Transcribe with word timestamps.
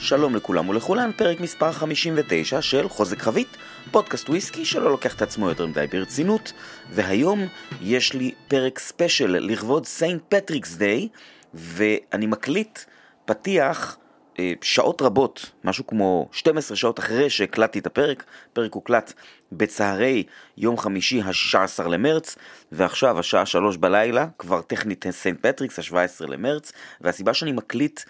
שלום 0.00 0.36
לכולם 0.36 0.68
ולכולן, 0.68 1.10
פרק 1.16 1.40
מספר 1.40 1.72
59 1.72 2.62
של 2.62 2.88
חוזק 2.88 3.22
חבית, 3.22 3.56
פודקאסט 3.90 4.28
וויסקי 4.28 4.64
שלא 4.64 4.90
לוקח 4.90 5.14
את 5.14 5.22
עצמו 5.22 5.48
יותר 5.48 5.66
מדי 5.66 5.86
ברצינות, 5.92 6.52
והיום 6.90 7.46
יש 7.80 8.12
לי 8.12 8.34
פרק 8.48 8.78
ספיישל 8.78 9.36
לכבוד 9.40 9.86
סיינט 9.86 10.22
פטריקס 10.28 10.76
דיי, 10.76 11.08
ואני 11.54 12.26
מקליט 12.26 12.78
פתיח 13.24 13.96
אה, 14.38 14.52
שעות 14.62 15.02
רבות, 15.02 15.50
משהו 15.64 15.86
כמו 15.86 16.28
12 16.32 16.76
שעות 16.76 16.98
אחרי 16.98 17.30
שהקלטתי 17.30 17.78
את 17.78 17.86
הפרק, 17.86 18.24
הפרק 18.52 18.74
הוקלט 18.74 19.12
בצהרי 19.52 20.24
יום 20.56 20.78
חמישי 20.78 21.20
ה-16 21.20 21.88
למרץ, 21.88 22.36
ועכשיו 22.72 23.18
השעה 23.18 23.46
3 23.46 23.76
בלילה, 23.76 24.26
כבר 24.38 24.62
טכנית 24.62 25.04
סיינט 25.10 25.46
פטריקס, 25.46 25.78
ה-17 25.78 26.26
למרץ, 26.26 26.72
והסיבה 27.00 27.34
שאני 27.34 27.52
מקליט 27.52 28.00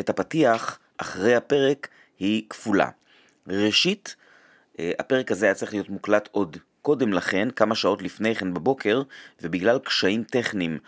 את 0.00 0.10
הפתיח 0.10 0.78
אחרי 0.98 1.34
הפרק 1.34 1.88
היא 2.18 2.42
כפולה. 2.50 2.88
ראשית, 3.46 4.16
אה, 4.78 4.92
הפרק 4.98 5.32
הזה 5.32 5.46
היה 5.46 5.54
צריך 5.54 5.72
להיות 5.72 5.88
מוקלט 5.88 6.28
עוד 6.32 6.56
קודם 6.82 7.12
לכן, 7.12 7.50
כמה 7.50 7.74
שעות 7.74 8.02
לפני 8.02 8.34
כן 8.34 8.54
בבוקר, 8.54 9.02
ובגלל 9.42 9.78
קשיים 9.78 10.24
טכניים 10.24 10.78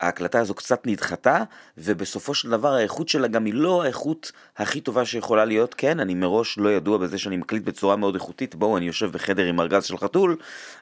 ההקלטה 0.00 0.40
הזו 0.40 0.54
קצת 0.54 0.86
נדחתה, 0.86 1.42
ובסופו 1.78 2.34
של 2.34 2.50
דבר 2.50 2.74
האיכות 2.74 3.08
שלה 3.08 3.28
גם 3.28 3.44
היא 3.44 3.54
לא 3.54 3.82
האיכות 3.82 4.32
הכי 4.56 4.80
טובה 4.80 5.04
שיכולה 5.04 5.44
להיות, 5.44 5.74
כן, 5.74 6.00
אני 6.00 6.14
מראש 6.14 6.58
לא 6.58 6.72
ידוע 6.72 6.98
בזה 6.98 7.18
שאני 7.18 7.36
מקליט 7.36 7.62
בצורה 7.62 7.96
מאוד 7.96 8.14
איכותית, 8.14 8.54
בואו, 8.54 8.76
אני 8.76 8.86
יושב 8.86 9.10
בחדר 9.12 9.44
עם 9.44 9.60
ארגז 9.60 9.84
של 9.84 9.98
חתול, 9.98 10.36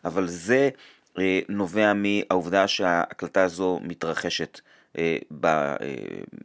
אבל 0.04 0.28
זה 0.28 0.70
אה, 1.18 1.40
נובע 1.48 1.92
מהעובדה 1.94 2.68
שההקלטה 2.68 3.42
הזו 3.42 3.80
מתרחשת 3.82 4.60
ב, 5.30 5.46
אה, 5.46 5.76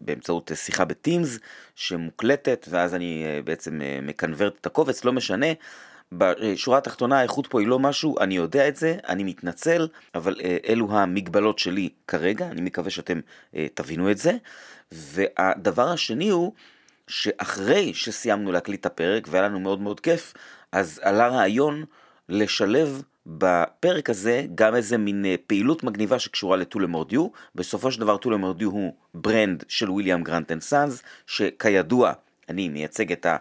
באמצעות 0.01 0.51
שיחה 0.55 0.85
בטימס 0.85 1.40
שמוקלטת, 1.76 2.67
ואז 2.70 2.95
אני 2.95 3.23
אה, 3.26 3.41
בעצם 3.41 3.81
אה, 3.81 3.99
מקנברט 4.01 4.54
את 4.62 4.65
הקובץ, 4.65 5.05
לא 5.05 5.13
משנה. 5.13 5.48
בשורה 6.12 6.77
התחתונה 6.77 7.20
האיכות 7.20 7.48
פה 7.48 7.59
היא 7.59 7.67
לא 7.67 7.79
משהו, 7.79 8.20
אני 8.20 8.35
יודע 8.35 8.67
את 8.67 8.76
זה, 8.76 8.98
אני 9.07 9.23
מתנצל, 9.23 9.87
אבל 10.15 10.35
אה, 10.43 10.57
אלו 10.67 10.87
המגבלות 10.91 11.59
שלי 11.59 11.89
כרגע, 12.07 12.48
אני 12.48 12.62
מקווה 12.62 12.89
שאתם 12.89 13.20
אה, 13.55 13.67
תבינו 13.73 14.12
את 14.12 14.17
זה. 14.17 14.31
והדבר 14.91 15.89
השני 15.89 16.29
הוא 16.29 16.54
שאחרי 17.07 17.93
שסיימנו 17.93 18.51
להקליט 18.51 18.82
את 18.82 18.85
הפרק 18.85 19.27
והיה 19.29 19.43
לנו 19.43 19.59
מאוד 19.59 19.82
מאוד 19.82 19.99
כיף, 19.99 20.34
אז 20.71 20.99
עלה 21.04 21.27
רעיון 21.27 21.85
לשלב 22.29 23.01
בפרק 23.27 24.09
הזה 24.09 24.45
גם 24.55 24.75
איזה 24.75 24.97
מין 24.97 25.25
אה, 25.25 25.35
פעילות 25.47 25.83
מגניבה 25.83 26.20
שקשורה 26.20 26.57
לטולה 26.57 26.87
מורדיו. 26.87 27.27
בסופו 27.55 27.91
של 27.91 28.01
דבר 28.01 28.17
טולה 28.17 28.37
מורדיו 28.37 28.70
הוא 28.70 28.93
ברנד 29.13 29.63
של 29.67 29.91
וויליאם 29.91 30.23
גרנט 30.23 30.51
אנד 30.51 30.61
סאנס, 30.61 31.03
שכידוע 31.27 32.13
אני 32.49 32.70
מייצג 32.70 33.11
את 33.11 33.25
ה... 33.25 33.37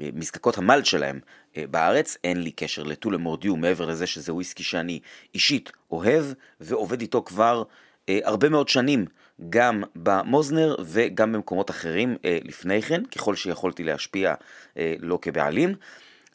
מזקקות 0.00 0.58
המלט 0.58 0.86
שלהם 0.86 1.20
אה, 1.56 1.64
בארץ, 1.70 2.16
אין 2.24 2.42
לי 2.42 2.50
קשר 2.50 2.82
לטולה 2.82 3.18
מורדיו 3.18 3.56
מעבר 3.56 3.86
לזה 3.86 4.06
שזה 4.06 4.32
וויסקי 4.34 4.62
שאני 4.62 5.00
אישית 5.34 5.72
אוהב 5.90 6.24
ועובד 6.60 7.00
איתו 7.00 7.22
כבר 7.22 7.62
אה, 8.08 8.18
הרבה 8.24 8.48
מאוד 8.48 8.68
שנים, 8.68 9.04
גם 9.50 9.82
במוזנר 9.96 10.76
וגם 10.84 11.32
במקומות 11.32 11.70
אחרים 11.70 12.16
אה, 12.24 12.38
לפני 12.42 12.82
כן, 12.82 13.04
ככל 13.04 13.34
שיכולתי 13.34 13.84
להשפיע 13.84 14.34
אה, 14.76 14.94
לא 15.00 15.18
כבעלים. 15.22 15.74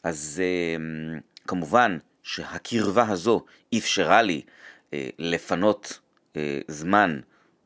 אז 0.02 0.42
אה, 0.44 0.84
כמובן 1.46 1.98
שהקרבה 2.22 3.08
הזו 3.08 3.44
אפשרה 3.78 4.22
לי 4.22 4.42
אה, 4.94 5.08
לפנות 5.18 5.98
אה, 6.36 6.58
זמן, 6.68 7.20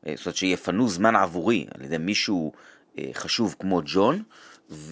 אה, 0.07 0.13
זאת 0.15 0.25
אומרת 0.25 0.35
שיפנו 0.35 0.89
זמן 0.89 1.15
עבורי 1.15 1.65
על 1.75 1.85
ידי 1.85 1.97
מישהו 1.97 2.51
אה, 2.97 3.09
חשוב 3.13 3.55
כמו 3.59 3.81
ג'ון, 3.85 4.23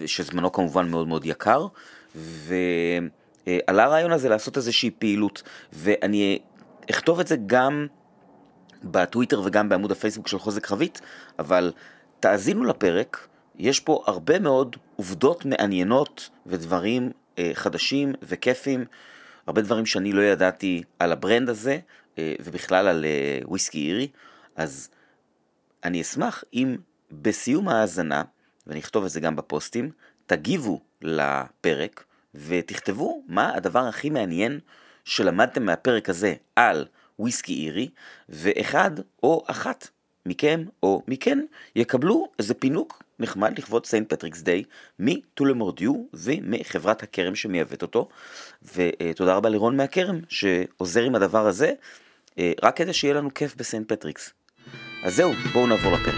שזמנו 0.06 0.52
כמובן 0.52 0.90
מאוד 0.90 1.08
מאוד 1.08 1.26
יקר, 1.26 1.68
ועלה 2.16 3.84
הרעיון 3.84 4.12
הזה 4.12 4.30
לעשות 4.30 4.58
איזושהי 4.58 4.92
פעילות, 4.92 5.44
ואני 5.74 6.40
אכתוב 6.90 7.20
את 7.20 7.28
זה 7.28 7.36
גם 7.46 7.88
בטוויטר 8.84 9.42
וגם 9.46 9.70
בעמוד 9.70 9.92
הפייסבוק 9.92 10.28
של 10.28 10.40
חוזק 10.40 10.66
חבית, 10.66 11.02
אבל 11.40 11.72
תאזינו 12.20 12.64
לפרק, 12.64 13.28
יש 13.58 13.80
פה 13.80 14.04
הרבה 14.08 14.40
מאוד 14.40 14.76
עובדות 14.96 15.46
מעניינות 15.46 16.30
ודברים 16.46 17.12
אה, 17.38 17.52
חדשים 17.54 18.14
וכיפים, 18.24 18.86
הרבה 19.48 19.62
דברים 19.62 19.86
שאני 19.86 20.12
לא 20.12 20.22
ידעתי 20.22 20.84
על 21.00 21.12
הברנד 21.12 21.50
הזה, 21.50 21.80
אה, 22.18 22.34
ובכלל 22.40 22.88
על 22.88 23.06
אה, 23.06 23.40
וויסקי 23.46 23.88
אירי, 23.88 24.08
אז 24.56 24.90
אני 25.84 26.02
אשמח 26.02 26.44
אם 26.54 26.78
בסיום 27.12 27.68
ההאזנה 27.70 28.24
ואני 28.68 28.80
אכתוב 28.80 29.04
את 29.04 29.10
זה 29.10 29.20
גם 29.20 29.36
בפוסטים, 29.36 29.92
תגיבו 30.28 30.82
לפרק 31.02 32.04
ותכתבו 32.36 33.24
מה 33.28 33.56
הדבר 33.56 33.80
הכי 33.80 34.10
מעניין 34.10 34.60
שלמדתם 35.06 35.66
מהפרק 35.66 36.10
הזה 36.10 36.34
על 36.56 36.86
וויסקי 37.20 37.66
אירי, 37.66 37.90
ואחד 38.30 38.92
או 39.24 39.44
אחת 39.48 39.88
מכם 40.26 40.64
או 40.84 41.02
מכן 41.08 41.40
יקבלו 41.76 42.28
איזה 42.40 42.54
פינוק 42.54 43.04
נחמד 43.20 43.60
לכבוד 43.60 43.86
סיינט 43.86 44.14
פטריקס 44.14 44.42
דיי 44.42 44.64
מטולמורדיו 45.00 45.94
ומחברת 46.14 47.04
הכרם 47.04 47.36
שמייבאת 47.36 47.82
אותו. 47.82 48.08
ותודה 48.76 49.36
רבה 49.36 49.50
לרון 49.50 49.78
מהכרם 49.78 50.20
שעוזר 50.30 51.04
עם 51.04 51.16
הדבר 51.16 51.48
הזה, 51.48 51.74
אה, 52.40 52.52
רק 52.64 52.78
כדי 52.78 52.94
שיהיה 52.94 53.14
לנו 53.14 53.34
כיף 53.34 53.56
בסיינט 53.56 53.92
פטריקס. 53.92 54.34
אז 55.04 55.16
זהו, 55.16 55.34
בואו 55.54 55.68
נעבור 55.68 55.92
לפרק. 55.92 56.16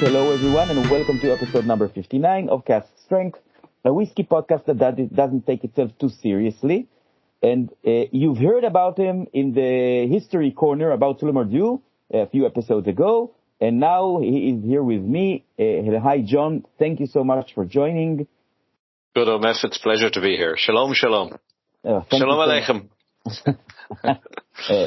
Hello, 0.00 0.32
everyone, 0.36 0.70
and 0.70 0.78
welcome 0.88 1.18
to 1.18 1.32
episode 1.32 1.66
number 1.66 1.88
59 1.88 2.48
of 2.48 2.64
Cast 2.64 2.88
Strength, 3.04 3.40
a 3.84 3.92
whiskey 3.92 4.22
podcast 4.22 4.64
that 4.66 4.94
doesn't 5.12 5.44
take 5.44 5.64
itself 5.64 5.90
too 5.98 6.08
seriously. 6.08 6.86
And 7.42 7.70
uh, 7.86 8.08
you've 8.10 8.38
heard 8.38 8.64
about 8.64 8.98
him 8.98 9.26
in 9.32 9.54
the 9.54 10.08
history 10.10 10.50
corner 10.50 10.90
about 10.90 11.20
Tullamore 11.20 11.80
a 12.12 12.26
few 12.26 12.46
episodes 12.46 12.88
ago, 12.88 13.34
and 13.60 13.78
now 13.78 14.18
he 14.20 14.50
is 14.50 14.64
here 14.64 14.82
with 14.82 15.02
me. 15.02 15.44
Uh, 15.58 16.00
hi, 16.02 16.22
John. 16.24 16.64
Thank 16.78 17.00
you 17.00 17.06
so 17.06 17.22
much 17.22 17.54
for 17.54 17.64
joining. 17.64 18.26
Good, 19.14 19.28
Omef. 19.28 19.64
It's 19.64 19.78
a 19.78 19.82
pleasure 19.82 20.10
to 20.10 20.20
be 20.20 20.36
here. 20.36 20.56
Shalom, 20.56 20.94
shalom. 20.94 21.38
Uh, 21.84 22.00
shalom 22.10 22.38
aleichem. 22.38 22.88
uh, 24.04 24.86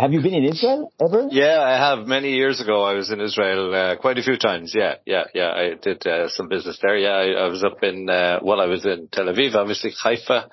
have 0.00 0.12
you 0.12 0.20
been 0.20 0.34
in 0.34 0.44
Israel 0.44 0.92
ever? 1.00 1.28
Yeah, 1.30 1.60
I 1.60 1.72
have. 1.78 2.06
Many 2.06 2.34
years 2.34 2.60
ago, 2.60 2.82
I 2.84 2.94
was 2.94 3.10
in 3.10 3.20
Israel 3.20 3.74
uh, 3.74 3.96
quite 3.96 4.18
a 4.18 4.22
few 4.22 4.36
times. 4.36 4.72
Yeah, 4.76 4.96
yeah, 5.04 5.24
yeah. 5.34 5.50
I 5.50 5.74
did 5.80 6.06
uh, 6.06 6.28
some 6.28 6.48
business 6.48 6.78
there. 6.82 6.96
Yeah, 6.96 7.10
I, 7.10 7.46
I 7.46 7.48
was 7.48 7.64
up 7.64 7.82
in 7.82 8.08
uh, 8.08 8.38
well, 8.42 8.60
I 8.60 8.66
was 8.66 8.84
in 8.84 9.08
Tel 9.10 9.26
Aviv, 9.26 9.54
obviously 9.54 9.92
Haifa, 10.02 10.48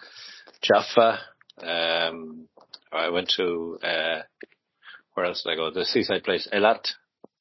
Jaffa. 0.62 1.20
Um, 1.62 2.48
I 2.92 3.10
went 3.10 3.30
to 3.38 3.80
uh, 3.84 4.22
where 5.14 5.26
else 5.26 5.44
did 5.44 5.54
I 5.54 5.56
go? 5.56 5.72
The 5.72 5.86
seaside 5.86 6.24
place, 6.24 6.48
Eilat. 6.54 6.88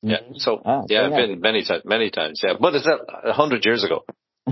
Mm-hmm. 0.04 0.10
Yeah. 0.10 0.19
So 0.36 0.62
ah, 0.64 0.82
yeah, 0.88 1.06
I've 1.06 1.12
been 1.12 1.41
many 1.41 1.64
times, 1.64 1.82
many 1.84 2.10
times. 2.10 2.41
Yeah, 2.42 2.54
but 2.60 2.75
it's 2.75 2.86
a 2.86 3.32
hundred 3.32 3.64
years 3.64 3.84
ago. 3.84 4.04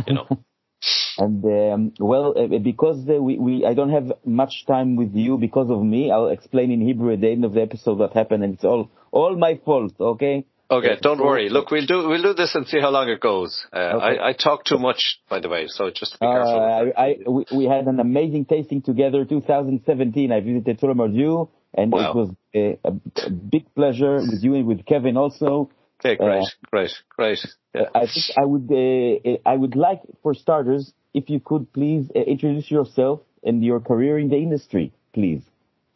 You 0.06 0.14
know. 0.14 0.26
And 1.18 1.44
um, 1.44 1.92
well, 2.00 2.34
uh, 2.36 2.58
because 2.58 3.08
uh, 3.08 3.22
we, 3.22 3.38
we 3.38 3.64
I 3.64 3.74
don't 3.74 3.90
have 3.90 4.12
much 4.24 4.64
time 4.66 4.96
with 4.96 5.14
you 5.14 5.38
because 5.38 5.70
of 5.70 5.82
me, 5.82 6.10
I'll 6.10 6.28
explain 6.28 6.70
in 6.70 6.80
Hebrew 6.80 7.12
at 7.12 7.20
the 7.20 7.30
end 7.30 7.44
of 7.44 7.52
the 7.52 7.62
episode 7.62 7.98
what 7.98 8.14
happened, 8.14 8.42
and 8.44 8.54
it's 8.54 8.64
all 8.64 8.90
all 9.10 9.36
my 9.36 9.60
fault. 9.64 9.92
Okay. 10.00 10.46
Okay, 10.72 10.96
don't 11.00 11.20
worry. 11.20 11.50
Look, 11.50 11.70
we'll 11.70 11.86
do 11.86 12.08
we'll 12.08 12.22
do 12.22 12.32
this 12.32 12.54
and 12.54 12.66
see 12.66 12.80
how 12.80 12.90
long 12.90 13.08
it 13.08 13.20
goes. 13.20 13.66
Uh, 13.72 13.76
okay. 13.76 14.18
I, 14.18 14.28
I 14.30 14.32
talk 14.32 14.64
too 14.64 14.78
much, 14.78 15.20
by 15.28 15.40
the 15.40 15.48
way, 15.48 15.66
so 15.68 15.90
just 15.90 16.18
be 16.18 16.26
careful. 16.26 16.60
Uh, 16.60 17.00
I, 17.00 17.04
I, 17.04 17.16
we, 17.28 17.44
we 17.54 17.64
had 17.66 17.86
an 17.86 18.00
amazing 18.00 18.46
tasting 18.46 18.80
together. 18.80 19.24
2017, 19.24 20.32
I 20.32 20.40
visited 20.40 20.80
Tullamore 20.80 21.48
and 21.74 21.92
wow. 21.92 22.10
it 22.10 22.14
was 22.16 22.30
a, 22.54 22.78
a, 22.84 23.30
big 23.30 23.74
pleasure 23.74 24.16
with 24.16 24.42
you 24.42 24.54
and 24.54 24.66
with 24.66 24.84
Kevin 24.86 25.16
also. 25.16 25.70
Okay, 26.00 26.16
great, 26.16 26.42
uh, 26.42 26.46
great, 26.70 26.90
great. 27.16 27.38
Yeah. 27.74 27.82
I 27.94 28.06
think 28.06 28.24
I 28.36 28.44
would 28.44 28.68
uh, 28.70 29.48
I 29.48 29.56
would 29.56 29.76
like 29.76 30.00
for 30.22 30.34
starters 30.34 30.92
if 31.14 31.30
you 31.30 31.40
could 31.40 31.72
please 31.72 32.10
uh, 32.16 32.20
introduce 32.20 32.70
yourself 32.70 33.20
and 33.44 33.62
your 33.64 33.80
career 33.80 34.18
in 34.18 34.28
the 34.28 34.36
industry, 34.36 34.92
please. 35.12 35.42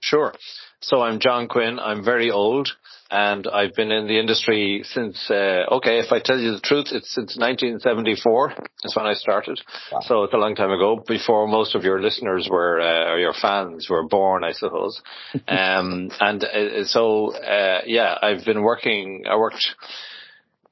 Sure. 0.01 0.35
So 0.81 1.03
I'm 1.03 1.21
John 1.21 1.49
Quinn. 1.49 1.79
I'm 1.79 2.05
very 2.05 2.31
old 2.31 2.69
and 3.11 3.47
I've 3.47 3.75
been 3.75 3.93
in 3.93 4.07
the 4.09 4.19
industry 4.19 4.83
since, 4.85 5.31
uh, 5.31 5.65
okay, 5.73 6.01
if 6.01 6.11
I 6.11 6.21
tell 6.21 6.39
you 6.39 6.53
the 6.53 6.61
truth, 6.61 6.87
it's 6.91 7.15
since 7.15 7.37
1974 7.39 8.55
is 8.85 8.97
when 8.97 9.07
I 9.07 9.15
started. 9.15 9.61
Wow. 9.93 10.01
So 10.03 10.25
it's 10.25 10.35
a 10.35 10.39
long 10.39 10.57
time 10.57 10.73
ago 10.73 11.03
before 11.07 11.47
most 11.47 11.75
of 11.75 11.85
your 11.85 12.01
listeners 12.01 12.49
were, 12.51 12.81
uh, 12.81 13.13
or 13.13 13.19
your 13.19 13.33
fans 13.33 13.89
were 13.89 14.09
born, 14.09 14.43
I 14.43 14.53
suppose. 14.53 15.01
um, 15.49 16.11
and 16.21 16.45
uh, 16.45 16.85
so, 16.85 17.35
uh, 17.35 17.83
yeah, 17.87 18.17
I've 18.21 18.45
been 18.45 18.63
working, 18.63 19.25
I 19.31 19.37
worked 19.37 19.75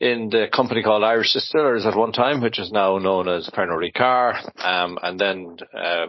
in 0.01 0.29
the 0.29 0.47
company 0.53 0.83
called 0.83 1.05
Irish 1.05 1.33
Distillers 1.33 1.87
at 1.87 1.97
one 1.97 2.13
time, 2.13 2.41
which 2.41 2.59
is 2.59 2.73
now 2.73 2.99
known 2.99 3.29
as 3.29 3.49
Pernod 3.49 3.79
Ricard. 3.79 4.37
Um, 4.65 4.99
and 5.03 5.19
then 5.19 5.57
uh, 5.73 6.07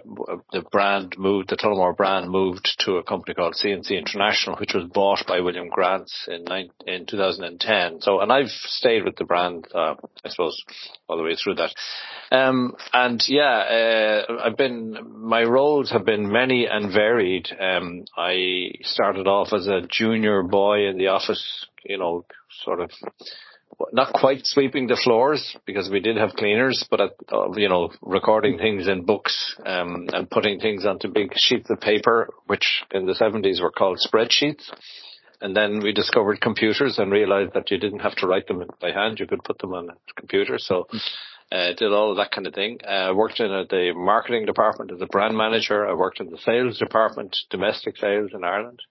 the 0.51 0.63
brand 0.71 1.15
moved, 1.17 1.49
the 1.49 1.55
Tullamore 1.55 1.95
brand 1.95 2.29
moved 2.29 2.67
to 2.85 2.97
a 2.97 3.03
company 3.03 3.35
called 3.35 3.55
C&C 3.55 3.95
International, 3.95 4.57
which 4.57 4.73
was 4.73 4.85
bought 4.85 5.25
by 5.27 5.39
William 5.39 5.69
Grant 5.69 6.11
in, 6.27 6.45
in 6.87 7.05
2010. 7.05 8.01
So, 8.01 8.21
and 8.21 8.31
I've 8.31 8.49
stayed 8.49 9.03
with 9.03 9.17
the 9.17 9.25
brand, 9.25 9.67
uh, 9.73 9.95
I 10.23 10.29
suppose, 10.29 10.63
all 11.07 11.17
the 11.17 11.23
way 11.23 11.35
through 11.35 11.55
that. 11.55 11.73
Um, 12.31 12.75
and 12.91 13.23
yeah, 13.27 14.23
uh, 14.29 14.41
I've 14.43 14.57
been, 14.57 14.97
my 15.09 15.43
roles 15.43 15.91
have 15.91 16.05
been 16.05 16.31
many 16.31 16.65
and 16.65 16.91
varied. 16.91 17.47
Um, 17.59 18.05
I 18.17 18.71
started 18.81 19.27
off 19.27 19.53
as 19.53 19.67
a 19.67 19.81
junior 19.88 20.41
boy 20.41 20.88
in 20.88 20.97
the 20.97 21.07
office, 21.07 21.67
you 21.83 21.99
know, 21.99 22.25
sort 22.63 22.81
of 22.81 22.89
not 23.91 24.13
quite 24.13 24.45
sweeping 24.45 24.88
the 24.88 25.00
floors 25.01 25.56
because 25.65 25.89
we 25.89 26.00
did 26.00 26.17
have 26.17 26.31
cleaners, 26.31 26.85
but 26.89 27.01
at, 27.01 27.12
uh, 27.31 27.51
you 27.56 27.69
know, 27.69 27.91
recording 28.01 28.57
things 28.57 28.88
in 28.88 29.06
books 29.06 29.56
um, 29.65 30.07
and 30.13 30.29
putting 30.29 30.59
things 30.59 30.85
onto 30.85 31.07
big 31.07 31.31
sheets 31.35 31.69
of 31.69 31.79
paper, 31.79 32.29
which 32.47 32.83
in 32.91 33.06
the 33.06 33.13
70s 33.13 33.62
were 33.62 33.71
called 33.71 34.00
spreadsheets. 34.00 34.63
And 35.41 35.56
then 35.56 35.81
we 35.81 35.91
discovered 35.91 36.41
computers 36.41 36.97
and 36.97 37.12
realized 37.12 37.53
that 37.53 37.69
you 37.69 37.77
didn't 37.77 38.00
have 38.00 38.15
to 38.15 38.27
write 38.27 38.47
them 38.47 38.63
by 38.81 38.91
hand; 38.91 39.19
you 39.19 39.27
could 39.27 39.44
put 39.44 39.59
them 39.59 39.73
on 39.73 39.89
a 39.89 40.13
computer. 40.15 40.57
So. 40.57 40.88
Uh, 41.51 41.73
did 41.77 41.94
all 41.94 42.09
of 42.09 42.17
that 42.17 42.31
kind 42.31 42.47
of 42.47 42.56
thing. 42.56 42.79
Uh, 42.83 43.13
worked 43.13 43.39
in 43.39 43.51
uh, 43.51 43.63
the 43.69 43.94
marketing 43.95 44.47
department 44.47 44.91
as 44.91 45.00
a 45.00 45.06
brand 45.06 45.38
manager. 45.38 45.88
I 45.88 45.94
worked 45.94 46.19
in 46.19 46.31
the 46.31 46.39
sales 46.39 46.79
department, 46.79 47.38
domestic 47.51 47.97
sales 47.97 48.31
in 48.33 48.44
Ireland. 48.44 48.81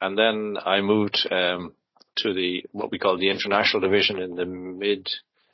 And 0.00 0.16
then 0.16 0.56
I 0.64 0.80
moved 0.80 1.28
um, 1.30 1.74
to 2.18 2.32
the 2.32 2.64
what 2.72 2.90
we 2.90 2.98
call 2.98 3.18
the 3.18 3.30
international 3.30 3.80
division 3.80 4.18
in 4.18 4.34
the 4.34 4.44
mid 4.44 5.08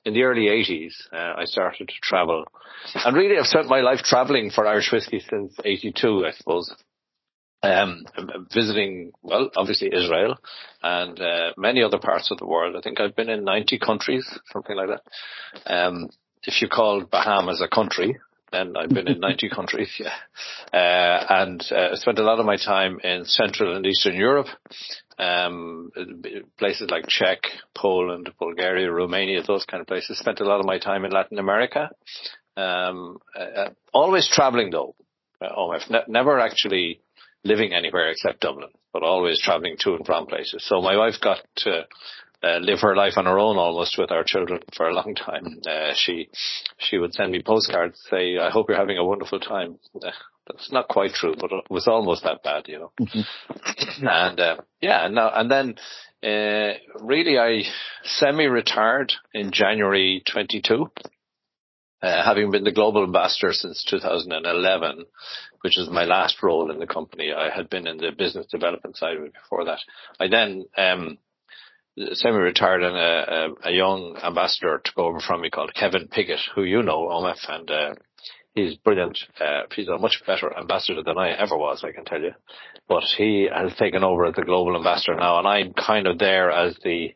in 0.05 0.15
the 0.15 0.23
early 0.23 0.47
80s. 0.47 0.95
Uh, 1.13 1.41
I 1.41 1.45
started 1.45 1.89
to 1.89 1.95
travel, 2.03 2.45
and 2.95 3.17
really 3.17 3.39
I've 3.39 3.47
spent 3.47 3.69
my 3.69 3.81
life 3.81 3.99
traveling 3.99 4.51
for 4.51 4.67
Irish 4.67 4.91
whiskey 4.93 5.21
since 5.29 5.55
82, 5.65 6.25
I 6.27 6.31
suppose. 6.31 6.73
Um, 7.63 8.05
visiting, 8.55 9.11
well, 9.23 9.51
obviously 9.57 9.91
Israel 9.93 10.37
and 10.83 11.19
uh, 11.21 11.53
many 11.57 11.83
other 11.83 11.99
parts 11.99 12.31
of 12.31 12.39
the 12.39 12.47
world. 12.47 12.77
I 12.77 12.81
think 12.81 13.01
I've 13.01 13.17
been 13.17 13.31
in 13.31 13.43
90 13.43 13.79
countries, 13.81 14.25
something 14.53 14.77
like 14.77 14.89
that. 14.89 15.73
Um, 15.73 16.11
if 16.43 16.63
you 16.63 16.69
call 16.69 17.05
Bahamas 17.05 17.61
a 17.61 17.67
country, 17.67 18.19
then 18.53 18.77
I've 18.77 18.91
been 18.91 19.09
in 19.09 19.21
90 19.21 19.49
countries, 19.51 19.91
yeah. 20.01 20.15
Uh, 20.73 21.27
and 21.29 21.73
uh, 21.73 21.97
spent 21.97 22.19
a 22.19 22.23
lot 22.23 22.39
of 22.39 22.47
my 22.47 22.57
time 22.57 23.01
in 23.03 23.25
Central 23.25 23.77
and 23.77 23.87
Eastern 23.87 24.15
Europe, 24.15 24.49
um, 25.19 25.91
places 26.59 26.91
like 26.91 27.07
Czech, 27.09 27.41
Poland, 27.75 28.31
Bulgaria, 28.39 28.91
Romania, 28.91 29.43
those 29.43 29.65
kind 29.65 29.81
of 29.81 29.87
places. 29.87 30.19
Spent 30.19 30.41
a 30.41 30.45
lot 30.45 30.61
of 30.61 30.67
my 30.67 30.79
time 30.79 31.05
in 31.05 31.11
Latin 31.11 31.39
America. 31.39 31.91
Um, 32.57 33.19
uh, 33.39 33.43
uh 33.43 33.71
always 33.93 34.29
traveling 34.29 34.71
though. 34.71 34.95
Oh, 35.41 35.71
I've 35.71 35.91
ne- 35.91 36.05
never 36.09 36.41
actually 36.41 37.01
living 37.45 37.75
anywhere 37.75 38.09
except 38.11 38.41
Dublin, 38.41 38.71
but 38.93 39.03
always 39.03 39.41
traveling 39.41 39.77
to 39.81 39.95
and 39.95 40.07
from 40.07 40.27
places. 40.27 40.65
So 40.67 40.81
my 40.81 40.97
wife 40.97 41.15
got 41.21 41.41
to 41.57 41.87
uh, 42.43 42.59
live 42.59 42.81
her 42.81 42.95
life 42.95 43.15
on 43.17 43.25
her 43.25 43.39
own 43.39 43.57
almost 43.57 43.97
with 43.99 44.11
our 44.11 44.25
children 44.25 44.61
for 44.77 44.89
a 44.89 44.95
long 44.95 45.15
time. 45.15 45.61
Uh, 45.67 45.93
she 45.95 46.29
she 46.79 46.99
would 46.99 47.15
send 47.15 47.33
me 47.33 47.43
postcards 47.43 48.01
say, 48.11 48.39
"I 48.39 48.51
hope 48.51 48.69
you're 48.69 48.79
having 48.79 48.99
a 48.99 49.05
wonderful 49.05 49.41
time." 49.41 49.79
Uh, 49.95 50.11
that's 50.47 50.71
not 50.71 50.89
quite 50.89 51.13
true, 51.13 51.35
but 51.39 51.51
it 51.51 51.65
was 51.71 51.89
almost 51.89 52.23
that 52.25 52.43
bad, 52.43 52.69
you 52.69 52.79
know. 52.79 52.93
Mm-hmm. 53.01 54.07
and 54.07 54.41
uh, 54.41 54.57
yeah, 54.81 55.09
now 55.09 55.31
and 55.35 55.51
then 55.51 55.75
uh, 56.23 56.79
really 57.01 57.39
I 57.39 57.63
semi-retired 58.05 59.13
in 59.35 59.53
January 59.53 60.23
22. 60.31 60.91
Uh, 62.03 62.23
having 62.23 62.51
been 62.51 62.63
the 62.63 62.71
global 62.71 63.03
ambassador 63.05 63.53
since 63.53 63.83
2011, 63.91 65.07
which 65.63 65.79
is 65.79 65.89
my 65.89 66.05
last 66.05 66.43
role 66.43 66.71
in 66.71 66.79
the 66.79 66.87
company. 66.87 67.33
I 67.33 67.49
had 67.49 67.71
been 67.71 67.87
in 67.87 67.97
the 67.97 68.13
business 68.17 68.47
development 68.47 68.99
side 68.99 69.17
of 69.17 69.23
it 69.25 69.33
before 69.33 69.65
that. 69.65 69.79
I 70.21 70.29
then 70.29 70.67
um, 70.77 71.19
semi-retired 72.13 72.83
and 72.83 72.97
a, 72.97 73.57
a, 73.69 73.71
a, 73.71 73.73
young 73.73 74.19
ambassador 74.23 74.81
took 74.85 74.99
over 74.99 75.21
from 75.21 75.41
me 75.41 75.51
called 75.51 75.75
Kevin 75.75 76.09
Piggott, 76.09 76.41
who 76.55 76.63
you 76.63 76.83
know, 76.83 77.09
Omef, 77.09 77.39
and 77.49 77.71
uh, 77.71 77.95
he's 78.55 78.77
brilliant. 78.77 79.19
Uh, 79.41 79.63
he's 79.75 79.89
a 79.89 79.99
much 79.99 80.23
better 80.27 80.57
ambassador 80.59 81.03
than 81.03 81.19
I 81.19 81.31
ever 81.31 81.57
was, 81.57 81.85
I 81.85 81.93
can 81.93 82.05
tell 82.05 82.21
you. 82.21 82.33
But 82.89 83.05
he 83.17 83.49
has 83.53 83.75
taken 83.77 84.05
over 84.05 84.27
as 84.27 84.35
the 84.35 84.43
global 84.43 84.77
ambassador 84.77 85.17
now, 85.17 85.39
and 85.39 85.49
I'm 85.49 85.73
kind 85.73 86.07
of 86.07 86.19
there 86.19 86.51
as 86.51 86.77
the 86.85 87.15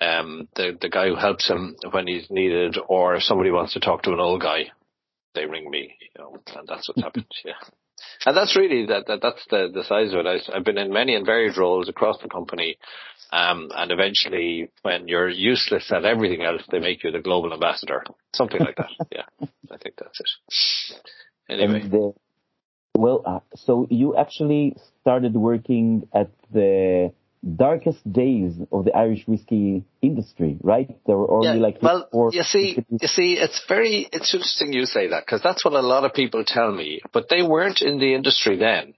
um, 0.00 0.48
the 0.56 0.76
the 0.80 0.88
guy 0.88 1.08
who 1.08 1.16
helps 1.16 1.48
him 1.48 1.76
when 1.90 2.06
he's 2.06 2.26
needed, 2.30 2.76
or 2.88 3.16
if 3.16 3.22
somebody 3.22 3.50
wants 3.50 3.74
to 3.74 3.80
talk 3.80 4.02
to 4.02 4.12
an 4.12 4.20
old 4.20 4.40
guy, 4.40 4.70
they 5.34 5.46
ring 5.46 5.70
me, 5.70 5.94
you 6.00 6.22
know, 6.22 6.38
and 6.56 6.66
that's 6.66 6.88
what's 6.88 7.02
happened. 7.02 7.26
Yeah. 7.44 7.52
And 8.26 8.36
that's 8.36 8.56
really 8.56 8.86
that, 8.86 9.06
that 9.06 9.22
that's 9.22 9.44
the 9.48 9.70
the 9.72 9.84
size 9.84 10.12
of 10.12 10.20
it. 10.20 10.26
I, 10.26 10.56
I've 10.56 10.64
been 10.64 10.78
in 10.78 10.92
many 10.92 11.14
and 11.14 11.24
varied 11.24 11.56
roles 11.56 11.88
across 11.88 12.18
the 12.20 12.28
company, 12.28 12.76
um, 13.32 13.70
and 13.74 13.90
eventually, 13.90 14.70
when 14.82 15.08
you're 15.08 15.28
useless 15.28 15.90
at 15.90 16.04
everything 16.04 16.42
else, 16.42 16.62
they 16.70 16.78
make 16.78 17.02
you 17.04 17.10
the 17.10 17.20
global 17.20 17.52
ambassador, 17.52 18.04
something 18.34 18.60
like 18.60 18.76
that. 18.76 18.90
yeah, 19.12 19.48
I 19.70 19.76
think 19.78 19.96
that's 19.98 20.20
it. 20.20 21.10
Anyway. 21.48 21.88
The, 21.88 22.12
well, 22.96 23.22
uh, 23.26 23.40
so 23.56 23.86
you 23.90 24.16
actually 24.16 24.76
started 25.02 25.34
working 25.34 26.08
at 26.14 26.30
the 26.52 27.12
darkest 27.54 28.10
days 28.10 28.54
of 28.72 28.84
the 28.84 28.96
Irish 28.96 29.26
whiskey 29.26 29.84
industry, 30.02 30.58
right? 30.62 30.88
There 31.06 31.16
were 31.16 31.30
only 31.30 31.48
yeah, 31.48 31.54
like 31.54 31.78
well, 31.82 32.08
you 32.32 32.42
see, 32.42 32.78
you 32.88 33.08
see, 33.08 33.34
it's 33.34 33.62
very 33.68 34.08
it's 34.12 34.32
interesting 34.32 34.72
you 34.72 34.86
say 34.86 35.08
that 35.08 35.24
because 35.26 35.42
that's 35.42 35.64
what 35.64 35.74
a 35.74 35.80
lot 35.80 36.04
of 36.04 36.14
people 36.14 36.42
tell 36.44 36.72
me, 36.72 37.00
but 37.12 37.28
they 37.28 37.42
weren't 37.42 37.82
in 37.82 37.98
the 37.98 38.14
industry 38.14 38.56
then. 38.56 38.94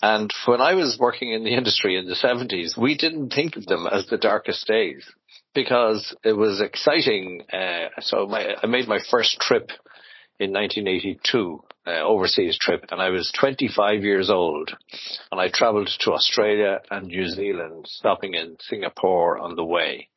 And 0.00 0.32
when 0.46 0.60
I 0.60 0.74
was 0.74 0.96
working 0.98 1.32
in 1.32 1.44
the 1.44 1.54
industry 1.54 1.96
in 1.96 2.06
the 2.06 2.14
70s, 2.14 2.80
we 2.80 2.96
didn't 2.96 3.30
think 3.30 3.56
of 3.56 3.66
them 3.66 3.86
as 3.90 4.06
the 4.06 4.16
darkest 4.18 4.66
days 4.66 5.04
because 5.54 6.14
it 6.24 6.34
was 6.34 6.60
exciting. 6.60 7.42
Uh, 7.52 7.88
so 8.00 8.26
my, 8.26 8.54
I 8.62 8.66
made 8.66 8.86
my 8.86 9.00
first 9.10 9.38
trip 9.40 9.70
in 10.38 10.52
1982, 10.52 11.64
uh, 11.86 11.90
overseas 11.90 12.56
trip, 12.60 12.84
and 12.90 13.02
I 13.02 13.10
was 13.10 13.32
25 13.38 14.04
years 14.04 14.30
old, 14.30 14.70
and 15.32 15.40
I 15.40 15.48
travelled 15.48 15.90
to 16.00 16.12
Australia 16.12 16.78
and 16.90 17.08
New 17.08 17.26
Zealand, 17.26 17.86
stopping 17.88 18.34
in 18.34 18.56
Singapore 18.60 19.38
on 19.38 19.56
the 19.56 19.64
way. 19.64 20.08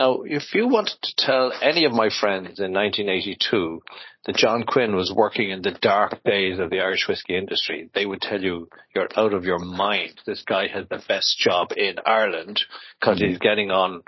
Now, 0.00 0.22
if 0.24 0.54
you 0.54 0.66
wanted 0.66 0.96
to 1.02 1.14
tell 1.18 1.52
any 1.60 1.84
of 1.84 1.92
my 1.92 2.08
friends 2.08 2.58
in 2.58 2.72
1982 2.72 3.82
that 4.24 4.34
John 4.34 4.62
Quinn 4.62 4.96
was 4.96 5.12
working 5.14 5.50
in 5.50 5.60
the 5.60 5.72
dark 5.72 6.24
days 6.24 6.58
of 6.58 6.70
the 6.70 6.80
Irish 6.80 7.06
whiskey 7.06 7.36
industry, 7.36 7.90
they 7.92 8.06
would 8.06 8.22
tell 8.22 8.40
you 8.40 8.70
you're 8.94 9.10
out 9.14 9.34
of 9.34 9.44
your 9.44 9.58
mind. 9.58 10.14
This 10.24 10.42
guy 10.42 10.68
has 10.68 10.86
the 10.88 11.02
best 11.06 11.38
job 11.38 11.72
in 11.76 11.96
Ireland 12.06 12.62
because 12.98 13.18
mm-hmm. 13.18 13.28
he's 13.28 13.38
getting 13.40 13.70
on 13.70 14.00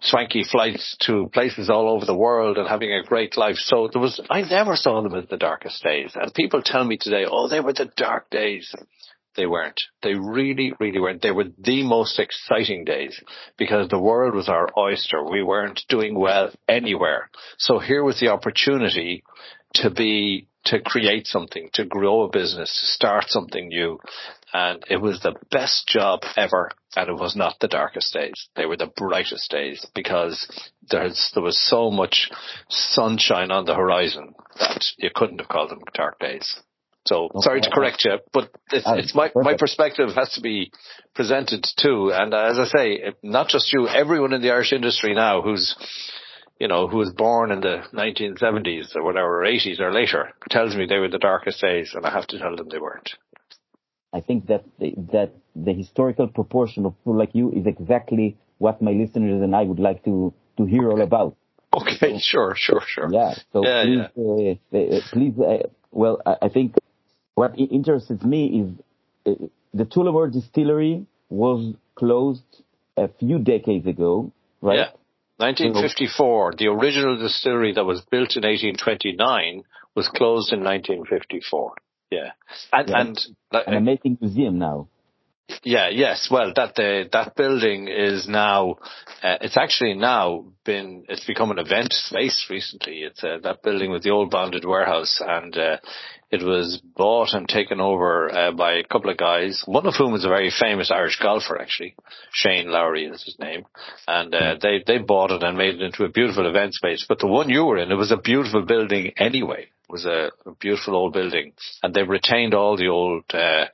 swanky 0.00 0.44
flights 0.50 0.96
to 1.00 1.28
places 1.34 1.68
all 1.68 1.90
over 1.90 2.06
the 2.06 2.16
world 2.16 2.56
and 2.56 2.66
having 2.66 2.94
a 2.94 3.02
great 3.02 3.36
life. 3.36 3.56
So 3.56 3.90
there 3.92 4.00
was, 4.00 4.18
I 4.30 4.40
never 4.40 4.76
saw 4.76 5.02
them 5.02 5.14
as 5.14 5.28
the 5.28 5.36
darkest 5.36 5.84
days. 5.84 6.12
And 6.14 6.32
people 6.32 6.62
tell 6.62 6.84
me 6.84 6.96
today, 6.96 7.26
oh, 7.30 7.50
they 7.50 7.60
were 7.60 7.74
the 7.74 7.92
dark 7.98 8.30
days. 8.30 8.74
They 9.36 9.46
weren't. 9.46 9.80
They 10.02 10.14
really, 10.14 10.72
really 10.78 11.00
weren't. 11.00 11.22
They 11.22 11.32
were 11.32 11.48
the 11.58 11.82
most 11.82 12.18
exciting 12.18 12.84
days 12.84 13.20
because 13.58 13.88
the 13.88 13.98
world 13.98 14.34
was 14.34 14.48
our 14.48 14.68
oyster. 14.76 15.24
We 15.24 15.42
weren't 15.42 15.82
doing 15.88 16.18
well 16.18 16.50
anywhere. 16.68 17.30
So 17.58 17.78
here 17.78 18.04
was 18.04 18.20
the 18.20 18.28
opportunity 18.28 19.24
to 19.74 19.90
be, 19.90 20.48
to 20.66 20.80
create 20.80 21.26
something, 21.26 21.68
to 21.74 21.84
grow 21.84 22.22
a 22.22 22.30
business, 22.30 22.70
to 22.80 22.86
start 22.86 23.24
something 23.28 23.68
new. 23.68 23.98
And 24.52 24.84
it 24.88 24.98
was 24.98 25.20
the 25.20 25.34
best 25.50 25.88
job 25.88 26.20
ever. 26.36 26.70
And 26.94 27.08
it 27.08 27.16
was 27.16 27.34
not 27.34 27.56
the 27.60 27.66
darkest 27.66 28.12
days. 28.14 28.48
They 28.54 28.66
were 28.66 28.76
the 28.76 28.92
brightest 28.96 29.50
days 29.50 29.84
because 29.96 30.46
there's, 30.88 31.32
there 31.34 31.42
was 31.42 31.60
so 31.60 31.90
much 31.90 32.30
sunshine 32.68 33.50
on 33.50 33.64
the 33.64 33.74
horizon 33.74 34.34
that 34.60 34.84
you 34.96 35.10
couldn't 35.12 35.40
have 35.40 35.48
called 35.48 35.70
them 35.70 35.82
dark 35.92 36.20
days. 36.20 36.60
So 37.06 37.28
sorry 37.40 37.60
to 37.60 37.70
correct 37.70 38.04
you, 38.04 38.18
but 38.32 38.50
it's, 38.72 38.86
it's 38.86 39.14
my, 39.14 39.30
my 39.34 39.56
perspective 39.58 40.08
has 40.14 40.32
to 40.34 40.40
be 40.40 40.72
presented 41.14 41.66
too. 41.76 42.10
And 42.12 42.32
as 42.32 42.58
I 42.58 42.64
say, 42.64 43.12
not 43.22 43.48
just 43.48 43.72
you, 43.72 43.86
everyone 43.88 44.32
in 44.32 44.40
the 44.40 44.50
Irish 44.50 44.72
industry 44.72 45.14
now 45.14 45.42
who's, 45.42 45.76
you 46.58 46.66
know, 46.66 46.88
who 46.88 46.96
was 46.96 47.12
born 47.12 47.52
in 47.52 47.60
the 47.60 47.82
1970s 47.92 48.96
or 48.96 49.02
whatever, 49.02 49.42
or 49.42 49.44
80s 49.44 49.80
or 49.80 49.92
later, 49.92 50.30
tells 50.48 50.74
me 50.74 50.86
they 50.86 50.98
were 50.98 51.10
the 51.10 51.18
darkest 51.18 51.60
days, 51.60 51.92
and 51.94 52.06
I 52.06 52.10
have 52.10 52.26
to 52.28 52.38
tell 52.38 52.56
them 52.56 52.68
they 52.70 52.78
weren't. 52.78 53.10
I 54.14 54.20
think 54.20 54.46
that 54.46 54.64
the, 54.78 54.94
that 55.12 55.32
the 55.54 55.74
historical 55.74 56.28
proportion 56.28 56.86
of 56.86 56.96
people 57.00 57.18
like 57.18 57.34
you 57.34 57.50
is 57.50 57.66
exactly 57.66 58.38
what 58.58 58.80
my 58.80 58.92
listeners 58.92 59.42
and 59.42 59.54
I 59.54 59.62
would 59.62 59.80
like 59.80 60.04
to 60.04 60.32
to 60.56 60.64
hear 60.64 60.90
all 60.90 61.02
about. 61.02 61.36
Okay, 61.74 62.18
sure, 62.20 62.54
sure, 62.56 62.82
sure. 62.86 63.08
Yeah. 63.12 63.34
So 63.52 63.66
yeah, 63.66 64.08
please, 64.14 64.58
yeah. 64.70 64.80
Uh, 64.80 64.96
uh, 64.96 65.00
please. 65.12 65.34
Uh, 65.38 65.68
well, 65.90 66.22
I, 66.24 66.36
I 66.42 66.48
think 66.48 66.76
what 67.34 67.58
interests 67.58 68.22
me 68.24 68.76
is 69.26 69.34
uh, 69.34 69.46
the 69.72 69.84
Tullamore 69.84 70.32
distillery 70.32 71.06
was 71.28 71.74
closed 71.94 72.42
a 72.96 73.08
few 73.08 73.38
decades 73.38 73.86
ago, 73.86 74.32
right? 74.60 74.78
Yeah. 74.78 74.90
1954. 75.36 76.54
The 76.58 76.68
original 76.68 77.16
distillery 77.18 77.72
that 77.74 77.84
was 77.84 78.00
built 78.02 78.36
in 78.36 78.44
1829 78.44 79.64
was 79.96 80.08
closed 80.08 80.52
in 80.52 80.62
1954. 80.62 81.74
Yeah, 82.10 82.30
and 82.72 82.88
Yeah. 82.88 83.00
and 83.00 83.26
like, 83.52 83.66
An 83.66 83.74
amazing 83.74 84.18
museum 84.20 84.58
now. 84.58 84.88
Yeah, 85.62 85.88
yes. 85.90 86.28
Well, 86.30 86.52
that 86.56 86.74
the 86.74 87.08
that 87.12 87.36
building 87.36 87.88
is 87.88 88.26
now. 88.28 88.76
Uh, 89.22 89.36
it's 89.40 89.56
actually 89.56 89.94
now 89.94 90.46
been. 90.64 91.04
It's 91.08 91.24
become 91.26 91.50
an 91.50 91.58
event 91.58 91.92
space 91.92 92.46
recently. 92.48 93.00
It's 93.02 93.22
uh, 93.22 93.38
that 93.42 93.62
building 93.62 93.90
with 93.90 94.02
the 94.02 94.10
old 94.10 94.30
bonded 94.30 94.64
warehouse, 94.64 95.20
and 95.20 95.56
uh, 95.56 95.76
it 96.30 96.42
was 96.42 96.80
bought 96.96 97.34
and 97.34 97.46
taken 97.46 97.80
over 97.80 98.32
uh, 98.32 98.52
by 98.52 98.74
a 98.74 98.84
couple 98.84 99.10
of 99.10 99.18
guys. 99.18 99.62
One 99.66 99.86
of 99.86 99.94
whom 99.96 100.12
was 100.12 100.24
a 100.24 100.28
very 100.28 100.50
famous 100.50 100.90
Irish 100.90 101.18
golfer, 101.20 101.60
actually. 101.60 101.94
Shane 102.32 102.68
Lowry 102.68 103.04
is 103.04 103.22
his 103.22 103.38
name, 103.38 103.64
and 104.08 104.34
uh, 104.34 104.56
they 104.60 104.82
they 104.86 104.98
bought 104.98 105.30
it 105.30 105.42
and 105.42 105.58
made 105.58 105.74
it 105.74 105.82
into 105.82 106.04
a 106.04 106.10
beautiful 106.10 106.48
event 106.48 106.74
space. 106.74 107.04
But 107.06 107.18
the 107.18 107.26
one 107.26 107.50
you 107.50 107.64
were 107.64 107.78
in, 107.78 107.92
it 107.92 107.96
was 107.96 108.12
a 108.12 108.16
beautiful 108.16 108.62
building 108.62 109.12
anyway. 109.18 109.64
It 109.64 109.92
was 109.92 110.06
a, 110.06 110.30
a 110.46 110.54
beautiful 110.58 110.96
old 110.96 111.12
building, 111.12 111.52
and 111.82 111.92
they've 111.92 112.08
retained 112.08 112.54
all 112.54 112.78
the 112.78 112.88
old. 112.88 113.24
Uh, 113.32 113.66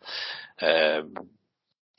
um, 0.63 1.15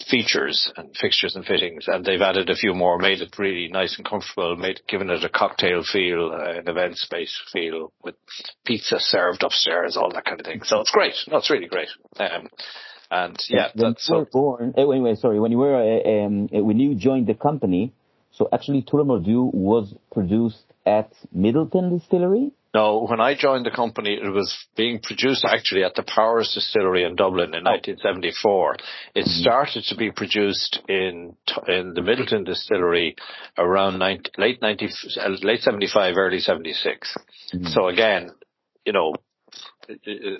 features 0.10 0.72
and 0.78 0.96
fixtures 0.96 1.36
and 1.36 1.46
fittings, 1.46 1.86
and 1.88 2.06
they've 2.06 2.22
added 2.22 2.50
a 2.50 2.56
few 2.56 2.74
more, 2.74 2.98
made 2.98 3.22
it 3.22 3.38
really 3.38 3.68
nice 3.68 3.96
and 3.98 4.08
comfortable, 4.08 4.56
made 4.56 4.82
given 4.88 5.10
it 5.10 5.24
a 5.24 5.30
cocktail 5.30 5.84
feel, 5.84 6.32
uh, 6.34 6.60
an 6.60 6.68
event 6.68 6.98
space 6.98 7.40
feel 7.52 7.92
with 8.04 8.16
pizza 8.66 9.00
served 9.00 9.44
upstairs, 9.44 9.98
all 9.98 10.12
that 10.12 10.26
kind 10.26 10.40
of 10.40 10.46
thing. 10.46 10.62
So 10.64 10.80
it's 10.80 10.92
great. 10.92 11.14
No, 11.30 11.38
it's 11.38 11.50
really 11.50 11.68
great. 11.68 11.90
Um, 12.20 12.50
and 13.10 13.38
yeah, 13.50 13.70
when 13.74 13.92
that's 13.92 14.08
you 14.08 14.16
were 14.16 14.26
so. 14.26 14.30
born, 14.32 14.74
eh, 14.78 14.84
wait, 14.86 15.02
wait, 15.02 15.18
sorry, 15.18 15.40
when 15.40 15.52
you 15.52 15.58
were, 15.58 15.76
uh, 15.76 16.26
um, 16.26 16.50
eh, 16.54 16.60
when 16.60 16.80
you 16.80 16.96
joined 16.96 17.28
the 17.28 17.34
company, 17.34 17.94
so 18.32 18.48
actually 18.54 18.84
Tullamore 18.84 19.24
Dew 19.24 19.50
was 19.54 19.94
produced 20.12 20.64
at 20.86 21.12
Midleton 21.36 22.00
Distillery? 22.00 22.52
No, 22.74 23.06
when 23.06 23.20
I 23.20 23.36
joined 23.36 23.66
the 23.66 23.72
company, 23.72 24.14
it 24.14 24.30
was 24.30 24.58
being 24.78 25.00
produced 25.00 25.44
actually 25.44 25.84
at 25.84 25.96
the 25.96 26.04
Powers 26.04 26.54
Distillery 26.54 27.04
in 27.04 27.16
Dublin 27.18 27.54
in 27.54 27.66
1974. 27.66 28.78
It 29.14 29.26
started 29.26 29.84
to 29.90 29.98
be 29.98 30.10
produced 30.12 30.80
in 30.88 31.36
in 31.68 31.94
the 31.94 32.02
Midleton 32.02 32.46
Distillery 32.46 33.18
around 33.58 34.00
90, 34.00 34.32
late 34.38 34.62
90, 34.62 34.88
uh, 35.20 35.30
late 35.42 35.62
75, 35.62 36.16
early 36.16 36.40
76. 36.40 37.18
So 37.66 37.88
again, 37.90 38.32
you 38.86 38.94
know, 38.94 39.16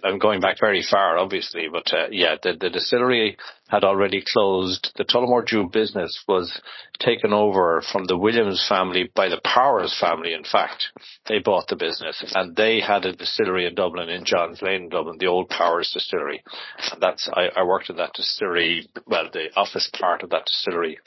I'm 0.04 0.20
going 0.20 0.40
back 0.40 0.58
very 0.60 0.84
far, 0.90 1.18
obviously, 1.18 1.68
but 1.72 1.92
uh, 1.94 2.08
yeah, 2.12 2.36
the, 2.42 2.54
the 2.60 2.70
distillery 2.70 3.38
had 3.70 3.84
already 3.84 4.24
closed. 4.26 4.92
The 4.98 5.04
Tullamore 5.04 5.46
Dew 5.48 5.70
business 5.72 6.24
was 6.28 6.62
taken 7.00 7.34
over 7.34 7.82
from 7.92 8.06
the 8.06 8.18
Williams 8.18 8.66
family 8.68 9.10
by 9.16 9.30
the 9.30 9.42
Powers 9.44 9.98
family. 10.00 10.34
In 10.34 10.44
fact, 10.44 10.86
they 11.28 11.40
bought 11.40 11.68
the 11.68 11.76
business, 11.76 12.24
and 12.36 12.56
they 12.56 12.82
had 12.82 13.06
a 13.06 13.16
distillery 13.16 13.66
in 13.66 13.76
Dublin, 13.76 14.10
in 14.10 14.26
Johns 14.26 14.62
Lane, 14.62 14.90
Dublin, 14.90 15.18
the 15.20 15.28
old 15.28 15.50
Powers 15.50 15.92
distillery. 15.94 16.44
And 16.92 17.02
that's 17.02 17.30
I, 17.34 17.50
I 17.56 17.64
worked 17.64 17.90
in 17.90 17.98
that 17.98 18.14
distillery, 18.14 18.88
well, 19.08 19.30
the 19.32 19.48
office 19.56 19.90
part 20.00 20.24
of 20.24 20.30
that 20.32 20.46
distillery, 20.46 21.00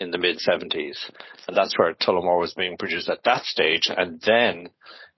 in 0.00 0.10
the 0.10 0.18
mid 0.18 0.38
70s, 0.38 0.98
and 1.46 1.56
that's 1.56 1.78
where 1.78 1.94
Tullamore 1.94 2.40
was 2.40 2.54
being 2.54 2.76
produced 2.76 3.08
at 3.08 3.24
that 3.24 3.44
stage, 3.44 3.90
and 3.94 4.20
then 4.24 4.70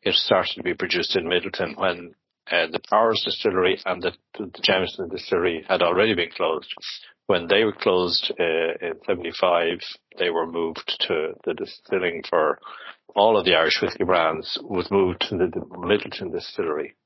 it 0.03 0.15
started 0.15 0.55
to 0.57 0.63
be 0.63 0.75
produced 0.75 1.17
in 1.17 1.25
Midleton 1.25 1.77
when 1.79 2.15
uh, 2.51 2.67
the 2.71 2.81
Powers 2.91 3.23
Distillery 3.25 3.81
and 3.85 4.03
the, 4.03 4.13
the 4.39 4.51
Jameson 4.63 5.09
Distillery 5.09 5.65
had 5.69 5.83
already 5.83 6.15
been 6.15 6.31
closed. 6.37 6.73
When 7.27 7.47
they 7.49 7.65
were 7.65 7.73
closed 7.73 8.33
uh, 8.39 8.87
in 8.87 8.95
75, 9.07 9.79
they 10.19 10.31
were 10.31 10.47
moved 10.47 10.95
to 11.09 11.33
the 11.45 11.55
distilling 11.55 12.23
for 12.29 12.59
all 13.17 13.39
of 13.39 13.45
the 13.45 13.55
Irish 13.55 13.81
whiskey 13.81 14.05
brands 14.05 14.59
was 14.63 14.91
moved 14.91 15.23
to 15.29 15.37
the, 15.37 15.47
the 15.47 15.61
Midleton 15.61 16.33
Distillery 16.33 16.97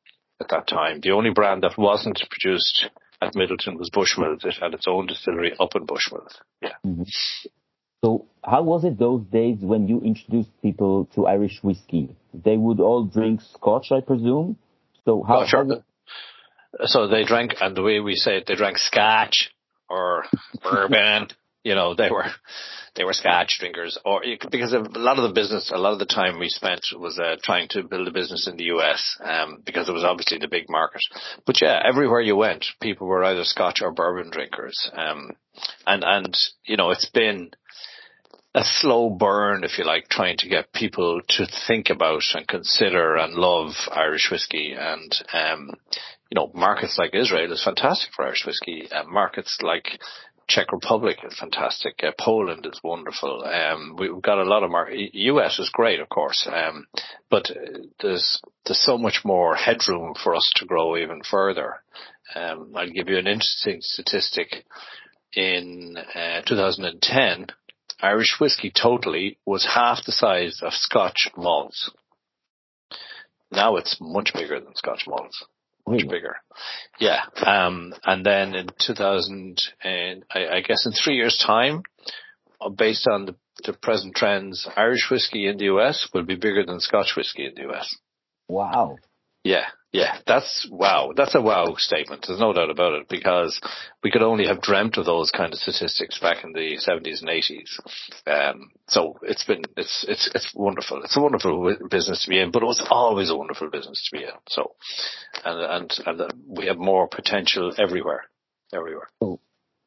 at 0.40 0.48
that 0.48 0.66
time. 0.66 1.00
The 1.00 1.12
only 1.12 1.30
brand 1.30 1.62
that 1.62 1.78
wasn't 1.78 2.20
produced 2.30 2.86
at 3.20 3.34
Midleton 3.34 3.78
was 3.78 3.90
Bushmills. 3.90 4.44
It 4.44 4.54
had 4.60 4.74
its 4.74 4.86
own 4.88 5.06
distillery 5.06 5.52
up 5.58 5.74
in 5.74 5.86
Bushmills. 5.86 6.34
Yeah. 6.62 7.04
So 8.04 8.26
how 8.44 8.62
was 8.62 8.84
it 8.84 8.98
those 8.98 9.24
days 9.24 9.58
when 9.60 9.88
you 9.88 10.00
introduced 10.00 10.50
people 10.62 11.06
to 11.14 11.26
Irish 11.26 11.58
whiskey? 11.62 12.16
They 12.32 12.56
would 12.56 12.80
all 12.80 13.04
drink 13.04 13.40
Scotch, 13.40 13.90
I 13.90 14.00
presume? 14.00 14.56
So 15.08 15.24
how, 15.26 15.40
Oh, 15.40 15.46
sure. 15.46 15.66
how 15.66 16.86
So 16.86 17.08
they 17.08 17.24
drank, 17.24 17.54
and 17.62 17.74
the 17.74 17.82
way 17.82 17.98
we 17.98 18.14
say 18.14 18.36
it, 18.36 18.44
they 18.46 18.56
drank 18.56 18.76
scotch 18.76 19.50
or 19.88 20.24
bourbon. 20.62 21.28
You 21.64 21.74
know, 21.74 21.94
they 21.94 22.10
were 22.10 22.26
they 22.94 23.04
were 23.04 23.14
scotch 23.14 23.56
drinkers, 23.58 23.96
or 24.04 24.22
because 24.50 24.74
a 24.74 24.80
lot 24.80 25.18
of 25.18 25.22
the 25.26 25.34
business, 25.34 25.70
a 25.74 25.78
lot 25.78 25.94
of 25.94 25.98
the 25.98 26.04
time 26.04 26.38
we 26.38 26.50
spent 26.50 26.82
was 26.92 27.18
uh, 27.18 27.36
trying 27.42 27.68
to 27.70 27.84
build 27.84 28.06
a 28.06 28.12
business 28.12 28.46
in 28.46 28.58
the 28.58 28.64
US, 28.64 29.16
um, 29.24 29.62
because 29.64 29.88
it 29.88 29.92
was 29.92 30.04
obviously 30.04 30.38
the 30.38 30.48
big 30.48 30.66
market. 30.68 31.00
But 31.46 31.60
yeah, 31.62 31.80
everywhere 31.82 32.20
you 32.20 32.36
went, 32.36 32.66
people 32.80 33.06
were 33.06 33.24
either 33.24 33.44
scotch 33.44 33.80
or 33.80 33.92
bourbon 33.92 34.30
drinkers, 34.30 34.90
um, 34.92 35.30
and 35.86 36.04
and 36.04 36.36
you 36.64 36.76
know, 36.76 36.90
it's 36.90 37.08
been 37.10 37.50
a 38.58 38.64
slow 38.64 39.08
burn, 39.08 39.62
if 39.62 39.78
you 39.78 39.84
like, 39.84 40.08
trying 40.08 40.36
to 40.36 40.48
get 40.48 40.72
people 40.72 41.20
to 41.28 41.46
think 41.68 41.90
about 41.90 42.22
and 42.34 42.48
consider 42.48 43.14
and 43.16 43.34
love 43.34 43.70
Irish 43.92 44.30
whiskey. 44.32 44.74
And, 44.76 45.14
um, 45.32 45.70
you 46.28 46.34
know, 46.34 46.50
markets 46.54 46.98
like 46.98 47.14
Israel 47.14 47.52
is 47.52 47.62
fantastic 47.62 48.12
for 48.12 48.24
Irish 48.24 48.44
whiskey. 48.44 48.88
Uh, 48.90 49.04
markets 49.04 49.58
like 49.62 50.00
Czech 50.48 50.72
Republic 50.72 51.18
is 51.22 51.38
fantastic. 51.38 52.00
Uh, 52.02 52.10
Poland 52.18 52.66
is 52.66 52.80
wonderful. 52.82 53.44
Um, 53.44 53.94
we've 53.96 54.20
got 54.20 54.38
a 54.38 54.50
lot 54.50 54.64
of 54.64 54.72
mar- 54.72 54.90
US 54.90 55.60
is 55.60 55.70
great, 55.72 56.00
of 56.00 56.08
course. 56.08 56.48
Um, 56.52 56.88
but 57.30 57.48
uh, 57.52 57.78
there's, 58.00 58.42
there's 58.66 58.84
so 58.84 58.98
much 58.98 59.20
more 59.24 59.54
headroom 59.54 60.14
for 60.20 60.34
us 60.34 60.50
to 60.56 60.66
grow 60.66 60.96
even 60.96 61.20
further. 61.22 61.76
Um, 62.34 62.72
I'll 62.74 62.90
give 62.90 63.08
you 63.08 63.18
an 63.18 63.28
interesting 63.28 63.78
statistic. 63.82 64.64
In 65.34 65.96
uh, 66.14 66.40
2010, 66.40 67.48
Irish 68.00 68.36
whiskey 68.40 68.70
totally 68.70 69.38
was 69.44 69.66
half 69.74 70.04
the 70.04 70.12
size 70.12 70.60
of 70.62 70.72
Scotch 70.72 71.28
malts. 71.36 71.90
Now 73.50 73.76
it's 73.76 73.96
much 74.00 74.32
bigger 74.34 74.60
than 74.60 74.74
Scotch 74.74 75.04
malts. 75.06 75.44
Much 75.86 76.02
Really? 76.02 76.08
bigger. 76.08 76.36
Yeah. 77.00 77.22
Um, 77.44 77.94
and 78.04 78.24
then 78.24 78.54
in 78.54 78.68
2000, 78.78 79.60
and 79.82 80.24
I, 80.30 80.46
I 80.56 80.60
guess 80.60 80.84
in 80.86 80.92
three 80.92 81.16
years 81.16 81.42
time, 81.44 81.82
uh, 82.60 82.68
based 82.68 83.08
on 83.08 83.24
the, 83.26 83.34
the 83.64 83.72
present 83.72 84.14
trends, 84.14 84.68
Irish 84.76 85.08
whiskey 85.10 85.46
in 85.46 85.56
the 85.56 85.64
US 85.66 86.08
will 86.12 86.24
be 86.24 86.34
bigger 86.34 86.64
than 86.64 86.80
Scotch 86.80 87.14
whiskey 87.16 87.46
in 87.46 87.54
the 87.54 87.70
US. 87.72 87.94
wow. 88.48 88.96
Yeah, 89.44 89.66
yeah, 89.92 90.18
that's 90.26 90.68
wow. 90.70 91.12
That's 91.16 91.34
a 91.34 91.40
wow 91.40 91.74
statement. 91.78 92.24
There's 92.26 92.40
no 92.40 92.52
doubt 92.52 92.70
about 92.70 92.94
it 92.94 93.08
because 93.08 93.58
we 94.02 94.10
could 94.10 94.22
only 94.22 94.46
have 94.46 94.60
dreamt 94.60 94.98
of 94.98 95.06
those 95.06 95.30
kind 95.30 95.52
of 95.52 95.58
statistics 95.58 96.18
back 96.18 96.44
in 96.44 96.52
the 96.52 96.76
70s 96.76 97.22
and 97.22 97.30
80s. 97.30 97.78
Um, 98.26 98.70
so 98.88 99.18
it's 99.22 99.44
been, 99.44 99.62
it's, 99.76 100.04
it's, 100.06 100.30
it's 100.34 100.52
wonderful. 100.54 101.02
It's 101.04 101.16
a 101.16 101.20
wonderful 101.20 101.74
business 101.90 102.24
to 102.24 102.28
be 102.28 102.38
in, 102.40 102.50
but 102.50 102.62
it 102.62 102.66
was 102.66 102.86
always 102.90 103.30
a 103.30 103.36
wonderful 103.36 103.70
business 103.70 104.06
to 104.10 104.18
be 104.18 104.24
in. 104.24 104.30
So, 104.48 104.74
and, 105.44 105.90
and, 106.06 106.20
and 106.20 106.32
we 106.46 106.66
have 106.66 106.78
more 106.78 107.08
potential 107.08 107.72
everywhere, 107.78 108.24
everywhere. 108.74 109.08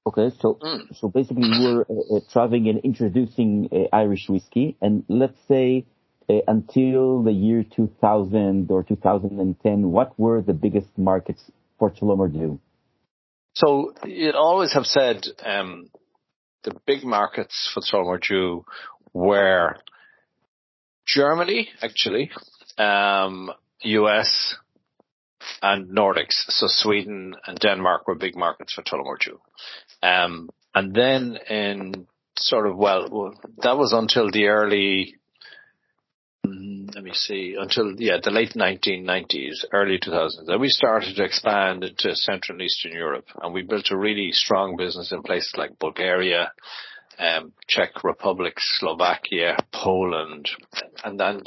Okay, 0.07 0.31
so 0.39 0.57
Mm. 0.63 0.95
so 0.95 1.09
basically 1.09 1.43
you 1.43 1.61
were 1.61 1.85
uh, 1.87 2.15
uh, 2.15 2.19
traveling 2.31 2.67
and 2.69 2.79
introducing 2.79 3.69
uh, 3.71 3.95
Irish 3.95 4.27
whiskey, 4.27 4.75
and 4.81 5.03
let's 5.07 5.37
say 5.47 5.85
until 6.47 7.23
the 7.23 7.31
year 7.31 7.63
2000 7.63 8.71
or 8.71 8.83
2010, 8.83 9.91
what 9.91 10.17
were 10.19 10.41
the 10.41 10.53
biggest 10.53 10.89
markets 10.97 11.43
for 11.77 11.89
Dew? 11.89 12.59
So 13.53 13.93
you'd 14.05 14.35
always 14.35 14.73
have 14.73 14.85
said 14.85 15.25
um, 15.43 15.89
the 16.63 16.73
big 16.85 17.03
markets 17.03 17.69
for 17.73 18.17
Dew 18.19 18.63
were 19.13 19.75
Germany, 21.05 21.69
actually, 21.81 22.31
um, 22.77 23.51
US, 23.81 24.55
and 25.61 25.89
Nordics. 25.89 26.45
So 26.49 26.67
Sweden 26.67 27.35
and 27.45 27.59
Denmark 27.59 28.07
were 28.07 28.15
big 28.15 28.35
markets 28.35 28.73
for 28.73 28.83
Tullamore. 28.83 29.37
Um, 30.03 30.49
and 30.73 30.93
then 30.93 31.37
in 31.49 32.07
sort 32.37 32.67
of 32.67 32.77
well, 32.77 33.33
that 33.63 33.77
was 33.77 33.93
until 33.93 34.31
the 34.31 34.47
early. 34.47 35.15
Let 36.93 37.03
me 37.03 37.13
see. 37.13 37.55
Until 37.57 37.93
yeah, 37.99 38.17
the 38.21 38.31
late 38.31 38.53
1990s, 38.53 39.65
early 39.71 39.97
2000s. 39.97 40.45
Then 40.45 40.59
we 40.59 40.69
started 40.69 41.15
to 41.15 41.23
expand 41.23 41.83
into 41.83 42.15
Central 42.15 42.55
and 42.55 42.61
Eastern 42.61 42.91
Europe, 42.91 43.27
and 43.41 43.53
we 43.53 43.61
built 43.61 43.91
a 43.91 43.97
really 43.97 44.31
strong 44.31 44.75
business 44.75 45.11
in 45.11 45.23
places 45.23 45.53
like 45.55 45.79
Bulgaria, 45.79 46.51
um, 47.17 47.53
Czech 47.67 48.03
Republic, 48.03 48.55
Slovakia, 48.57 49.57
Poland, 49.71 50.49
and 51.03 51.19
then 51.19 51.41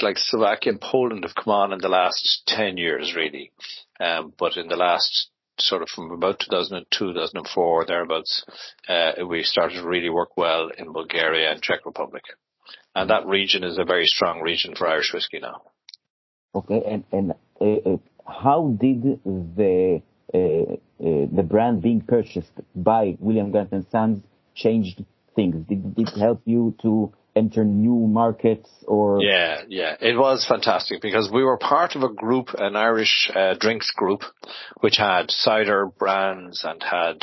like 0.00 0.18
Slovakia 0.18 0.72
and 0.72 0.80
Poland 0.80 1.24
have 1.24 1.34
come 1.34 1.52
on 1.52 1.72
in 1.72 1.78
the 1.80 1.88
last 1.88 2.42
10 2.46 2.76
years 2.76 3.14
really. 3.16 3.50
Um, 3.98 4.32
but 4.38 4.56
in 4.56 4.68
the 4.68 4.76
last 4.76 5.30
sort 5.58 5.82
of 5.82 5.88
from 5.88 6.10
about 6.10 6.40
2002, 6.40 7.12
2004, 7.14 7.86
thereabouts, 7.86 8.44
uh, 8.88 9.12
we 9.28 9.42
started 9.42 9.80
to 9.80 9.86
really 9.86 10.10
work 10.10 10.36
well 10.36 10.70
in 10.76 10.92
Bulgaria 10.92 11.52
and 11.52 11.62
Czech 11.62 11.86
Republic. 11.86 12.24
And 12.94 13.10
that 13.10 13.26
region 13.26 13.64
is 13.64 13.78
a 13.78 13.84
very 13.84 14.06
strong 14.06 14.40
region 14.40 14.74
for 14.76 14.86
Irish 14.88 15.12
whiskey 15.12 15.40
now. 15.40 15.62
Okay, 16.54 16.82
and 16.86 17.04
and 17.12 17.32
uh, 17.60 17.90
uh 17.90 17.96
how 18.26 18.74
did 18.80 19.20
the 19.24 20.02
uh, 20.32 20.38
uh, 20.38 20.76
the 20.98 21.42
brand 21.42 21.82
being 21.82 22.00
purchased 22.00 22.52
by 22.74 23.16
William 23.18 23.50
Grant 23.50 23.72
and 23.72 23.86
Sons 23.90 24.22
change 24.54 24.96
things? 25.34 25.56
Did 25.68 25.94
it 25.98 26.18
help 26.18 26.42
you 26.44 26.74
to 26.82 27.12
enter 27.36 27.64
new 27.64 28.06
markets 28.06 28.68
or? 28.86 29.20
Yeah, 29.20 29.62
yeah, 29.68 29.96
it 30.00 30.16
was 30.16 30.46
fantastic 30.48 31.02
because 31.02 31.30
we 31.32 31.42
were 31.42 31.58
part 31.58 31.96
of 31.96 32.02
a 32.02 32.12
group, 32.12 32.48
an 32.56 32.76
Irish 32.76 33.30
uh, 33.34 33.54
drinks 33.58 33.90
group, 33.90 34.22
which 34.80 34.96
had 34.96 35.30
cider 35.30 35.86
brands 35.86 36.64
and 36.64 36.82
had 36.82 37.22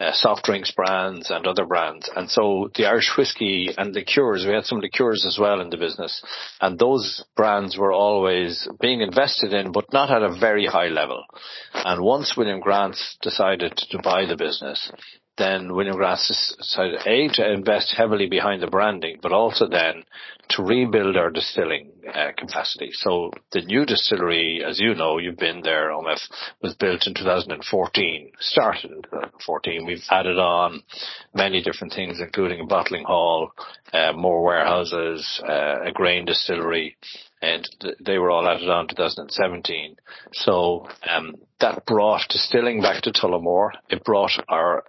uh, 0.00 0.12
soft 0.12 0.44
drinks 0.44 0.72
brands 0.72 1.30
and 1.30 1.46
other 1.46 1.64
brands. 1.64 2.10
And 2.16 2.28
so 2.28 2.70
the 2.74 2.86
Irish 2.86 3.10
whiskey 3.16 3.70
and 3.76 3.94
liqueurs, 3.94 4.44
we 4.46 4.52
had 4.52 4.64
some 4.64 4.80
liqueurs 4.80 5.24
as 5.26 5.38
well 5.40 5.60
in 5.60 5.70
the 5.70 5.76
business. 5.76 6.22
And 6.60 6.78
those 6.78 7.24
brands 7.36 7.76
were 7.76 7.92
always 7.92 8.68
being 8.80 9.00
invested 9.00 9.52
in, 9.52 9.72
but 9.72 9.92
not 9.92 10.10
at 10.10 10.22
a 10.22 10.38
very 10.38 10.66
high 10.66 10.88
level. 10.88 11.24
And 11.72 12.02
once 12.02 12.34
William 12.36 12.60
Grant 12.60 12.96
decided 13.20 13.76
to 13.90 13.98
buy 14.02 14.26
the 14.26 14.36
business, 14.36 14.90
then 15.38 15.68
Grant 15.68 16.20
decided 16.58 17.00
A, 17.06 17.28
to 17.34 17.52
invest 17.52 17.94
heavily 17.96 18.26
behind 18.26 18.62
the 18.62 18.66
branding, 18.66 19.18
but 19.22 19.32
also 19.32 19.66
then 19.66 20.04
to 20.50 20.62
rebuild 20.62 21.16
our 21.16 21.30
distilling 21.30 21.90
uh, 22.12 22.32
capacity. 22.36 22.90
So 22.92 23.30
the 23.52 23.62
new 23.62 23.86
distillery, 23.86 24.62
as 24.66 24.78
you 24.78 24.94
know, 24.94 25.18
you've 25.18 25.38
been 25.38 25.62
there, 25.62 25.90
Omef, 25.90 26.20
was 26.60 26.74
built 26.74 27.06
in 27.06 27.14
2014, 27.14 28.32
started 28.40 28.90
in 28.90 29.02
2014. 29.02 29.86
We've 29.86 30.04
added 30.10 30.38
on 30.38 30.82
many 31.34 31.62
different 31.62 31.94
things, 31.94 32.20
including 32.20 32.60
a 32.60 32.66
bottling 32.66 33.04
hall, 33.04 33.52
uh, 33.92 34.12
more 34.12 34.44
warehouses, 34.44 35.40
uh, 35.48 35.82
a 35.86 35.92
grain 35.92 36.26
distillery, 36.26 36.96
and 37.40 37.68
th- 37.80 37.96
they 38.04 38.18
were 38.18 38.30
all 38.30 38.46
added 38.46 38.68
on 38.68 38.86
2017. 38.88 39.96
So 40.32 40.88
um, 41.08 41.36
that 41.60 41.86
brought 41.86 42.22
distilling 42.28 42.82
back 42.82 43.02
to 43.02 43.12
Tullamore. 43.12 43.70
It 43.88 44.04
brought 44.04 44.32
our 44.48 44.84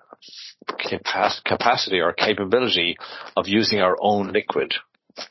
capacity 1.46 2.00
or 2.00 2.14
capability 2.14 2.98
of 3.36 3.48
using 3.48 3.80
our 3.80 3.98
own 4.00 4.32
liquid 4.32 4.74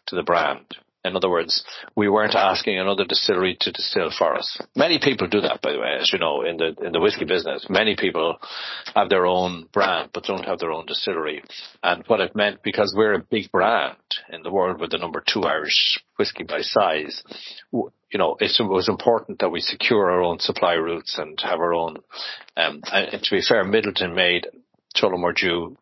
to 0.07 0.17
the 0.17 0.23
brand. 0.23 0.67
In 1.05 1.17
other 1.17 1.29
words, 1.29 1.65
we 1.97 2.09
weren't 2.09 2.37
asking 2.37 2.79
another 2.79 3.05
distillery 3.05 3.57
to 3.61 3.73
distill 3.73 4.13
for 4.17 4.37
us. 4.37 4.61
Many 4.77 5.01
people 5.03 5.27
do 5.27 5.41
that, 5.41 5.61
by 5.61 5.73
the 5.73 5.81
way, 5.81 5.99
as 6.01 6.13
you 6.13 6.21
know, 6.21 6.43
in 6.43 6.59
the 6.59 6.77
in 6.81 6.93
the 6.93 7.01
whiskey 7.01 7.25
business. 7.25 7.67
Many 7.69 7.97
people 7.97 8.37
have 8.95 9.09
their 9.09 9.27
own 9.27 9.67
brand 9.73 10.11
but 10.15 10.23
don't 10.23 10.45
have 10.45 10.61
their 10.61 10.71
own 10.71 10.87
distillery. 10.87 11.43
And 11.83 12.05
what 12.07 12.21
it 12.21 12.37
meant, 12.37 12.63
because 12.63 12.95
we're 12.97 13.15
a 13.15 13.19
big 13.19 13.51
brand 13.51 13.97
in 14.33 14.45
the 14.45 14.53
world, 14.53 14.81
with 14.81 14.93
the 14.93 14.99
number 14.99 15.25
two 15.27 15.43
Irish 15.43 15.99
whiskey 16.19 16.45
by 16.45 16.61
size, 16.61 17.25
you 17.73 18.19
know, 18.19 18.37
it 18.41 18.53
was 18.61 18.89
important 18.89 19.41
that 19.41 19.51
we 19.51 19.61
secure 19.61 20.09
our 20.09 20.23
own 20.23 20.39
supply 20.39 20.75
routes 20.75 21.19
and 21.19 21.37
have 21.41 21.59
our 21.59 21.75
own. 21.75 21.97
Um, 22.57 22.81
and 22.93 23.21
to 23.21 23.31
be 23.31 23.43
fair, 23.43 23.65
Midleton 23.65 24.15
made 24.15 24.47
Tullamore 24.97 25.77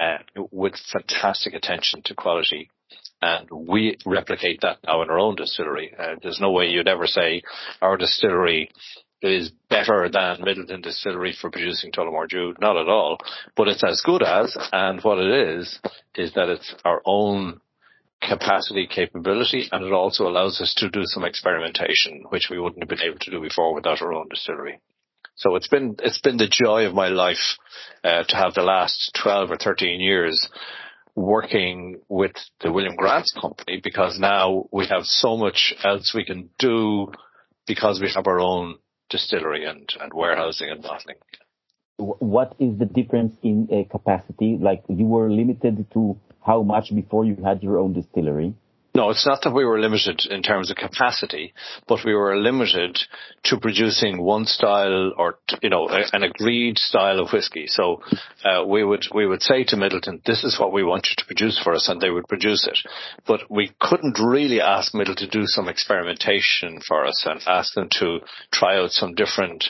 uh, 0.00 0.18
with 0.50 0.74
fantastic 0.92 1.54
attention 1.54 2.02
to 2.04 2.14
quality. 2.14 2.70
And 3.22 3.48
we 3.50 3.96
replicate 4.04 4.60
that 4.62 4.78
now 4.86 5.02
in 5.02 5.10
our 5.10 5.18
own 5.18 5.36
distillery. 5.36 5.94
Uh, 5.98 6.16
there's 6.22 6.40
no 6.40 6.50
way 6.50 6.66
you'd 6.66 6.88
ever 6.88 7.06
say 7.06 7.42
our 7.80 7.96
distillery 7.96 8.70
is 9.22 9.50
better 9.70 10.10
than 10.12 10.42
Midleton 10.42 10.82
Distillery 10.82 11.34
for 11.40 11.50
producing 11.50 11.90
Tullamore 11.90 12.28
Dew. 12.28 12.54
Not 12.60 12.76
at 12.76 12.88
all. 12.88 13.18
But 13.56 13.68
it's 13.68 13.82
as 13.82 14.02
good 14.04 14.22
as, 14.22 14.54
and 14.72 15.00
what 15.02 15.18
it 15.18 15.58
is, 15.58 15.78
is 16.14 16.34
that 16.34 16.50
it's 16.50 16.74
our 16.84 17.00
own 17.06 17.60
capacity 18.20 18.86
capability 18.86 19.68
and 19.70 19.84
it 19.84 19.92
also 19.92 20.26
allows 20.26 20.60
us 20.60 20.74
to 20.78 20.90
do 20.90 21.02
some 21.04 21.24
experimentation, 21.24 22.24
which 22.28 22.48
we 22.50 22.58
wouldn't 22.58 22.82
have 22.82 22.88
been 22.88 23.06
able 23.06 23.18
to 23.18 23.30
do 23.30 23.40
before 23.40 23.74
without 23.74 24.02
our 24.02 24.12
own 24.12 24.28
distillery. 24.28 24.78
So 25.36 25.56
it's 25.56 25.68
been 25.68 25.96
it's 25.98 26.20
been 26.20 26.36
the 26.36 26.48
joy 26.48 26.86
of 26.86 26.94
my 26.94 27.08
life 27.08 27.58
uh, 28.04 28.24
to 28.24 28.36
have 28.36 28.54
the 28.54 28.62
last 28.62 29.18
twelve 29.20 29.50
or 29.50 29.56
thirteen 29.56 30.00
years 30.00 30.48
working 31.16 32.00
with 32.08 32.32
the 32.60 32.72
William 32.72 32.96
Grant 32.96 33.26
company 33.40 33.80
because 33.82 34.18
now 34.18 34.66
we 34.72 34.86
have 34.86 35.04
so 35.04 35.36
much 35.36 35.74
else 35.84 36.12
we 36.14 36.24
can 36.24 36.50
do 36.58 37.12
because 37.66 38.00
we 38.00 38.10
have 38.14 38.26
our 38.26 38.40
own 38.40 38.76
distillery 39.10 39.64
and, 39.64 39.88
and 40.00 40.12
warehousing 40.12 40.70
and 40.70 40.82
bottling. 40.82 41.16
What 41.96 42.56
is 42.58 42.78
the 42.78 42.86
difference 42.86 43.34
in 43.42 43.68
uh, 43.70 43.88
capacity? 43.90 44.58
Like 44.60 44.82
you 44.88 45.06
were 45.06 45.30
limited 45.30 45.86
to 45.94 46.18
how 46.44 46.62
much 46.62 46.92
before 46.94 47.24
you 47.24 47.36
had 47.44 47.62
your 47.62 47.78
own 47.78 47.92
distillery? 47.92 48.54
No, 48.96 49.10
it's 49.10 49.26
not 49.26 49.42
that 49.42 49.52
we 49.52 49.64
were 49.64 49.80
limited 49.80 50.24
in 50.30 50.44
terms 50.44 50.70
of 50.70 50.76
capacity, 50.76 51.52
but 51.88 52.04
we 52.04 52.14
were 52.14 52.36
limited 52.36 52.96
to 53.44 53.58
producing 53.58 54.22
one 54.22 54.44
style 54.44 55.12
or, 55.18 55.38
you 55.62 55.68
know, 55.68 55.88
an 55.88 56.22
agreed 56.22 56.78
style 56.78 57.18
of 57.18 57.32
whiskey. 57.32 57.66
So, 57.66 58.02
uh, 58.44 58.64
we 58.64 58.84
would, 58.84 59.04
we 59.12 59.26
would 59.26 59.42
say 59.42 59.64
to 59.64 59.76
Midleton, 59.76 60.22
this 60.24 60.44
is 60.44 60.60
what 60.60 60.72
we 60.72 60.84
want 60.84 61.08
you 61.08 61.16
to 61.16 61.26
produce 61.26 61.58
for 61.58 61.74
us, 61.74 61.88
and 61.88 62.00
they 62.00 62.10
would 62.10 62.28
produce 62.28 62.68
it. 62.68 62.78
But 63.26 63.50
we 63.50 63.72
couldn't 63.80 64.20
really 64.22 64.60
ask 64.60 64.92
Midleton 64.94 65.16
to 65.16 65.28
do 65.28 65.42
some 65.46 65.68
experimentation 65.68 66.78
for 66.86 67.04
us 67.04 67.26
and 67.28 67.40
ask 67.48 67.74
them 67.74 67.88
to 67.98 68.20
try 68.52 68.78
out 68.78 68.92
some 68.92 69.14
different 69.14 69.64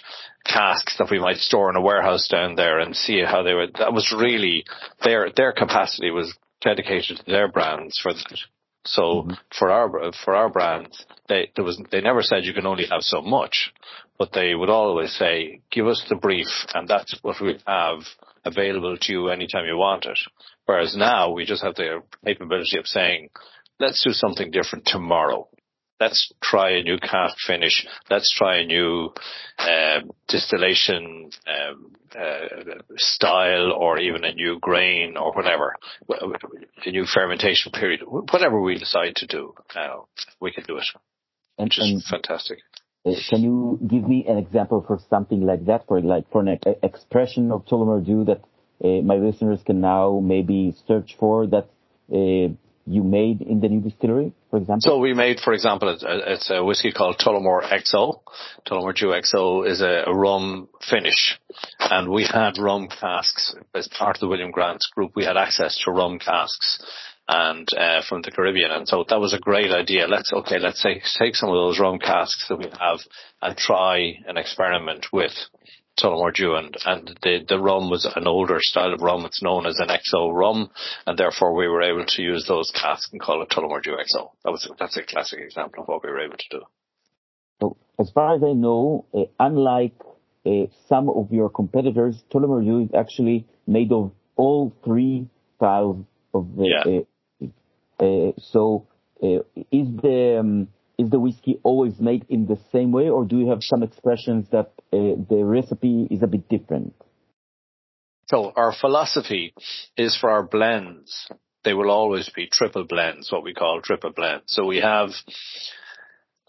casks 0.45 0.99
that 0.99 1.11
we 1.11 1.19
might 1.19 1.39
store 1.39 1.71
in 1.71 1.77
a 1.77 1.81
warehouse 1.81 2.29
down 2.29 2.57
there 2.57 2.79
and 2.79 2.95
see 2.95 3.23
how 3.25 3.43
they 3.43 3.55
would, 3.55 3.75
that 3.79 3.95
was 3.95 4.15
really, 4.15 4.67
their, 5.03 5.31
their 5.35 5.53
capacity 5.55 6.11
was 6.11 6.37
dedicated 6.61 7.17
to 7.17 7.25
their 7.27 7.49
brands 7.49 7.99
for 8.03 8.13
that. 8.13 8.39
So 8.87 9.03
mm-hmm. 9.03 9.33
for 9.59 9.71
our 9.71 10.13
for 10.25 10.35
our 10.35 10.51
brands, 10.51 11.05
they 11.29 11.51
there 11.57 11.65
was 11.65 11.81
they 11.91 12.01
never 12.01 12.23
said 12.23 12.45
you 12.45 12.53
can 12.53 12.67
only 12.67 12.87
have 12.91 13.03
so 13.03 13.23
much, 13.23 13.73
but 14.19 14.33
they 14.33 14.55
would 14.55 14.71
always 14.71 15.13
say, 15.13 15.61
"Give 15.71 15.87
us 15.87 16.05
the 16.09 16.17
brief, 16.17 16.49
and 16.75 16.87
that's 16.87 17.19
what 17.23 17.41
we 17.41 17.59
have 17.67 18.01
available 18.45 18.97
to 18.97 19.13
you 19.13 19.29
anytime 19.29 19.67
you 19.67 19.77
want 19.77 20.05
it." 20.05 20.19
Whereas 20.67 20.97
now 20.97 21.31
we 21.31 21.45
just 21.45 21.63
have 21.63 21.75
the 21.77 22.03
capability 22.25 22.79
of 22.79 22.87
saying, 22.87 23.31
"Let's 23.81 24.05
do 24.05 24.13
something 24.13 24.51
different 24.51 24.87
tomorrow." 24.87 25.49
Let's 26.01 26.33
try 26.43 26.71
a 26.73 26.83
new 26.83 26.99
cask 26.99 27.37
finish. 27.47 27.87
Let's 28.11 28.33
try 28.35 28.59
a 28.59 28.67
new 28.67 29.13
uh, 29.59 30.01
distillation 30.29 31.31
um, 31.47 31.93
uh, 32.19 32.83
style, 32.97 33.73
or 33.73 33.99
even 33.99 34.25
a 34.25 34.33
new 34.33 34.59
grain, 34.61 35.17
or 35.17 35.33
whatever, 35.33 35.77
a 36.85 36.91
new 36.91 37.05
fermentation 37.07 37.73
period. 37.73 38.01
Whatever 38.07 38.61
we 38.61 38.79
decide 38.79 39.17
to 39.17 39.27
do, 39.27 39.55
uh, 39.75 40.01
we 40.41 40.53
can 40.53 40.65
do 40.65 40.77
it, 40.79 40.87
and, 41.59 41.67
which 41.67 41.79
is 41.79 42.07
fantastic. 42.09 42.59
Uh, 43.07 43.13
can 43.29 43.43
you 43.43 43.79
give 43.87 44.09
me 44.09 44.25
an 44.27 44.39
example 44.39 44.83
for 44.87 44.99
something 45.11 45.43
like 45.43 45.67
that, 45.67 45.87
for 45.87 46.01
like 46.01 46.31
for 46.31 46.41
an 46.41 46.59
expression 46.83 47.53
of 47.53 47.67
Tullamore 47.67 48.05
Dew 48.05 48.25
that 48.25 48.43
uh, 48.83 49.03
my 49.03 49.17
listeners 49.17 49.61
can 49.65 49.81
now 49.81 50.21
maybe 50.23 50.75
search 50.87 51.17
for 51.19 51.47
that 51.47 51.69
uh, 52.13 52.53
you 52.87 53.03
made 53.03 53.41
in 53.41 53.61
the 53.61 53.69
new 53.69 53.81
distillery, 53.81 54.33
for 54.55 54.61
example? 54.61 54.91
So 54.91 54.99
we 54.99 55.15
made, 55.15 55.41
for 55.41 55.53
example, 55.53 55.97
it's 56.01 56.51
a, 56.51 56.65
whiskey 56.65 56.93
called 56.93 57.19
Tullamore 57.19 57.65
XO. 57.65 58.21
Tullamore 58.67 58.95
Dew 58.95 59.09
XO 59.09 59.67
is 59.69 59.81
a, 59.81 60.05
rum 60.07 60.69
finish. 60.89 61.39
And 61.81 62.09
we 62.09 62.25
had 62.25 62.59
rum 62.59 62.89
casks 62.89 63.55
as 63.75 63.89
part 63.89 64.17
of 64.17 64.21
the 64.21 64.29
William 64.29 64.53
Grant 64.53 64.81
group. 64.95 65.13
We 65.17 65.25
had 65.25 65.37
access 65.37 65.83
to 65.85 65.91
rum 65.91 66.21
casks 66.21 66.85
and 67.27 67.69
uh, 67.77 68.03
from 68.09 68.23
the 68.23 68.31
Caribbean. 68.31 68.71
And 68.71 68.87
so 68.87 69.05
that 69.09 69.19
was 69.19 69.35
a 69.35 69.41
great 69.41 69.73
idea. 69.73 70.07
Let's, 70.07 70.33
okay, 70.33 70.61
let's 70.61 70.83
take, 70.83 71.03
take 71.19 71.35
some 71.35 71.49
of 71.49 71.55
those 71.55 71.81
rum 71.81 71.99
casks 71.99 72.47
that 72.49 72.57
we 72.57 72.67
have 72.79 73.01
and 73.43 73.57
try 73.57 74.19
an 74.29 74.37
experiment 74.37 75.07
with 75.13 75.33
Tullamore 76.01 76.35
Dew 76.35 76.55
and, 76.55 76.77
and 76.85 77.19
the, 77.23 77.45
the 77.49 77.59
rum 77.59 77.91
was 77.91 78.05
an 78.17 78.27
older 78.27 78.59
style 78.61 78.93
of 78.93 79.01
rum. 79.01 79.25
It's 79.25 79.43
known 79.43 79.67
as 79.67 79.79
an 79.79 79.89
XO 79.89 80.33
rum 80.35 80.71
and 81.07 81.19
therefore 81.19 81.55
we 81.55 81.69
were 81.69 81.83
able 81.83 82.05
to 82.07 82.23
use 82.23 82.47
those 82.49 82.71
casks 82.71 83.11
and 83.13 83.21
call 83.21 83.43
it 83.43 83.51
Tullamore 83.51 83.83
Dew 83.83 83.93
XO. 83.93 84.31
That 84.45 84.51
was, 84.51 84.69
that's 84.79 84.97
a 84.97 85.03
classic 85.03 85.41
example 85.41 85.83
of 85.83 85.89
what 85.89 86.03
we 86.03 86.11
were 86.11 86.21
able 86.21 86.37
to 86.37 86.49
do. 86.51 86.63
So 87.61 87.77
as 87.99 88.11
far 88.11 88.35
as 88.35 88.43
I 88.43 88.53
know, 88.53 89.07
uh, 89.15 89.23
unlike 89.39 89.95
uh, 90.45 90.67
some 90.89 91.09
of 91.09 91.33
your 91.33 91.49
competitors, 91.49 92.23
Tullamore 92.33 92.65
Dew 92.65 92.81
is 92.83 92.91
actually 92.95 93.47
made 93.67 93.93
of 93.93 94.13
all 94.37 94.75
three 94.85 95.29
styles 95.57 96.05
of 96.35 96.57
the, 96.57 96.67
yeah. 96.67 97.01
Uh, 97.41 98.05
uh, 98.05 98.33
so 98.39 98.87
uh, 99.23 99.39
is 99.71 99.89
the, 100.03 100.39
um, 100.41 100.69
is 100.99 101.11
the 101.11 101.19
whiskey 101.19 101.61
always 101.63 101.99
made 101.99 102.25
in 102.29 102.47
the 102.47 102.59
same 102.73 102.93
way, 102.93 103.09
or 103.09 103.25
do 103.25 103.39
you 103.39 103.51
have 103.51 103.63
some 103.63 103.83
expressions 103.83 104.47
that 104.51 104.73
uh, 104.93 105.19
the 105.29 105.43
recipe 105.43 106.07
is 106.11 106.23
a 106.23 106.27
bit 106.27 106.49
different? 106.49 106.95
So 108.27 108.53
our 108.57 108.73
philosophy 108.73 109.55
is 109.97 110.17
for 110.19 110.31
our 110.31 110.43
blends, 110.43 111.29
they 111.65 111.75
will 111.75 111.91
always 111.91 112.31
be 112.35 112.49
triple 112.51 112.85
blends, 112.85 113.31
what 113.31 113.45
we 113.45 113.55
call 113.55 113.81
triple 113.83 114.13
blends. 114.13 114.45
So 114.47 114.65
we 114.65 114.79
have 114.79 115.11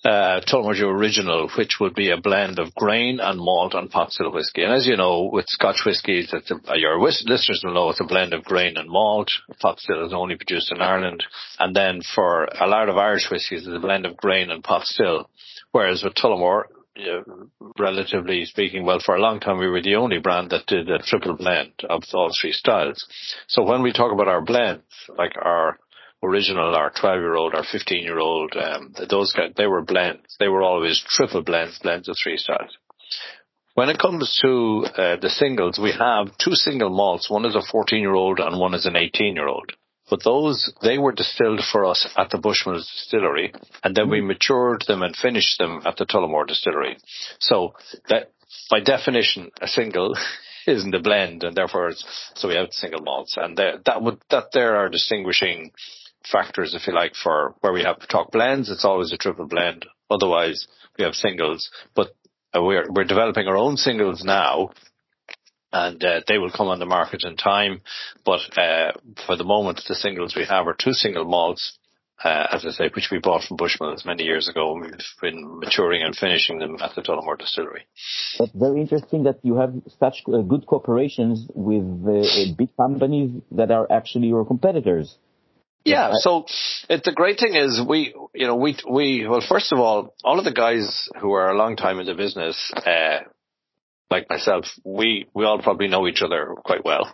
uh, 0.05 0.41
Tullamore 0.41 0.83
Original, 0.83 1.49
which 1.57 1.77
would 1.79 1.95
be 1.95 2.11
a 2.11 2.17
blend 2.17 2.59
of 2.59 2.73
grain 2.75 3.19
and 3.19 3.39
malt 3.39 3.73
and 3.73 3.89
pot 3.89 4.11
still 4.11 4.31
whiskey. 4.31 4.63
And 4.63 4.73
as 4.73 4.85
you 4.85 4.95
know, 4.95 5.29
with 5.31 5.45
Scotch 5.47 5.81
whiskies, 5.85 6.31
it's 6.31 6.51
a, 6.51 6.55
uh, 6.71 6.75
your 6.75 7.01
listeners 7.01 7.61
will 7.63 7.73
know 7.73 7.89
it's 7.89 7.99
a 7.99 8.05
blend 8.05 8.33
of 8.33 8.43
grain 8.43 8.77
and 8.77 8.89
malt. 8.89 9.31
Pot 9.59 9.79
still 9.79 10.05
is 10.05 10.13
only 10.13 10.35
produced 10.35 10.71
in 10.71 10.81
Ireland. 10.81 11.23
And 11.59 11.75
then 11.75 12.01
for 12.13 12.45
a 12.45 12.67
lot 12.67 12.89
of 12.89 12.97
Irish 12.97 13.29
whiskies, 13.31 13.65
it's 13.65 13.75
a 13.75 13.79
blend 13.79 14.05
of 14.05 14.15
grain 14.15 14.51
and 14.51 14.63
pot 14.63 14.85
still. 14.85 15.29
Whereas 15.71 16.03
with 16.03 16.13
Tullamore, 16.13 16.65
relatively 17.77 18.45
speaking, 18.45 18.85
well, 18.85 18.99
for 19.03 19.15
a 19.15 19.21
long 19.21 19.39
time 19.39 19.57
we 19.57 19.67
were 19.67 19.81
the 19.81 19.95
only 19.95 20.19
brand 20.19 20.51
that 20.51 20.67
did 20.67 20.89
a 20.89 20.99
triple 20.99 21.35
blend 21.35 21.73
of 21.89 22.03
all 22.13 22.31
three 22.39 22.53
styles. 22.53 23.05
So 23.47 23.63
when 23.63 23.81
we 23.81 23.91
talk 23.91 24.13
about 24.13 24.27
our 24.27 24.41
blends, 24.41 24.83
like 25.17 25.33
our 25.41 25.77
original, 26.25 26.75
our 26.75 26.91
12 26.91 27.19
year 27.19 27.35
old, 27.35 27.53
our 27.55 27.63
15 27.63 28.03
year 28.03 28.19
old, 28.19 28.53
um, 28.55 28.93
those 29.09 29.31
guys, 29.33 29.51
they 29.55 29.67
were 29.67 29.83
blends. 29.83 30.35
They 30.39 30.47
were 30.47 30.63
always 30.63 31.03
triple 31.07 31.43
blends, 31.43 31.79
blends 31.79 32.09
of 32.09 32.15
three 32.21 32.37
styles. 32.37 32.71
When 33.75 33.89
it 33.89 33.99
comes 33.99 34.39
to 34.41 34.85
uh, 34.85 35.17
the 35.17 35.29
singles, 35.29 35.77
we 35.77 35.91
have 35.91 36.37
two 36.37 36.55
single 36.55 36.89
malts. 36.89 37.29
One 37.29 37.45
is 37.45 37.55
a 37.55 37.61
14 37.61 37.99
year 37.99 38.13
old 38.13 38.39
and 38.39 38.57
one 38.57 38.73
is 38.73 38.85
an 38.85 38.95
18 38.95 39.35
year 39.35 39.47
old. 39.47 39.71
But 40.09 40.23
those, 40.23 40.71
they 40.81 40.97
were 40.97 41.11
distilled 41.11 41.61
for 41.71 41.83
us 41.85 42.07
at 42.15 42.29
the 42.29 42.37
Bushmills 42.37 42.89
distillery 42.89 43.53
and 43.83 43.93
then 43.93 44.09
we 44.09 44.21
mm. 44.21 44.27
matured 44.27 44.85
them 44.87 45.01
and 45.01 45.15
finished 45.15 45.57
them 45.57 45.81
at 45.85 45.97
the 45.97 46.05
Tullamore 46.05 46.47
distillery. 46.47 46.97
So 47.39 47.73
that, 48.07 48.31
by 48.69 48.79
definition, 48.79 49.51
a 49.61 49.67
single 49.67 50.15
isn't 50.67 50.95
a 50.95 51.01
blend 51.01 51.43
and 51.43 51.55
therefore 51.55 51.89
it's, 51.89 52.05
so 52.35 52.47
we 52.47 52.55
have 52.55 52.71
single 52.71 53.01
malts 53.01 53.35
and 53.35 53.57
that 53.57 54.01
would, 54.01 54.21
that 54.29 54.53
there 54.53 54.77
are 54.77 54.87
distinguishing 54.87 55.71
factors, 56.31 56.73
if 56.73 56.87
you 56.87 56.93
like, 56.93 57.13
for 57.15 57.55
where 57.61 57.73
we 57.73 57.83
have 57.83 58.07
talk 58.07 58.31
blends. 58.31 58.69
It's 58.69 58.85
always 58.85 59.11
a 59.11 59.17
triple 59.17 59.47
blend. 59.47 59.85
Otherwise, 60.09 60.67
we 60.97 61.03
have 61.03 61.13
singles. 61.13 61.69
But 61.95 62.15
uh, 62.55 62.61
we're 62.61 62.85
we're 62.89 63.03
developing 63.05 63.47
our 63.47 63.57
own 63.57 63.77
singles 63.77 64.23
now, 64.23 64.71
and 65.71 66.03
uh, 66.03 66.21
they 66.27 66.37
will 66.37 66.51
come 66.51 66.67
on 66.67 66.79
the 66.79 66.85
market 66.85 67.23
in 67.25 67.35
time. 67.35 67.81
But 68.23 68.41
uh, 68.57 68.93
for 69.25 69.35
the 69.35 69.43
moment, 69.43 69.81
the 69.87 69.95
singles 69.95 70.35
we 70.35 70.45
have 70.45 70.67
are 70.67 70.75
two 70.77 70.93
single 70.93 71.25
malts. 71.25 71.77
Uh, 72.23 72.47
as 72.53 72.65
I 72.65 72.69
say, 72.69 72.89
which 72.95 73.09
we 73.11 73.19
bought 73.19 73.43
from 73.43 73.57
Bushmills 73.57 74.05
many 74.05 74.23
years 74.23 74.47
ago, 74.47 74.73
and 74.73 74.83
we've 74.83 74.91
been 75.21 75.59
maturing 75.59 76.01
and 76.01 76.15
finishing 76.15 76.59
them 76.59 76.77
at 76.79 76.95
the 76.95 77.01
Tullamore 77.01 77.37
distillery. 77.37 77.85
That's 78.39 78.53
very 78.53 78.79
interesting 78.79 79.23
that 79.23 79.39
you 79.43 79.57
have 79.57 79.73
such 79.99 80.23
uh, 80.25 80.37
good 80.37 80.65
cooperations 80.65 81.39
with 81.53 81.83
uh, 82.07 82.55
big 82.57 82.69
companies 82.77 83.41
that 83.51 83.69
are 83.69 83.85
actually 83.91 84.27
your 84.29 84.45
competitors. 84.45 85.17
Yeah, 85.85 86.11
so 86.13 86.45
it, 86.89 87.03
the 87.03 87.11
great 87.11 87.39
thing 87.39 87.55
is 87.55 87.79
we, 87.87 88.13
you 88.33 88.47
know, 88.47 88.55
we, 88.55 88.75
we, 88.89 89.27
well, 89.27 89.43
first 89.47 89.71
of 89.71 89.79
all, 89.79 90.15
all 90.23 90.39
of 90.39 90.45
the 90.45 90.51
guys 90.51 91.07
who 91.21 91.33
are 91.33 91.51
a 91.51 91.57
long 91.57 91.75
time 91.75 91.99
in 91.99 92.07
the 92.07 92.15
business, 92.15 92.73
uh, 92.75 93.19
like 94.09 94.29
myself, 94.29 94.65
we, 94.83 95.27
we 95.35 95.45
all 95.45 95.61
probably 95.61 95.87
know 95.87 96.07
each 96.07 96.21
other 96.23 96.55
quite 96.63 96.83
well. 96.83 97.13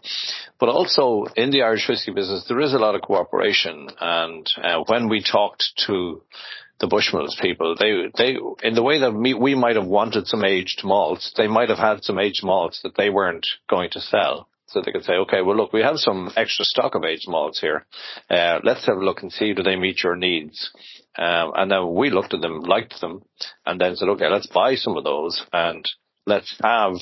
But 0.59 0.69
also 0.69 1.25
in 1.35 1.51
the 1.51 1.63
Irish 1.63 1.87
whiskey 1.87 2.11
business, 2.11 2.45
there 2.47 2.61
is 2.61 2.73
a 2.73 2.79
lot 2.79 2.95
of 2.95 3.01
cooperation. 3.01 3.89
And 3.99 4.47
uh, 4.61 4.83
when 4.87 5.09
we 5.09 5.21
talked 5.21 5.63
to 5.87 6.21
the 6.79 6.87
Bushmills 6.87 7.39
people, 7.41 7.75
they, 7.77 8.11
they, 8.17 8.37
in 8.67 8.73
the 8.73 8.83
way 8.83 8.99
that 8.99 9.13
we, 9.13 9.33
we 9.33 9.53
might 9.53 9.75
have 9.75 9.85
wanted 9.85 10.27
some 10.27 10.45
aged 10.45 10.81
malts, 10.83 11.33
they 11.35 11.47
might 11.47 11.69
have 11.69 11.77
had 11.77 12.03
some 12.03 12.19
aged 12.19 12.43
malts 12.43 12.81
that 12.83 12.95
they 12.97 13.09
weren't 13.09 13.47
going 13.69 13.89
to 13.91 13.99
sell. 14.01 14.47
So 14.71 14.81
they 14.81 14.91
could 14.91 15.03
say, 15.03 15.13
okay, 15.13 15.41
well 15.41 15.57
look, 15.57 15.73
we 15.73 15.81
have 15.81 15.97
some 15.97 16.31
extra 16.35 16.65
stock 16.65 16.95
of 16.95 17.03
aged 17.03 17.27
malts 17.27 17.59
here. 17.59 17.85
Uh, 18.29 18.59
let's 18.63 18.85
have 18.85 18.97
a 18.97 19.03
look 19.03 19.21
and 19.21 19.31
see 19.31 19.53
do 19.53 19.63
they 19.63 19.75
meet 19.75 20.03
your 20.03 20.15
needs. 20.15 20.71
Um, 21.17 21.51
and 21.55 21.69
then 21.69 21.93
we 21.93 22.09
looked 22.09 22.33
at 22.33 22.41
them, 22.41 22.61
liked 22.61 22.99
them, 23.01 23.23
and 23.65 23.79
then 23.79 23.95
said, 23.95 24.09
okay, 24.09 24.29
let's 24.29 24.47
buy 24.47 24.75
some 24.75 24.95
of 24.97 25.03
those 25.03 25.45
and 25.51 25.85
let's 26.25 26.55
have 26.63 26.93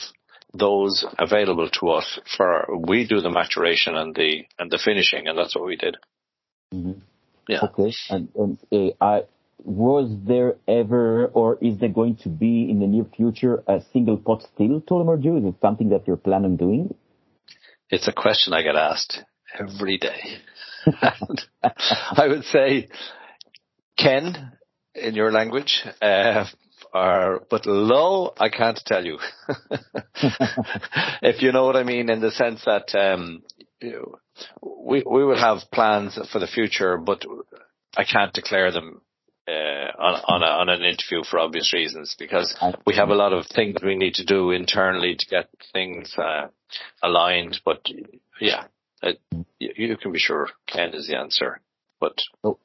those 0.54 1.06
available 1.20 1.70
to 1.80 1.90
us 1.90 2.20
for 2.36 2.66
we 2.76 3.06
do 3.08 3.22
the 3.22 3.30
maturation 3.30 3.96
and 3.96 4.16
the 4.16 4.44
and 4.58 4.72
the 4.72 4.80
finishing, 4.84 5.28
and 5.28 5.38
that's 5.38 5.56
what 5.56 5.66
we 5.66 5.76
did. 5.76 5.98
Mm-hmm. 6.74 7.00
Yeah. 7.48 7.60
Okay. 7.66 7.94
And, 8.10 8.30
and 8.36 8.58
uh, 8.72 9.04
I, 9.04 9.22
was 9.64 10.10
there 10.26 10.56
ever, 10.68 11.28
or 11.28 11.58
is 11.62 11.78
there 11.80 11.90
going 11.90 12.16
to 12.18 12.30
be 12.30 12.70
in 12.70 12.80
the 12.80 12.88
near 12.88 13.06
future 13.16 13.64
a 13.68 13.82
single 13.92 14.18
pot 14.18 14.44
still 14.54 14.82
Tullamore 14.82 15.22
Dew? 15.22 15.38
Is 15.38 15.46
it 15.46 15.56
something 15.62 15.90
that 15.90 16.08
you're 16.08 16.18
planning 16.18 16.52
on 16.52 16.56
doing? 16.58 16.96
It's 17.90 18.08
a 18.08 18.14
question 18.14 18.54
I 18.54 18.62
get 18.62 18.76
asked 18.76 19.24
every 19.58 19.98
day. 19.98 20.38
I 21.64 22.28
would 22.28 22.44
say, 22.44 22.88
Ken, 23.98 24.54
in 24.94 25.16
your 25.16 25.32
language, 25.32 25.84
uh, 26.02 26.46
or, 26.94 27.42
but 27.50 27.66
low, 27.66 28.34
I 28.40 28.50
can't 28.50 28.80
tell 28.86 29.04
you. 29.04 29.18
if 31.22 31.42
you 31.42 31.52
know 31.52 31.66
what 31.66 31.76
I 31.76 31.84
mean, 31.84 32.12
in 32.12 32.22
the 32.22 32.32
sense 32.32 32.64
that, 32.66 32.94
um, 32.96 33.42
we, 34.62 35.04
we 35.04 35.26
will 35.26 35.40
have 35.40 35.72
plans 35.74 36.18
for 36.32 36.40
the 36.40 36.48
future, 36.48 36.98
but 36.98 37.26
I 37.98 38.04
can't 38.04 38.34
declare 38.34 38.72
them 38.72 39.02
uh, 39.50 39.92
on 39.98 40.22
on, 40.28 40.44
a, 40.44 40.46
on 40.46 40.70
an 40.70 40.82
interview 40.82 41.24
for 41.30 41.40
obvious 41.40 41.74
reasons 41.74 42.16
because 42.18 42.56
we 42.86 42.96
have 42.96 43.10
a 43.10 43.16
lot 43.16 43.34
of 43.34 43.46
things 43.48 43.78
we 43.84 43.96
need 43.96 44.16
to 44.16 44.26
do 44.26 44.52
internally 44.52 45.16
to 45.16 45.26
get 45.26 45.50
things 45.74 46.14
uh, 46.18 46.48
aligned. 47.02 47.60
But 47.66 47.86
yeah, 48.40 48.66
it, 49.02 49.20
you, 49.60 49.72
you, 49.76 49.98
can 49.98 50.12
be 50.12 50.20
sure 50.20 50.50
Ken 50.68 50.94
is 50.94 51.08
the 51.08 51.18
answer. 51.18 51.62
But 52.00 52.18
oh, 52.44 52.60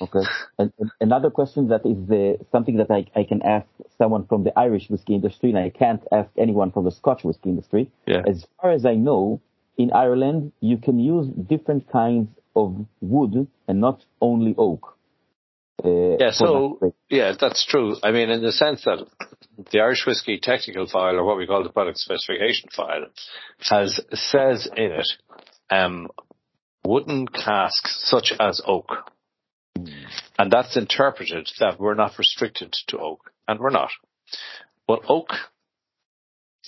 okay. 0.00 0.20
and, 0.58 0.72
and 0.78 0.90
another 1.00 1.30
question 1.30 1.68
that 1.68 1.84
is 1.84 1.96
the, 2.08 2.38
something 2.52 2.76
that 2.76 2.90
I, 2.90 3.06
I 3.18 3.24
can 3.24 3.42
ask 3.42 3.66
someone 3.98 4.26
from 4.26 4.44
the 4.44 4.58
Irish 4.58 4.88
whiskey 4.88 5.14
industry, 5.14 5.50
and 5.50 5.58
I 5.58 5.70
can't 5.70 6.02
ask 6.12 6.30
anyone 6.38 6.72
from 6.72 6.84
the 6.84 6.92
Scotch 6.92 7.24
whiskey 7.24 7.50
industry. 7.50 7.90
Yeah. 8.06 8.22
As 8.26 8.46
far 8.60 8.72
as 8.72 8.86
I 8.86 8.94
know, 8.94 9.40
in 9.76 9.92
Ireland 9.92 10.52
you 10.60 10.76
can 10.76 10.98
use 10.98 11.28
different 11.28 11.90
kinds 11.90 12.28
of 12.56 12.86
wood 13.00 13.46
and 13.68 13.80
not 13.80 14.04
only 14.20 14.54
oak. 14.58 14.97
Uh, 15.84 16.16
yeah, 16.18 16.30
so 16.32 16.94
yeah, 17.08 17.32
that's 17.38 17.64
true. 17.64 17.96
I 18.02 18.10
mean, 18.10 18.30
in 18.30 18.42
the 18.42 18.52
sense 18.52 18.84
that 18.84 19.06
the 19.70 19.80
Irish 19.80 20.04
whiskey 20.06 20.40
technical 20.42 20.86
file, 20.86 21.16
or 21.16 21.24
what 21.24 21.36
we 21.36 21.46
call 21.46 21.62
the 21.62 21.70
product 21.70 21.98
specification 21.98 22.68
file, 22.74 23.06
has 23.60 24.00
says 24.12 24.68
in 24.76 24.92
it 24.92 25.08
um, 25.70 26.08
wooden 26.84 27.28
casks 27.28 28.02
such 28.08 28.32
as 28.40 28.60
oak, 28.66 28.90
and 30.38 30.50
that's 30.50 30.76
interpreted 30.76 31.48
that 31.60 31.78
we're 31.78 31.94
not 31.94 32.18
restricted 32.18 32.74
to 32.88 32.98
oak, 32.98 33.30
and 33.46 33.60
we're 33.60 33.70
not. 33.70 33.90
But 34.86 35.02
oak 35.08 35.30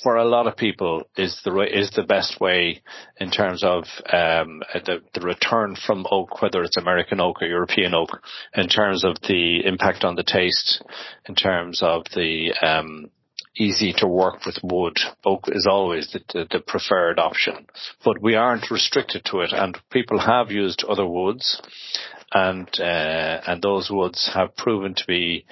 for 0.02 0.16
a 0.16 0.24
lot 0.24 0.46
of 0.46 0.56
people 0.56 1.02
is 1.16 1.40
the 1.44 1.60
is 1.60 1.90
the 1.90 2.02
best 2.02 2.40
way 2.40 2.82
in 3.18 3.30
terms 3.30 3.62
of 3.62 3.84
um, 4.12 4.62
the 4.72 5.00
the 5.14 5.20
return 5.20 5.76
from 5.86 6.06
oak, 6.10 6.40
whether 6.40 6.62
it's 6.62 6.76
American 6.76 7.20
oak 7.20 7.42
or 7.42 7.48
European 7.48 7.94
oak, 7.94 8.22
in 8.54 8.68
terms 8.68 9.04
of 9.04 9.16
the 9.26 9.64
impact 9.64 10.04
on 10.04 10.14
the 10.14 10.22
taste, 10.22 10.82
in 11.28 11.34
terms 11.34 11.82
of 11.82 12.04
the 12.14 12.54
um, 12.62 13.10
easy 13.56 13.92
to 13.98 14.06
work 14.06 14.46
with 14.46 14.58
wood. 14.62 14.98
Oak 15.24 15.44
is 15.48 15.66
always 15.68 16.10
the, 16.12 16.20
the, 16.32 16.46
the, 16.50 16.60
preferred 16.60 17.18
option, 17.18 17.66
but 18.04 18.22
we 18.22 18.34
aren't 18.34 18.70
restricted 18.70 19.24
to 19.26 19.40
it, 19.40 19.52
and 19.52 19.76
people 19.90 20.18
have 20.18 20.50
used 20.50 20.84
other 20.84 21.06
woods, 21.06 21.60
and 22.32 22.68
uh, 22.78 23.40
and 23.46 23.60
those 23.60 23.90
woods 23.90 24.30
have 24.34 24.56
proven 24.56 24.94
to 24.94 25.04
be 25.06 25.44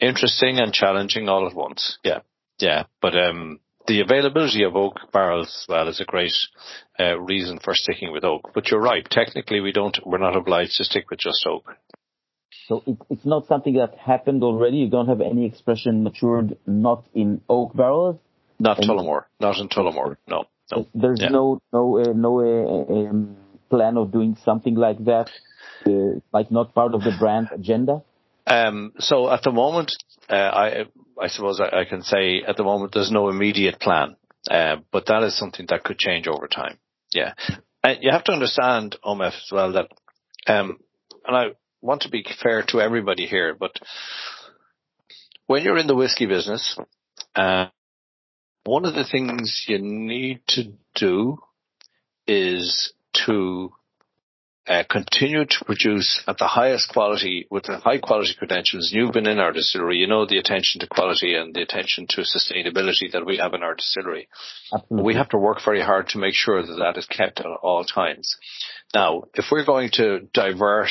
interesting 0.00 0.58
and 0.58 0.72
challenging 0.72 1.28
all 1.28 1.46
at 1.46 1.54
once. 1.54 1.98
Yeah, 2.02 2.20
yeah, 2.58 2.84
but 3.00 3.16
um, 3.16 3.60
the 3.86 4.00
availability 4.00 4.64
of 4.64 4.76
oak 4.76 4.98
barrels 5.12 5.48
as 5.48 5.66
well 5.68 5.88
is 5.88 6.00
a 6.00 6.04
great 6.04 6.32
uh, 7.00 7.18
reason 7.18 7.58
for 7.62 7.74
sticking 7.74 8.12
with 8.12 8.24
oak. 8.24 8.50
But 8.54 8.70
you're 8.70 8.80
right. 8.80 9.06
Technically, 9.10 9.60
we 9.60 9.72
don't. 9.72 9.98
We're 10.04 10.18
not 10.18 10.36
obliged 10.36 10.76
to 10.76 10.84
stick 10.84 11.10
with 11.10 11.20
just 11.20 11.44
oak. 11.46 11.74
So 12.66 12.82
it, 12.86 12.98
it's 13.08 13.24
not 13.24 13.46
something 13.46 13.74
that 13.74 13.94
happened 13.96 14.42
already. 14.42 14.78
You 14.78 14.90
don't 14.90 15.08
have 15.08 15.22
any 15.22 15.46
expression 15.46 16.04
matured 16.04 16.58
not 16.66 17.06
in 17.14 17.40
oak 17.48 17.74
barrels. 17.74 18.16
Not 18.58 18.78
Tullamore. 18.78 19.24
Not 19.40 19.58
in 19.58 19.68
Tullamore. 19.68 20.16
No. 20.26 20.44
No. 20.70 20.86
There's 20.94 21.20
yeah. 21.22 21.30
no 21.30 21.60
no 21.72 21.98
uh, 21.98 22.12
no 22.12 22.40
uh, 22.40 22.92
um, 22.92 23.36
plan 23.70 23.96
of 23.96 24.12
doing 24.12 24.36
something 24.44 24.74
like 24.74 25.02
that. 25.06 25.30
Uh, 25.86 26.20
like 26.32 26.50
not 26.50 26.74
part 26.74 26.92
of 26.94 27.02
the 27.02 27.12
brand 27.18 27.48
agenda. 27.52 28.02
Um, 28.46 28.92
so 28.98 29.30
at 29.30 29.42
the 29.42 29.52
moment, 29.52 29.92
uh, 30.28 30.34
I 30.34 30.84
I 31.20 31.28
suppose 31.28 31.60
I, 31.60 31.80
I, 31.80 31.84
can 31.84 32.02
say 32.02 32.42
at 32.46 32.56
the 32.56 32.64
moment 32.64 32.92
there's 32.92 33.10
no 33.10 33.28
immediate 33.28 33.80
plan, 33.80 34.16
uh, 34.50 34.76
but 34.92 35.06
that 35.06 35.22
is 35.22 35.36
something 35.36 35.66
that 35.68 35.84
could 35.84 35.98
change 35.98 36.26
over 36.28 36.46
time. 36.46 36.78
Yeah, 37.12 37.34
and 37.82 37.98
you 38.02 38.10
have 38.10 38.24
to 38.24 38.32
understand, 38.32 38.96
Omef, 39.04 39.28
as 39.28 39.50
well 39.50 39.72
that, 39.72 39.88
um, 40.46 40.78
and 41.26 41.36
I 41.36 41.44
want 41.80 42.02
to 42.02 42.10
be 42.10 42.24
fair 42.42 42.62
to 42.68 42.80
everybody 42.80 43.26
here, 43.26 43.54
but 43.54 43.72
when 45.46 45.62
you're 45.62 45.78
in 45.78 45.86
the 45.86 45.94
whiskey 45.94 46.26
business, 46.26 46.78
uh, 47.34 47.66
one 48.64 48.84
of 48.84 48.94
the 48.94 49.04
things 49.04 49.64
you 49.66 49.78
need 49.78 50.40
to 50.48 50.72
do 50.94 51.38
is 52.26 52.92
to 53.26 53.72
uh, 54.68 54.84
continue 54.90 55.46
to 55.46 55.64
produce 55.64 56.22
at 56.26 56.36
the 56.38 56.46
highest 56.46 56.90
quality 56.90 57.46
with 57.50 57.64
the 57.64 57.78
high 57.78 57.98
quality 57.98 58.34
credentials. 58.38 58.90
You've 58.92 59.12
been 59.12 59.26
in 59.26 59.38
our 59.38 59.52
distillery, 59.52 59.96
you 59.96 60.06
know 60.06 60.26
the 60.26 60.38
attention 60.38 60.80
to 60.80 60.86
quality 60.86 61.34
and 61.34 61.54
the 61.54 61.62
attention 61.62 62.06
to 62.10 62.20
sustainability 62.20 63.10
that 63.12 63.24
we 63.24 63.38
have 63.38 63.54
in 63.54 63.62
our 63.62 63.74
distillery. 63.74 64.28
Absolutely. 64.72 65.06
We 65.06 65.14
have 65.14 65.30
to 65.30 65.38
work 65.38 65.58
very 65.64 65.82
hard 65.82 66.08
to 66.08 66.18
make 66.18 66.34
sure 66.34 66.60
that 66.60 66.74
that 66.74 66.98
is 66.98 67.06
kept 67.06 67.40
at 67.40 67.46
all 67.46 67.84
times. 67.84 68.36
Now, 68.94 69.24
if 69.34 69.46
we're 69.50 69.64
going 69.64 69.90
to 69.94 70.28
divert 70.34 70.90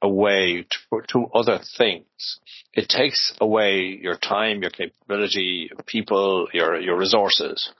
away 0.00 0.66
to, 0.90 1.02
to 1.08 1.26
other 1.34 1.60
things, 1.76 2.38
it 2.72 2.88
takes 2.88 3.34
away 3.38 3.98
your 4.00 4.16
time, 4.16 4.62
your 4.62 4.70
capability, 4.70 5.68
your 5.70 5.82
people, 5.84 6.48
your 6.54 6.80
your 6.80 6.96
resources. 6.96 7.70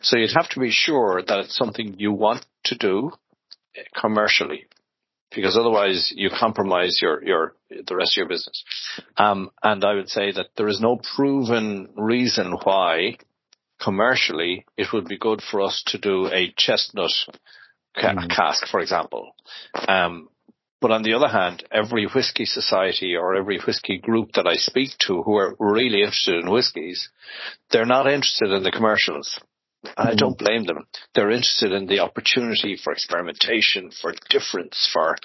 So 0.00 0.16
you'd 0.16 0.30
have 0.34 0.48
to 0.50 0.60
be 0.60 0.70
sure 0.70 1.22
that 1.26 1.38
it's 1.40 1.56
something 1.56 1.96
you 1.98 2.12
want 2.12 2.46
to 2.64 2.76
do 2.76 3.10
commercially 3.94 4.64
because 5.34 5.56
otherwise 5.56 6.12
you 6.14 6.30
compromise 6.30 6.98
your, 7.02 7.22
your, 7.24 7.54
the 7.70 7.96
rest 7.96 8.16
of 8.16 8.22
your 8.22 8.28
business. 8.28 8.64
Um, 9.16 9.50
and 9.62 9.84
I 9.84 9.94
would 9.94 10.08
say 10.08 10.32
that 10.32 10.48
there 10.56 10.68
is 10.68 10.80
no 10.80 11.00
proven 11.16 11.88
reason 11.96 12.52
why 12.64 13.18
commercially 13.80 14.64
it 14.76 14.88
would 14.92 15.06
be 15.06 15.18
good 15.18 15.40
for 15.42 15.62
us 15.62 15.82
to 15.88 15.98
do 15.98 16.26
a 16.28 16.52
chestnut 16.56 17.12
ca- 17.94 18.14
mm. 18.14 18.28
cask, 18.28 18.66
for 18.68 18.80
example. 18.80 19.32
Um, 19.86 20.28
but 20.80 20.92
on 20.92 21.02
the 21.02 21.14
other 21.14 21.28
hand, 21.28 21.64
every 21.72 22.06
whiskey 22.06 22.44
society 22.44 23.16
or 23.16 23.34
every 23.34 23.58
whiskey 23.58 23.98
group 23.98 24.32
that 24.34 24.46
I 24.46 24.54
speak 24.54 24.90
to 25.06 25.22
who 25.22 25.36
are 25.36 25.56
really 25.58 26.00
interested 26.02 26.36
in 26.36 26.50
whiskies, 26.50 27.08
they're 27.70 27.84
not 27.84 28.06
interested 28.06 28.52
in 28.52 28.62
the 28.62 28.70
commercials. 28.70 29.40
I 29.96 30.14
don't 30.14 30.38
mm-hmm. 30.38 30.44
blame 30.44 30.64
them. 30.64 30.86
They're 31.14 31.30
interested 31.30 31.72
in 31.72 31.86
the 31.86 32.00
opportunity 32.00 32.76
for 32.82 32.92
experimentation, 32.92 33.90
for 33.90 34.12
difference, 34.28 34.88
for 34.92 35.16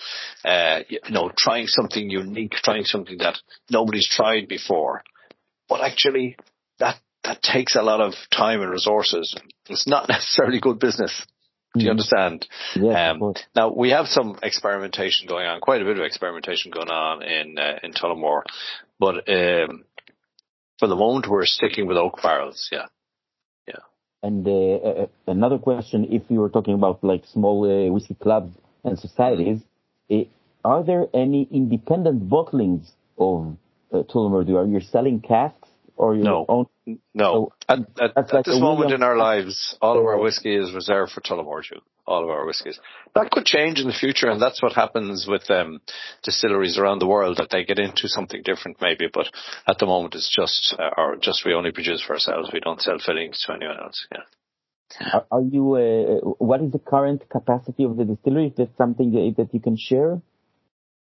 uh, 0.46 0.80
you 0.88 1.00
know 1.10 1.32
trying 1.36 1.68
something 1.68 2.10
unique, 2.10 2.52
trying 2.52 2.84
something 2.86 3.18
that 3.20 3.38
nobody's 3.70 4.08
tried 4.08 4.48
before. 4.48 5.04
But 5.70 5.82
actually, 5.82 6.38
that 6.80 6.98
that 7.24 7.42
takes 7.42 7.76
a 7.76 7.82
lot 7.82 8.02
of 8.02 8.14
time 8.32 8.62
and 8.62 8.72
resources. 8.72 9.36
It's 9.70 9.88
not 9.88 10.10
necessarily 10.10 10.60
good 10.60 10.80
business. 10.80 11.26
Do 11.76 11.80
you 11.84 11.86
mm-hmm. 11.86 11.92
understand? 11.92 12.48
Yeah, 12.76 13.12
um, 13.12 13.34
now 13.56 13.74
we 13.74 13.90
have 13.90 14.06
some 14.08 14.38
experimentation 14.44 15.28
going 15.28 15.48
on, 15.48 15.60
quite 15.60 15.82
a 15.82 15.86
bit 15.86 15.98
of 15.98 16.06
experimentation 16.06 16.72
going 16.72 16.90
on 16.90 17.24
in 17.24 17.58
uh, 17.58 17.80
in 17.82 17.94
Tullamore, 17.94 18.44
but 19.00 19.28
um, 19.28 19.86
for 20.78 20.88
the 20.88 20.96
moment 20.96 21.28
we're 21.28 21.46
sticking 21.46 21.88
with 21.88 21.98
oak 21.98 22.22
barrels. 22.22 22.70
Yeah. 22.72 22.86
And 24.24 24.48
uh, 24.48 24.52
uh, 24.52 25.08
another 25.28 25.58
question, 25.60 26.08
if 26.10 26.24
you 26.30 26.40
were 26.40 26.50
talking 26.50 26.74
about 26.74 27.04
like 27.04 27.26
small 27.26 27.66
uh, 27.66 27.92
whiskey 27.92 28.16
clubs 28.16 28.56
and 28.86 28.98
societies, 28.98 29.60
are 30.66 30.82
there 30.82 31.08
any 31.14 31.48
independent 31.52 32.30
bottlings 32.30 32.94
of 33.18 33.58
uh, 33.92 34.04
Tullamore 34.04 34.48
Dew? 34.48 34.56
Are 34.56 34.66
you 34.66 34.80
selling 34.80 35.20
casks 35.20 35.70
or 35.96 36.16
your 36.16 36.24
no. 36.24 36.46
own? 36.48 36.66
No. 37.14 37.34
So 37.34 37.54
at, 37.70 37.80
at, 38.02 38.18
at 38.18 38.34
like 38.34 38.46
this 38.46 38.60
moment 38.60 38.92
in 38.92 39.04
our 39.04 39.18
lives, 39.18 39.78
all 39.82 40.00
of 40.00 40.06
our 40.06 40.20
whiskey 40.20 40.56
is 40.56 40.74
reserved 40.74 41.12
for 41.12 41.22
Tullamore 41.22 41.64
Dew. 41.70 41.80
All 42.06 42.22
of 42.22 42.30
our 42.30 42.46
whiskies. 42.46 42.78
That 43.16 43.32
could 43.32 43.46
change 43.46 43.80
in 43.80 43.88
the 43.88 43.94
future, 43.94 44.28
and 44.30 44.42
that's 44.42 44.62
what 44.62 44.74
happens 44.74 45.26
with 45.26 45.50
um, 45.50 45.80
distilleries 46.22 46.78
around 46.78 47.00
the 47.00 47.08
world 47.08 47.38
that 47.38 47.50
they 47.50 47.64
get 47.64 47.80
into 47.80 48.10
something 48.10 48.42
different, 48.44 48.82
maybe. 48.82 49.08
But 49.12 49.28
at 49.66 49.78
the 49.80 49.86
moment, 49.86 50.14
it's 50.16 50.30
just 50.30 50.76
uh, 50.78 50.90
or 50.98 51.16
just 51.16 51.46
we 51.46 51.54
only 51.54 51.72
produce 51.72 52.02
for 52.02 52.14
ourselves. 52.16 52.50
We 52.52 52.60
don't 52.60 52.82
sell 52.82 52.98
fillings 53.00 53.42
to 53.46 53.54
anyone 53.54 53.80
else. 53.80 54.06
Yeah. 54.12 55.14
Are, 55.14 55.26
are 55.32 55.42
you? 55.42 55.76
Uh, 55.76 56.30
what 56.44 56.62
is 56.62 56.74
the 56.74 56.80
current 56.80 57.30
capacity 57.30 57.86
of 57.86 57.96
the 57.96 58.04
distillery? 58.04 58.48
Is 58.48 58.56
that 58.58 58.76
something 58.78 59.12
that, 59.14 59.36
that 59.38 59.54
you 59.54 59.62
can 59.62 59.78
share? 59.78 60.22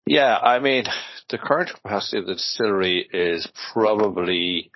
Yeah, 0.06 0.38
I 0.38 0.60
mean, 0.60 0.86
the 1.29 1.38
current 1.38 1.71
capacity 1.73 2.19
of 2.19 2.25
the 2.25 2.33
distillery 2.33 3.07
is 3.12 3.47
probably, 3.73 4.71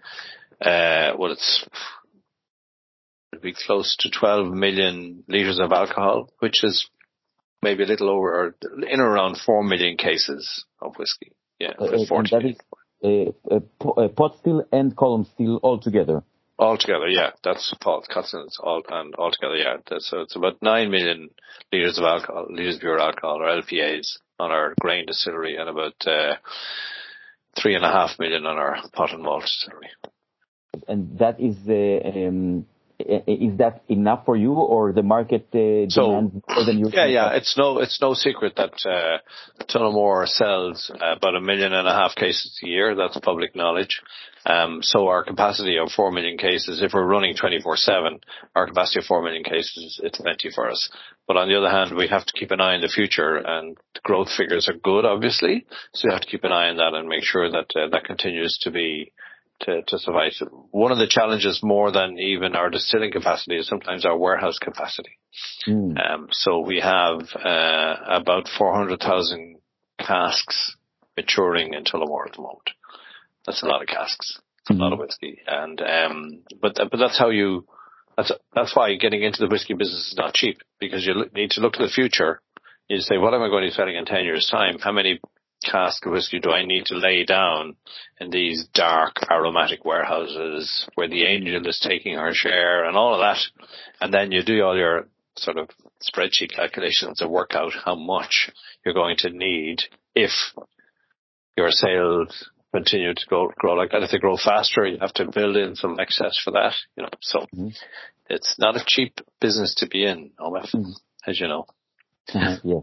uh, 0.61 1.13
well, 1.17 1.31
it's 1.31 1.65
it'd 3.31 3.43
be 3.43 3.53
close 3.53 3.95
to 3.99 4.09
12 4.09 4.53
million 4.53 5.23
liters 5.27 5.59
of 5.59 5.71
alcohol, 5.71 6.29
which 6.39 6.63
is 6.63 6.89
maybe 7.61 7.83
a 7.83 7.87
little 7.87 8.09
over, 8.09 8.29
or 8.29 8.55
in 8.87 8.99
around 8.99 9.37
4 9.37 9.63
million 9.63 9.97
cases 9.97 10.65
of 10.81 10.95
whiskey. 10.97 11.33
Yeah, 11.59 11.73
uh, 11.79 11.85
and 11.91 12.27
that 12.27 12.45
is 12.45 12.57
uh, 13.03 13.55
uh, 13.55 14.07
pot 14.09 14.37
still 14.39 14.63
and 14.71 14.95
column 14.95 15.27
still 15.33 15.57
all 15.57 15.79
together. 15.79 16.23
Altogether, 16.59 17.07
yeah, 17.07 17.31
that's 17.43 17.71
pot, 17.81 18.07
Cutson's 18.09 18.57
all 18.59 18.81
and 18.89 19.13
altogether, 19.15 19.55
yeah. 19.55 19.77
so 19.99 20.21
it's 20.21 20.35
about 20.35 20.57
nine 20.63 20.89
million 20.89 21.29
liters 21.71 21.99
of 21.99 22.03
alcohol, 22.03 22.47
liters 22.49 22.75
of 22.75 22.81
pure 22.81 22.99
alcohol 22.99 23.37
or 23.41 23.61
LPAs 23.61 24.17
on 24.39 24.51
our 24.51 24.73
grain 24.79 25.05
distillery 25.05 25.55
and 25.57 25.69
about 25.69 25.95
uh, 26.05 26.35
three 27.55 27.75
and 27.75 27.83
a 27.83 27.91
half 27.91 28.19
million 28.19 28.45
on 28.45 28.57
our 28.57 28.77
pot 28.93 29.13
and 29.13 29.23
malt 29.23 29.43
distillery. 29.43 29.89
And 30.87 31.17
that 31.19 31.39
is 31.39 31.55
the 31.65 32.01
um, 32.27 32.65
is 32.99 33.57
that 33.59 33.83
enough 33.89 34.25
for 34.25 34.35
you, 34.35 34.53
or 34.53 34.91
the 34.91 35.03
market 35.03 35.47
uh, 35.53 35.87
so, 35.89 36.09
more 36.09 36.65
than 36.65 36.79
you? 36.79 36.89
Yeah, 36.91 37.05
yeah. 37.05 37.35
It's 37.35 37.55
no, 37.55 37.79
it's 37.79 38.01
no 38.01 38.15
secret 38.15 38.55
that 38.57 38.73
uh, 38.85 39.65
Tullamore 39.65 40.27
sells 40.27 40.91
about 40.95 41.35
a 41.35 41.41
million 41.41 41.73
and 41.73 41.87
a 41.87 41.91
half 41.91 42.15
cases 42.15 42.59
a 42.63 42.67
year. 42.67 42.95
That's 42.95 43.17
public 43.19 43.55
knowledge. 43.55 44.01
Um, 44.47 44.79
so 44.81 45.09
our 45.09 45.23
capacity 45.23 45.77
of 45.77 45.91
four 45.91 46.11
million 46.11 46.37
cases, 46.37 46.81
if 46.81 46.93
we're 46.93 47.05
running 47.05 47.35
24/7, 47.35 48.19
our 48.55 48.65
capacity 48.65 48.99
of 48.99 49.05
four 49.05 49.21
million 49.21 49.43
cases, 49.43 49.99
it's 50.03 50.19
plenty 50.19 50.49
for 50.49 50.69
us. 50.69 50.89
But 51.27 51.37
on 51.37 51.49
the 51.49 51.57
other 51.57 51.69
hand, 51.69 51.95
we 51.95 52.07
have 52.07 52.25
to 52.25 52.33
keep 52.33 52.51
an 52.51 52.61
eye 52.61 52.75
on 52.75 52.81
the 52.81 52.87
future, 52.87 53.35
and 53.35 53.77
the 53.93 54.01
growth 54.03 54.29
figures 54.31 54.67
are 54.67 54.73
good, 54.73 55.05
obviously. 55.05 55.67
So 55.93 56.07
you 56.07 56.13
have 56.13 56.21
to 56.21 56.27
keep 56.27 56.45
an 56.45 56.51
eye 56.51 56.69
on 56.69 56.77
that 56.77 56.93
and 56.93 57.07
make 57.07 57.23
sure 57.23 57.51
that 57.51 57.67
uh, 57.75 57.89
that 57.91 58.05
continues 58.05 58.57
to 58.63 58.71
be 58.71 59.11
to, 59.61 59.81
to 59.81 59.99
suffice. 59.99 60.41
One 60.71 60.91
of 60.91 60.97
the 60.97 61.07
challenges 61.07 61.61
more 61.63 61.91
than 61.91 62.17
even 62.19 62.55
our 62.55 62.69
distilling 62.69 63.11
capacity 63.11 63.57
is 63.57 63.67
sometimes 63.67 64.05
our 64.05 64.17
warehouse 64.17 64.59
capacity. 64.59 65.17
Mm. 65.67 65.95
Um, 65.97 66.27
so 66.31 66.59
we 66.59 66.79
have 66.79 67.21
uh, 67.35 67.95
about 68.07 68.47
400,000 68.57 69.57
casks 69.99 70.75
maturing 71.15 71.73
in 71.73 71.83
Tullamore 71.83 72.27
at 72.27 72.35
the 72.35 72.41
moment. 72.41 72.69
That's 73.45 73.63
a 73.63 73.65
lot 73.65 73.81
of 73.81 73.87
casks. 73.87 74.39
Mm. 74.69 74.79
a 74.79 74.83
lot 74.83 74.93
of 74.93 74.99
whiskey. 74.99 75.39
And 75.47 75.81
um, 75.81 76.43
but 76.61 76.75
but 76.75 76.97
that's 76.97 77.17
how 77.17 77.29
you. 77.29 77.65
That's 78.15 78.31
that's 78.53 78.75
why 78.75 78.95
getting 78.95 79.21
into 79.21 79.39
the 79.39 79.47
whiskey 79.47 79.73
business 79.73 80.09
is 80.11 80.15
not 80.17 80.33
cheap 80.33 80.57
because 80.79 81.05
you 81.05 81.25
need 81.33 81.51
to 81.51 81.61
look 81.61 81.73
to 81.73 81.83
the 81.83 81.89
future. 81.89 82.41
You 82.87 82.99
say, 82.99 83.17
what 83.17 83.33
am 83.33 83.41
I 83.41 83.49
going 83.49 83.63
to 83.63 83.69
be 83.69 83.73
selling 83.73 83.95
in 83.95 84.05
ten 84.05 84.23
years' 84.23 84.49
time? 84.49 84.79
How 84.79 84.91
many 84.91 85.19
cask 85.63 86.05
of 86.05 86.11
whiskey 86.11 86.39
do 86.39 86.51
I 86.51 86.65
need 86.65 86.85
to 86.85 86.97
lay 86.97 87.23
down 87.23 87.75
in 88.19 88.29
these 88.29 88.67
dark 88.73 89.17
aromatic 89.29 89.83
warehouses 89.85 90.87
where 90.95 91.07
the 91.07 91.23
angel 91.23 91.65
is 91.67 91.79
taking 91.79 92.15
her 92.15 92.31
share 92.33 92.85
and 92.85 92.95
all 92.95 93.13
of 93.13 93.19
that. 93.19 93.67
And 93.99 94.13
then 94.13 94.31
you 94.31 94.43
do 94.43 94.61
all 94.63 94.77
your 94.77 95.07
sort 95.35 95.57
of 95.57 95.69
spreadsheet 96.01 96.55
calculations 96.55 97.19
to 97.19 97.27
work 97.27 97.51
out 97.53 97.73
how 97.85 97.95
much 97.95 98.51
you're 98.85 98.93
going 98.93 99.17
to 99.17 99.29
need 99.29 99.83
if 100.15 100.31
your 101.55 101.69
sales 101.71 102.49
continue 102.73 103.13
to 103.13 103.25
grow, 103.27 103.51
grow 103.57 103.73
like 103.73 103.91
that. 103.91 104.03
If 104.03 104.11
they 104.11 104.19
grow 104.19 104.37
faster, 104.37 104.85
you 104.85 104.97
have 104.99 105.13
to 105.13 105.31
build 105.31 105.57
in 105.57 105.75
some 105.75 105.99
excess 105.99 106.39
for 106.43 106.51
that, 106.51 106.73
you 106.95 107.03
know, 107.03 107.09
so 107.21 107.39
mm-hmm. 107.39 107.69
it's 108.29 108.55
not 108.59 108.75
a 108.75 108.83
cheap 108.85 109.19
business 109.39 109.75
to 109.75 109.87
be 109.87 110.05
in, 110.05 110.31
Omef, 110.39 110.71
mm-hmm. 110.73 110.91
as 111.27 111.39
you 111.39 111.47
know. 111.47 111.65
yeah. 112.33 112.81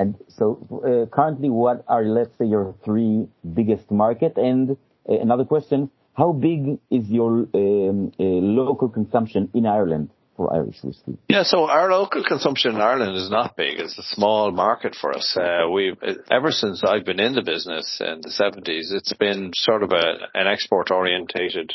And 0.00 0.16
so 0.28 0.44
uh, 0.72 1.14
currently, 1.14 1.50
what 1.50 1.84
are, 1.86 2.02
let's 2.04 2.36
say, 2.38 2.46
your 2.46 2.74
three 2.86 3.28
biggest 3.54 3.90
market? 3.90 4.38
And 4.38 4.70
uh, 4.70 5.20
another 5.20 5.44
question, 5.44 5.90
how 6.14 6.32
big 6.32 6.78
is 6.90 7.04
your 7.08 7.46
um, 7.54 8.10
uh, 8.18 8.22
local 8.62 8.88
consumption 8.88 9.50
in 9.52 9.66
Ireland 9.66 10.08
for 10.38 10.54
Irish 10.54 10.78
whiskey? 10.82 11.18
Yeah, 11.28 11.42
so 11.42 11.68
our 11.68 11.90
local 11.92 12.24
consumption 12.24 12.76
in 12.76 12.80
Ireland 12.80 13.14
is 13.14 13.28
not 13.30 13.56
big. 13.58 13.78
It's 13.78 13.98
a 13.98 14.14
small 14.14 14.50
market 14.52 14.96
for 14.98 15.14
us. 15.14 15.36
Uh, 15.36 15.68
we've, 15.68 15.98
ever 16.30 16.50
since 16.50 16.82
I've 16.82 17.04
been 17.04 17.20
in 17.20 17.34
the 17.34 17.42
business 17.42 18.00
in 18.00 18.22
the 18.22 18.30
70s, 18.30 18.96
it's 18.96 19.12
been 19.12 19.50
sort 19.54 19.82
of 19.82 19.90
a, 19.92 20.06
an 20.32 20.46
export 20.46 20.90
orientated 20.90 21.74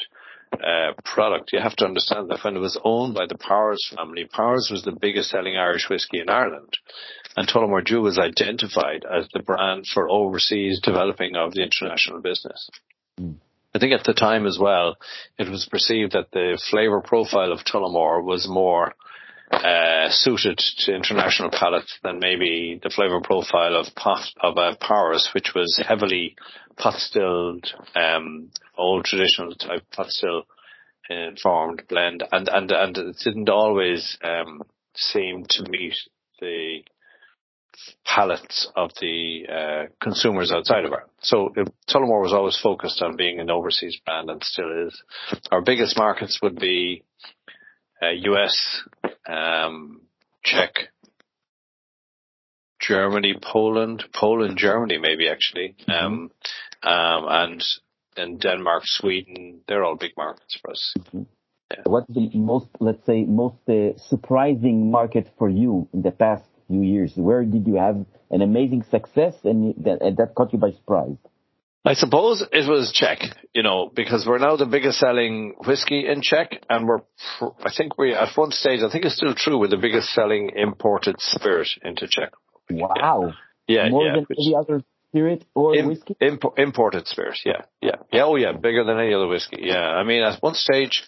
uh, 0.53 0.93
product. 1.03 1.51
You 1.53 1.59
have 1.59 1.75
to 1.75 1.85
understand 1.85 2.31
that 2.31 2.39
when 2.43 2.55
it 2.55 2.59
was 2.59 2.79
owned 2.83 3.13
by 3.13 3.27
the 3.27 3.37
Powers 3.37 3.85
family, 3.95 4.25
Powers 4.25 4.69
was 4.71 4.81
the 4.81 4.97
biggest 4.99 5.29
selling 5.29 5.57
Irish 5.57 5.89
whiskey 5.91 6.21
in 6.21 6.29
Ireland 6.29 6.73
and 7.35 7.47
Tullamore 7.47 7.85
Dew 7.85 8.01
was 8.01 8.17
identified 8.17 9.05
as 9.05 9.27
the 9.33 9.41
brand 9.41 9.85
for 9.93 10.09
overseas 10.09 10.79
developing 10.81 11.35
of 11.35 11.53
the 11.53 11.63
international 11.63 12.21
business. 12.21 12.69
Mm. 13.19 13.35
I 13.73 13.79
think 13.79 13.93
at 13.93 14.05
the 14.05 14.13
time 14.13 14.45
as 14.45 14.57
well, 14.59 14.95
it 15.37 15.49
was 15.49 15.67
perceived 15.69 16.13
that 16.13 16.31
the 16.31 16.59
flavour 16.69 17.01
profile 17.01 17.51
of 17.51 17.65
Tullamore 17.65 18.23
was 18.23 18.47
more 18.47 18.95
uh, 19.51 20.09
suited 20.09 20.57
to 20.57 20.95
international 20.95 21.51
palates 21.51 21.99
than 22.01 22.19
maybe 22.19 22.79
the 22.81 22.89
flavour 22.89 23.21
profile 23.21 23.75
of 23.75 23.93
pot, 23.95 24.25
of 24.39 24.57
uh, 24.57 24.75
Powers, 24.79 25.29
which 25.33 25.53
was 25.53 25.81
heavily 25.85 26.35
pot 26.77 26.93
distilled, 26.93 27.73
um, 27.95 28.49
old 28.77 29.05
traditional 29.05 29.53
type 29.55 29.83
pot 29.91 30.09
still 30.09 30.43
informed 31.09 31.83
blend, 31.87 32.23
and 32.31 32.49
and 32.49 32.71
and 32.71 32.97
it 32.97 33.17
didn't 33.23 33.49
always 33.49 34.17
um, 34.23 34.61
seem 34.95 35.45
to 35.49 35.63
meet 35.69 35.95
the 36.39 36.79
palates 38.05 38.69
of 38.75 38.91
the 39.01 39.45
uh, 39.49 39.83
consumers 40.01 40.51
outside 40.51 40.85
of 40.85 40.91
Ireland. 40.91 41.11
So 41.21 41.47
uh, 41.57 41.65
Tullamore 41.89 42.21
was 42.21 42.33
always 42.33 42.57
focused 42.61 43.01
on 43.01 43.15
being 43.15 43.39
an 43.39 43.49
overseas 43.49 43.99
brand 44.05 44.29
and 44.29 44.43
still 44.43 44.87
is. 44.87 45.03
Our 45.51 45.61
biggest 45.61 45.97
markets 45.97 46.39
would 46.41 46.57
be 46.57 47.03
uh, 48.01 48.09
US, 48.09 48.83
um, 49.27 50.01
Czech, 50.43 50.89
Germany, 52.79 53.35
Poland, 53.41 54.05
Poland, 54.13 54.57
Germany, 54.57 54.97
maybe 54.97 55.27
actually, 55.27 55.75
mm-hmm. 55.87 56.05
um, 56.05 56.31
um, 56.83 57.25
and 57.27 57.63
and 58.17 58.39
Denmark, 58.39 58.83
Sweden. 58.85 59.61
They're 59.67 59.83
all 59.83 59.97
big 59.97 60.11
markets 60.15 60.57
for 60.61 60.71
us. 60.71 60.93
Mm-hmm. 60.99 61.23
Yeah. 61.71 61.81
What's 61.85 62.07
the 62.13 62.29
most, 62.35 62.67
let's 62.79 63.03
say, 63.05 63.23
most 63.23 63.57
uh, 63.67 63.97
surprising 63.97 64.91
market 64.91 65.31
for 65.37 65.49
you 65.49 65.89
in 65.93 66.03
the 66.03 66.11
past 66.11 66.43
few 66.67 66.81
years? 66.81 67.13
Where 67.15 67.43
did 67.43 67.67
you 67.67 67.75
have 67.75 68.05
an 68.31 68.41
amazing 68.41 68.83
success 68.89 69.33
and 69.43 69.75
that, 69.83 70.01
and 70.01 70.17
that 70.17 70.35
caught 70.35 70.53
you 70.53 70.59
by 70.59 70.71
surprise? 70.71 71.17
I 71.87 71.93
suppose 71.93 72.41
it 72.41 72.67
was 72.67 72.91
Czech, 72.91 73.19
you 73.53 73.61
know, 73.61 73.91
because 73.93 74.25
we're 74.27 74.39
now 74.39 74.55
the 74.55 74.65
biggest 74.65 74.97
selling 74.97 75.53
whiskey 75.67 76.07
in 76.07 76.23
Czech 76.23 76.63
and 76.67 76.87
we're, 76.87 77.01
I 77.41 77.71
think 77.77 77.95
we, 77.99 78.11
at 78.13 78.35
one 78.35 78.49
stage, 78.49 78.81
I 78.81 78.91
think 78.91 79.05
it's 79.05 79.15
still 79.15 79.35
true, 79.35 79.59
we're 79.59 79.67
the 79.67 79.77
biggest 79.77 80.09
selling 80.09 80.49
imported 80.55 81.17
spirit 81.19 81.67
into 81.83 82.07
Czech. 82.07 82.31
Wow. 82.71 83.33
Yeah. 83.67 83.89
More 83.89 84.03
yeah, 84.03 84.15
than 84.15 84.25
which, 84.25 84.39
any 84.39 84.55
other 84.55 84.83
spirit 85.09 85.45
or 85.53 85.75
Im, 85.75 85.87
whiskey? 85.89 86.15
Imp, 86.21 86.43
imported 86.57 87.07
spirit, 87.07 87.37
yeah, 87.45 87.61
yeah. 87.81 87.97
Yeah, 88.11 88.23
oh 88.23 88.35
yeah, 88.35 88.53
bigger 88.53 88.83
than 88.83 88.99
any 88.99 89.13
other 89.13 89.27
whiskey, 89.27 89.59
yeah. 89.61 89.85
I 89.85 90.03
mean, 90.03 90.23
at 90.23 90.41
one 90.41 90.55
stage, 90.55 91.03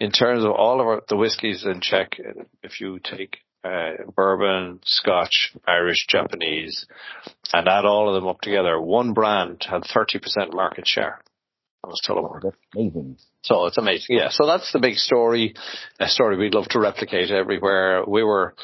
in 0.00 0.10
terms 0.10 0.44
of 0.44 0.50
all 0.50 0.80
of 0.80 0.86
our, 0.88 1.02
the 1.08 1.16
whiskies 1.16 1.64
in 1.64 1.80
Czech, 1.80 2.16
if 2.64 2.80
you 2.80 2.98
take 2.98 3.38
uh, 3.64 3.90
bourbon, 4.14 4.80
Scotch, 4.84 5.54
Irish, 5.66 6.06
Japanese, 6.08 6.86
and 7.52 7.68
add 7.68 7.84
all 7.84 8.08
of 8.08 8.14
them 8.14 8.28
up 8.28 8.40
together, 8.40 8.80
one 8.80 9.12
brand 9.12 9.64
had 9.68 9.82
30% 9.82 10.52
market 10.52 10.84
share. 10.86 11.20
That 11.82 11.88
was 11.88 12.00
Tullamore. 12.06 12.42
That's 12.42 12.56
amazing. 12.74 13.18
So 13.42 13.66
it's 13.66 13.78
amazing. 13.78 14.16
Yeah. 14.16 14.28
So 14.30 14.46
that's 14.46 14.72
the 14.72 14.80
big 14.80 14.96
story, 14.96 15.54
a 16.00 16.08
story 16.08 16.36
we'd 16.36 16.54
love 16.54 16.68
to 16.70 16.80
replicate 16.80 17.30
everywhere. 17.30 18.04
We 18.06 18.24
were, 18.24 18.54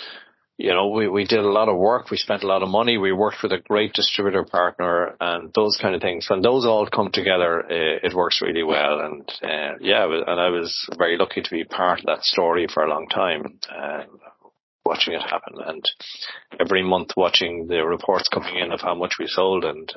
you 0.59 0.75
know, 0.75 0.89
we, 0.89 1.09
we 1.09 1.25
did 1.25 1.39
a 1.39 1.49
lot 1.49 1.69
of 1.69 1.77
work. 1.77 2.11
We 2.11 2.17
spent 2.17 2.43
a 2.43 2.49
lot 2.49 2.63
of 2.63 2.69
money. 2.69 2.99
We 2.99 3.13
worked 3.13 3.39
with 3.43 3.53
a 3.53 3.59
great 3.59 3.93
distributor 3.93 4.45
partner 4.45 5.15
and 5.21 5.53
those 5.55 5.79
kind 5.81 5.95
of 5.95 6.03
things. 6.03 6.27
When 6.29 6.43
those 6.43 6.67
all 6.67 6.87
come 6.89 7.13
together, 7.13 7.61
it, 7.61 8.05
it 8.05 8.15
works 8.15 8.43
really 8.43 8.65
well. 8.65 9.01
And, 9.01 9.29
uh, 9.43 9.79
yeah, 9.81 10.05
and 10.05 10.41
I 10.41 10.51
was 10.51 10.75
very 10.99 11.17
lucky 11.17 11.41
to 11.41 11.51
be 11.51 11.65
part 11.65 12.01
of 12.01 12.07
that 12.07 12.25
story 12.25 12.67
for 12.73 12.85
a 12.85 12.91
long 12.91 13.09
time. 13.09 13.61
Uh, 13.71 14.05
watching 14.85 15.15
it 15.15 15.23
happen 15.23 15.55
and 15.67 15.85
every 16.61 16.83
month 16.83 17.11
watching 17.17 17.67
the 17.69 17.85
reports 17.85 18.29
coming 18.29 18.57
in 18.57 18.73
of 18.73 18.81
how 18.81 18.95
much 18.95 19.15
we 19.19 19.27
sold 19.27 19.65
and 19.65 19.93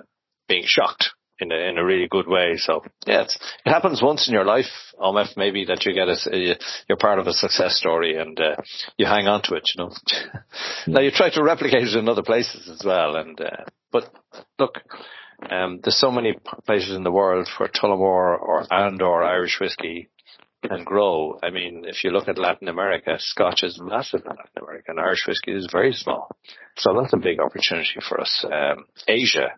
being 0.47 0.63
shocked 0.65 1.12
in 1.39 1.52
a, 1.52 1.56
in 1.56 1.78
a 1.78 1.86
really 1.86 2.08
good 2.10 2.28
way. 2.28 2.54
So 2.58 2.84
yeah, 3.06 3.23
it 3.23 3.69
happens 3.69 4.02
once 4.02 4.28
in 4.28 4.34
your 4.34 4.45
life, 4.45 4.65
Omef, 5.00 5.38
maybe 5.38 5.65
that 5.65 5.86
you 5.86 5.93
get 5.93 6.08
a, 6.08 6.58
you're 6.88 6.97
part 6.97 7.19
of 7.19 7.28
a 7.28 7.34
success 7.34 7.78
story 7.78 8.17
and 8.17 8.39
uh, 8.39 8.56
you 8.97 9.06
hang 9.06 9.28
on 9.28 9.41
to 9.43 9.56
it, 9.56 9.69
you 9.76 9.84
know. 9.84 9.91
now 10.88 11.02
you 11.02 11.12
try 11.12 11.30
to 11.30 11.43
replicate 11.43 11.84
it 11.84 11.95
in 11.95 12.10
other 12.10 12.23
places 12.23 12.69
as 12.69 12.82
well. 12.86 13.15
And, 13.15 13.39
uh, 13.39 13.65
but 13.91 14.12
look, 14.58 14.80
um, 15.50 15.80
there's 15.84 16.00
so 16.00 16.12
many 16.12 16.36
places 16.65 16.95
in 16.95 17.04
the 17.04 17.12
world 17.12 17.47
for 17.58 17.67
Tullamore 17.67 18.39
or 18.39 18.65
and 18.71 19.02
or 19.02 19.23
Irish 19.23 19.60
whiskey 19.60 20.10
can 20.65 20.84
grow. 20.84 21.39
I 21.43 21.50
mean, 21.50 21.84
if 21.86 22.04
you 22.04 22.12
look 22.12 22.28
at 22.28 22.38
Latin 22.38 22.67
America, 22.67 23.15
Scotch 23.20 23.63
is 23.63 23.80
massive 23.82 24.22
in 24.22 24.30
Latin 24.30 24.62
America 24.62 24.86
and 24.89 25.00
Irish 25.00 25.26
whiskey 25.28 25.52
is 25.52 25.67
very 25.72 25.93
small. 25.93 26.30
So 26.78 27.00
that's 27.00 27.13
a 27.13 27.17
big 27.17 27.39
opportunity 27.39 28.00
for 28.08 28.20
us. 28.20 28.46
Um, 28.46 28.86
Asia, 29.08 29.52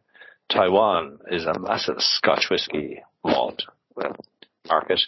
Taiwan 0.49 1.19
is 1.31 1.45
a 1.45 1.57
massive 1.59 1.95
Scotch 1.99 2.47
whiskey 2.49 3.01
malt 3.23 3.63
market. 4.67 5.01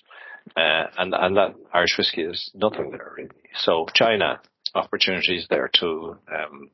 Uh, 0.58 0.86
and, 0.98 1.14
and 1.14 1.38
that 1.38 1.54
Irish 1.74 1.98
whiskey 1.98 2.22
is 2.22 2.52
nothing 2.54 2.92
there 2.92 3.14
really. 3.16 3.30
So 3.56 3.86
China, 3.94 4.42
opportunities 4.74 5.46
there 5.50 5.70
too, 5.72 6.18
um, 6.34 6.70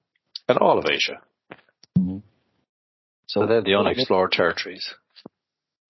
and 0.47 0.57
all 0.59 0.77
of 0.77 0.85
Asia. 0.85 1.19
Mm-hmm. 1.97 2.19
So 3.27 3.45
they're 3.45 3.61
the 3.61 3.75
unexplored 3.75 4.31
territories. 4.31 4.93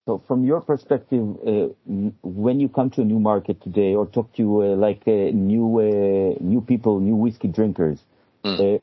So 0.08 0.22
from 0.26 0.42
your 0.42 0.62
perspective, 0.62 1.36
uh, 1.46 1.68
when 2.22 2.60
you 2.60 2.70
come 2.70 2.88
to 2.92 3.02
a 3.02 3.04
new 3.04 3.20
market 3.20 3.60
today 3.60 3.94
or 3.94 4.06
talk 4.06 4.32
to 4.36 4.62
uh, 4.62 4.66
like 4.68 5.02
uh, 5.06 5.36
new 5.50 5.66
uh, 5.80 6.34
new 6.40 6.62
people, 6.62 6.98
new 6.98 7.14
whiskey 7.14 7.48
drinkers, 7.48 7.98
mm. 8.42 8.80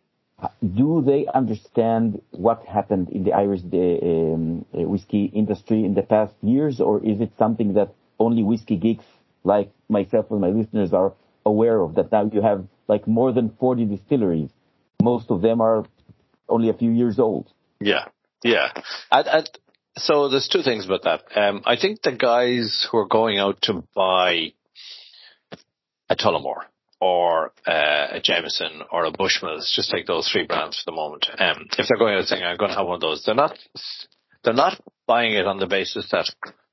do 0.75 1.01
they 1.03 1.25
understand 1.33 2.21
what 2.29 2.63
happened 2.67 3.09
in 3.09 3.23
the 3.23 3.33
Irish 3.33 3.61
um, 3.73 4.65
whiskey 4.71 5.31
industry 5.33 5.83
in 5.83 5.95
the 5.95 6.03
past 6.03 6.35
years, 6.43 6.79
or 6.79 7.03
is 7.03 7.19
it 7.19 7.31
something 7.39 7.73
that 7.73 7.89
only 8.19 8.43
whiskey 8.43 8.75
geeks 8.75 9.05
like 9.43 9.71
myself 9.89 10.29
and 10.29 10.41
my 10.41 10.49
listeners 10.49 10.93
are 10.93 11.11
aware 11.43 11.81
of? 11.81 11.95
That 11.95 12.11
now 12.11 12.29
you 12.31 12.43
have 12.43 12.67
like 12.87 13.07
more 13.07 13.33
than 13.33 13.49
40 13.59 13.85
distilleries. 13.85 14.51
Most 15.01 15.31
of 15.31 15.41
them 15.41 15.59
are 15.59 15.85
only 16.47 16.69
a 16.69 16.73
few 16.73 16.91
years 16.91 17.17
old. 17.17 17.51
Yeah, 17.79 18.09
yeah. 18.43 18.73
At, 19.11 19.25
at 19.25 19.57
so 19.97 20.29
there's 20.29 20.47
two 20.47 20.61
things 20.61 20.85
about 20.85 21.03
that. 21.03 21.37
Um, 21.37 21.61
I 21.65 21.77
think 21.77 22.01
the 22.01 22.11
guys 22.11 22.87
who 22.91 22.97
are 22.97 23.07
going 23.07 23.39
out 23.39 23.61
to 23.63 23.83
buy 23.95 24.53
a 26.09 26.15
Tullamore 26.15 26.63
or 26.99 27.51
uh, 27.67 28.07
a 28.11 28.19
Jameson 28.21 28.81
or 28.91 29.05
a 29.05 29.11
Bushmills, 29.11 29.71
just 29.73 29.91
take 29.91 30.07
those 30.07 30.29
three 30.29 30.45
brands 30.45 30.81
for 30.81 30.91
the 30.91 30.95
moment. 30.95 31.27
Um, 31.37 31.67
if 31.77 31.87
they're 31.87 31.97
going 31.97 32.15
out 32.15 32.25
saying 32.25 32.43
I'm 32.43 32.57
going 32.57 32.71
to 32.71 32.77
have 32.77 32.87
one 32.87 32.95
of 32.95 33.01
those, 33.01 33.23
they're 33.25 33.35
not 33.35 33.57
they're 34.43 34.53
not 34.53 34.79
buying 35.07 35.33
it 35.33 35.47
on 35.47 35.59
the 35.59 35.67
basis 35.67 36.09
that 36.11 36.29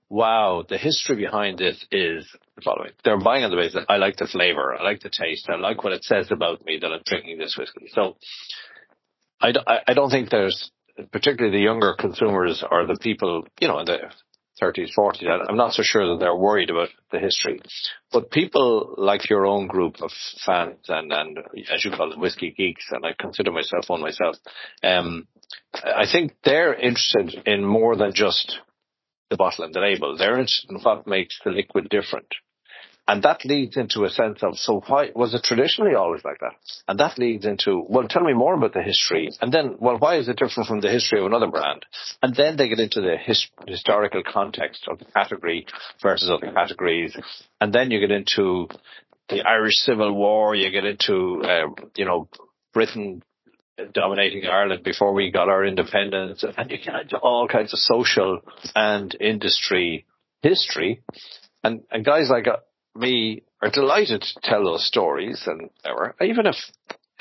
wow, 0.09 0.63
the 0.69 0.77
history 0.77 1.17
behind 1.17 1.59
this 1.59 1.87
is 1.91 2.29
the 2.55 2.61
following. 2.63 2.91
They're 3.03 3.19
buying 3.19 3.45
on 3.45 3.51
the 3.51 3.57
basis 3.57 3.75
that 3.75 3.87
I 3.91 3.97
like 3.97 4.17
the 4.17 4.27
flavor, 4.27 4.75
I 4.75 4.83
like 4.83 5.01
the 5.01 5.11
taste, 5.11 5.49
I 5.49 5.57
like 5.57 5.83
what 5.83 5.95
it 5.95 6.05
says 6.05 6.31
about 6.31 6.65
me 6.67 6.79
that 6.81 6.93
I'm 6.93 7.01
drinking 7.07 7.39
this 7.39 7.57
whiskey. 7.59 7.91
So 7.95 8.17
I, 9.41 9.53
I 9.89 9.95
don't 9.95 10.11
think 10.11 10.29
there's 10.29 10.71
particularly 11.11 11.57
the 11.57 11.65
younger 11.65 11.95
consumers 11.99 12.63
or 12.71 12.87
the 12.87 12.97
people, 13.01 13.47
you 13.61 13.69
know, 13.69 13.79
in 13.79 13.87
the 13.87 13.99
30s, 14.61 14.91
40s, 14.97 15.49
I'm 15.49 15.57
not 15.57 15.73
so 15.73 15.83
sure 15.83 16.07
that 16.09 16.21
they're 16.21 16.37
worried 16.37 16.71
about 16.71 16.91
the 17.11 17.19
history. 17.19 17.61
But 18.13 18.31
people 18.31 18.95
like 18.99 19.29
your 19.29 19.47
own 19.47 19.67
group 19.67 20.03
of 20.03 20.11
fans 20.45 20.79
and, 20.89 21.13
and 21.13 21.39
as 21.73 21.85
you 21.85 21.91
call 21.91 22.11
them, 22.11 22.21
whiskey 22.21 22.55
geeks, 22.57 22.85
and 22.91 23.05
I 23.05 23.15
consider 23.19 23.51
myself 23.51 23.89
one 23.89 24.01
myself, 24.01 24.37
um, 24.83 25.27
I 25.75 26.05
think 26.11 26.35
they're 26.45 26.75
interested 26.75 27.43
in 27.47 27.65
more 27.65 27.97
than 27.97 28.13
just 28.15 28.59
the 29.31 29.37
bottle 29.37 29.65
and 29.65 29.75
the 29.75 29.81
label. 29.81 30.17
They're 30.17 30.39
interested 30.39 30.71
in 30.71 30.81
what 30.81 31.07
makes 31.07 31.39
the 31.45 31.51
liquid 31.51 31.89
different. 31.89 32.29
And 33.09 33.25
that 33.25 33.45
leads 33.45 33.77
into 33.77 34.05
a 34.05 34.11
sense 34.11 34.43
of, 34.43 34.57
so 34.57 34.81
why, 34.87 35.11
was 35.15 35.35
it 35.35 35.43
traditionally 35.43 35.95
always 35.95 36.25
like 36.25 36.39
that? 36.39 36.53
And 36.87 37.01
that 37.01 37.19
leads 37.19 37.45
into, 37.45 37.85
well, 37.89 38.07
tell 38.07 38.23
me 38.23 38.33
more 38.33 38.55
about 38.55 38.75
the 38.75 38.83
history. 38.83 39.29
And 39.41 39.53
then, 39.53 39.77
well, 39.81 39.99
why 39.99 40.19
is 40.19 40.29
it 40.29 40.39
different 40.39 40.69
from 40.69 40.81
the 40.81 40.91
history 40.91 41.19
of 41.19 41.27
another 41.27 41.49
brand? 41.49 41.85
And 42.23 42.35
then 42.37 42.57
they 42.57 42.69
get 42.69 42.79
into 42.79 43.01
the 43.01 43.17
his, 43.17 43.49
historical 43.67 44.23
context 44.25 44.87
of 44.89 45.01
the 45.01 45.05
category 45.07 45.67
versus 46.01 46.31
other 46.31 46.53
categories. 46.53 47.17
And 47.61 47.73
then 47.73 47.91
you 47.91 47.99
get 47.99 48.13
into 48.13 48.69
the 49.29 49.43
Irish 49.43 49.75
Civil 49.79 50.15
War, 50.15 50.55
you 50.55 50.71
get 50.71 50.85
into, 50.85 51.43
uh, 51.45 51.83
you 51.97 52.05
know, 52.05 52.29
Britain 52.73 53.23
dominating 53.93 54.47
Ireland 54.47 54.85
before 54.85 55.13
we 55.13 55.31
got 55.31 55.49
our 55.49 55.65
independence, 55.65 56.45
and 56.57 56.71
you 56.71 56.79
get 56.79 57.03
into 57.03 57.17
all 57.17 57.49
kinds 57.49 57.73
of 57.73 57.79
social 57.81 58.41
and 58.75 59.15
industry 59.21 60.07
history. 60.43 61.03
And, 61.65 61.83
and 61.91 62.05
guys 62.05 62.29
like 62.31 62.47
me 62.95 63.43
are 63.61 63.71
delighted 63.71 64.23
to 64.23 64.41
tell 64.43 64.65
those 64.65 64.87
stories 64.87 65.47
and 65.47 65.71
even 66.21 66.47
if 66.47 66.57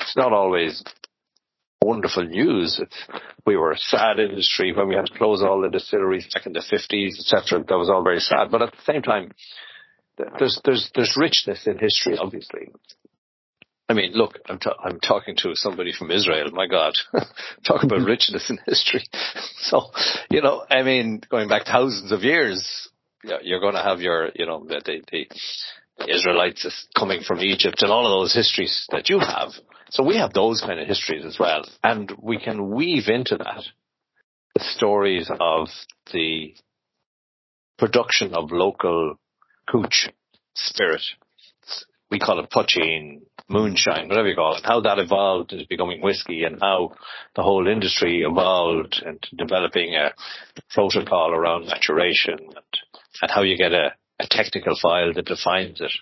it's 0.00 0.16
not 0.16 0.32
always 0.32 0.82
wonderful 1.82 2.24
news. 2.24 2.80
We 3.46 3.56
were 3.56 3.72
a 3.72 3.78
sad 3.78 4.18
industry 4.18 4.72
when 4.72 4.88
we 4.88 4.94
had 4.94 5.06
to 5.06 5.18
close 5.18 5.42
all 5.42 5.60
the 5.60 5.68
distilleries 5.68 6.28
back 6.32 6.46
in 6.46 6.52
the 6.52 6.60
50s, 6.60 7.18
etc. 7.18 7.64
That 7.68 7.78
was 7.78 7.90
all 7.90 8.04
very 8.04 8.20
sad. 8.20 8.50
But 8.50 8.62
at 8.62 8.72
the 8.72 8.92
same 8.92 9.02
time, 9.02 9.32
there's, 10.38 10.60
there's, 10.64 10.90
there's 10.94 11.16
richness 11.18 11.66
in 11.66 11.78
history, 11.78 12.16
obviously. 12.18 12.68
I 13.88 13.94
mean, 13.94 14.12
look, 14.14 14.38
I'm, 14.46 14.58
t- 14.58 14.70
I'm 14.82 15.00
talking 15.00 15.36
to 15.38 15.54
somebody 15.54 15.92
from 15.92 16.10
Israel. 16.10 16.50
My 16.52 16.66
God, 16.66 16.94
talk 17.66 17.82
about 17.82 18.00
richness 18.06 18.48
in 18.48 18.58
history. 18.64 19.04
so, 19.58 19.90
you 20.30 20.40
know, 20.40 20.64
I 20.70 20.82
mean, 20.82 21.20
going 21.28 21.48
back 21.48 21.66
thousands 21.66 22.12
of 22.12 22.22
years, 22.22 22.88
you're 23.42 23.60
going 23.60 23.74
to 23.74 23.82
have 23.82 24.00
your, 24.00 24.30
you 24.34 24.46
know, 24.46 24.64
the, 24.66 24.80
the, 24.84 25.26
the 25.98 26.14
Israelites 26.14 26.88
coming 26.98 27.22
from 27.26 27.40
Egypt 27.40 27.82
and 27.82 27.90
all 27.90 28.06
of 28.06 28.20
those 28.20 28.34
histories 28.34 28.86
that 28.90 29.08
you 29.08 29.18
have. 29.18 29.50
So 29.90 30.02
we 30.04 30.16
have 30.16 30.32
those 30.32 30.60
kind 30.60 30.80
of 30.80 30.88
histories 30.88 31.24
as 31.24 31.38
well. 31.38 31.64
And 31.82 32.12
we 32.20 32.38
can 32.38 32.70
weave 32.70 33.08
into 33.08 33.36
that 33.36 33.62
the 34.54 34.64
stories 34.76 35.30
of 35.40 35.68
the 36.12 36.54
production 37.78 38.34
of 38.34 38.50
local 38.50 39.14
cooch 39.68 40.10
spirit 40.54 41.02
we 42.12 42.18
call 42.18 42.38
it 42.38 42.50
poitín, 42.50 43.22
moonshine, 43.48 44.06
whatever 44.06 44.28
you 44.28 44.36
call 44.36 44.54
it, 44.54 44.64
how 44.66 44.82
that 44.82 44.98
evolved 44.98 45.52
into 45.52 45.64
becoming 45.66 46.02
whiskey 46.02 46.44
and 46.44 46.58
how 46.60 46.92
the 47.34 47.42
whole 47.42 47.66
industry 47.66 48.20
evolved 48.20 49.02
into 49.04 49.34
developing 49.34 49.94
a 49.94 50.12
protocol 50.74 51.32
around 51.32 51.66
maturation 51.66 52.36
and, 52.38 53.01
and 53.20 53.30
how 53.30 53.42
you 53.42 53.56
get 53.56 53.72
a, 53.72 53.94
a 54.20 54.26
technical 54.28 54.76
file 54.80 55.12
that 55.12 55.26
defines 55.26 55.80
it. 55.80 55.92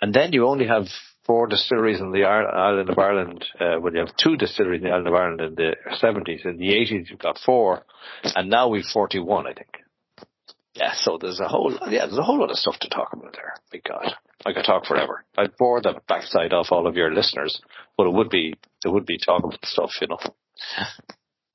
And 0.00 0.12
then 0.12 0.32
you 0.32 0.46
only 0.46 0.66
have 0.66 0.86
four 1.24 1.46
distilleries 1.46 2.00
in 2.00 2.12
the 2.12 2.24
island 2.24 2.88
of 2.88 2.98
Ireland. 2.98 3.44
Uh, 3.58 3.80
well, 3.80 3.92
you 3.92 4.00
have 4.00 4.16
two 4.16 4.36
distilleries 4.36 4.82
in 4.82 4.88
the 4.88 4.92
island 4.92 5.08
of 5.08 5.14
Ireland 5.14 5.40
in 5.40 5.54
the 5.54 5.76
70s. 6.02 6.44
In 6.44 6.58
the 6.58 6.68
80s, 6.68 7.10
you've 7.10 7.18
got 7.18 7.38
four, 7.44 7.82
and 8.22 8.48
now 8.48 8.68
we've 8.68 8.84
41, 8.84 9.46
I 9.46 9.52
think. 9.54 9.68
Yeah, 10.74 10.92
so 10.94 11.16
there's 11.18 11.40
a 11.40 11.48
whole 11.48 11.72
yeah, 11.88 12.04
there's 12.04 12.18
a 12.18 12.22
whole 12.22 12.38
lot 12.38 12.50
of 12.50 12.58
stuff 12.58 12.78
to 12.80 12.90
talk 12.90 13.14
about 13.14 13.32
there. 13.32 13.54
Big 13.72 13.82
God, 13.82 14.12
I 14.44 14.52
could 14.52 14.66
talk 14.66 14.84
forever. 14.84 15.24
I'd 15.36 15.56
bore 15.56 15.80
the 15.80 15.94
backside 16.06 16.52
off 16.52 16.66
all 16.70 16.86
of 16.86 16.96
your 16.96 17.14
listeners, 17.14 17.62
but 17.96 18.06
it 18.06 18.12
would 18.12 18.28
be 18.28 18.54
it 18.84 18.88
would 18.88 19.06
be 19.06 19.18
talkable 19.18 19.56
stuff, 19.64 19.92
you 20.02 20.08
know. 20.08 20.18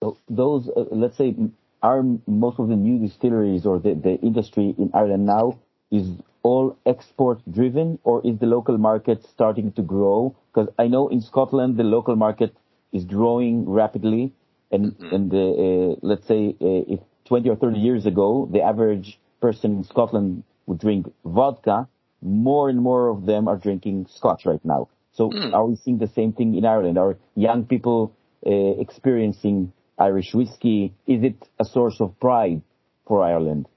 So 0.01 0.17
those, 0.27 0.67
uh, 0.75 0.85
let's 0.91 1.17
say, 1.17 1.35
are 1.81 2.03
most 2.27 2.59
of 2.59 2.67
the 2.67 2.75
new 2.75 2.99
distilleries 2.99 3.65
or 3.65 3.79
the, 3.79 3.93
the 3.93 4.19
industry 4.21 4.75
in 4.77 4.91
Ireland 4.93 5.25
now 5.25 5.59
is 5.91 6.07
all 6.43 6.77
export 6.85 7.39
driven, 7.51 7.99
or 8.03 8.25
is 8.25 8.39
the 8.39 8.45
local 8.45 8.77
market 8.77 9.23
starting 9.23 9.71
to 9.73 9.81
grow? 9.81 10.35
Because 10.53 10.69
I 10.79 10.87
know 10.87 11.07
in 11.09 11.21
Scotland 11.21 11.77
the 11.77 11.83
local 11.83 12.15
market 12.15 12.55
is 12.91 13.05
growing 13.05 13.69
rapidly, 13.69 14.33
and 14.71 14.93
mm-hmm. 14.93 15.15
and 15.15 15.33
uh, 15.33 15.37
uh, 15.37 15.95
let's 16.01 16.27
say 16.27 16.55
uh, 16.61 16.93
if 16.93 16.99
20 17.25 17.49
or 17.49 17.55
30 17.55 17.79
years 17.79 18.05
ago, 18.05 18.49
the 18.51 18.61
average 18.61 19.19
person 19.41 19.77
in 19.77 19.83
Scotland 19.83 20.43
would 20.65 20.79
drink 20.79 21.11
vodka. 21.25 21.87
More 22.23 22.69
and 22.69 22.79
more 22.79 23.09
of 23.09 23.25
them 23.25 23.47
are 23.47 23.57
drinking 23.57 24.07
Scotch 24.09 24.45
right 24.45 24.63
now. 24.63 24.89
So 25.13 25.29
mm. 25.29 25.53
are 25.53 25.65
we 25.65 25.75
seeing 25.75 25.97
the 25.97 26.07
same 26.07 26.33
thing 26.33 26.55
in 26.55 26.65
Ireland? 26.65 26.97
Are 26.97 27.17
young 27.35 27.65
people 27.65 28.15
uh, 28.45 28.49
experiencing 28.51 29.73
Irish 29.99 30.33
whiskey? 30.33 30.93
Is 31.07 31.23
it 31.23 31.35
a 31.59 31.65
source 31.65 31.97
of 31.99 32.19
pride 32.19 32.61
for 33.07 33.23
Ireland? 33.23 33.67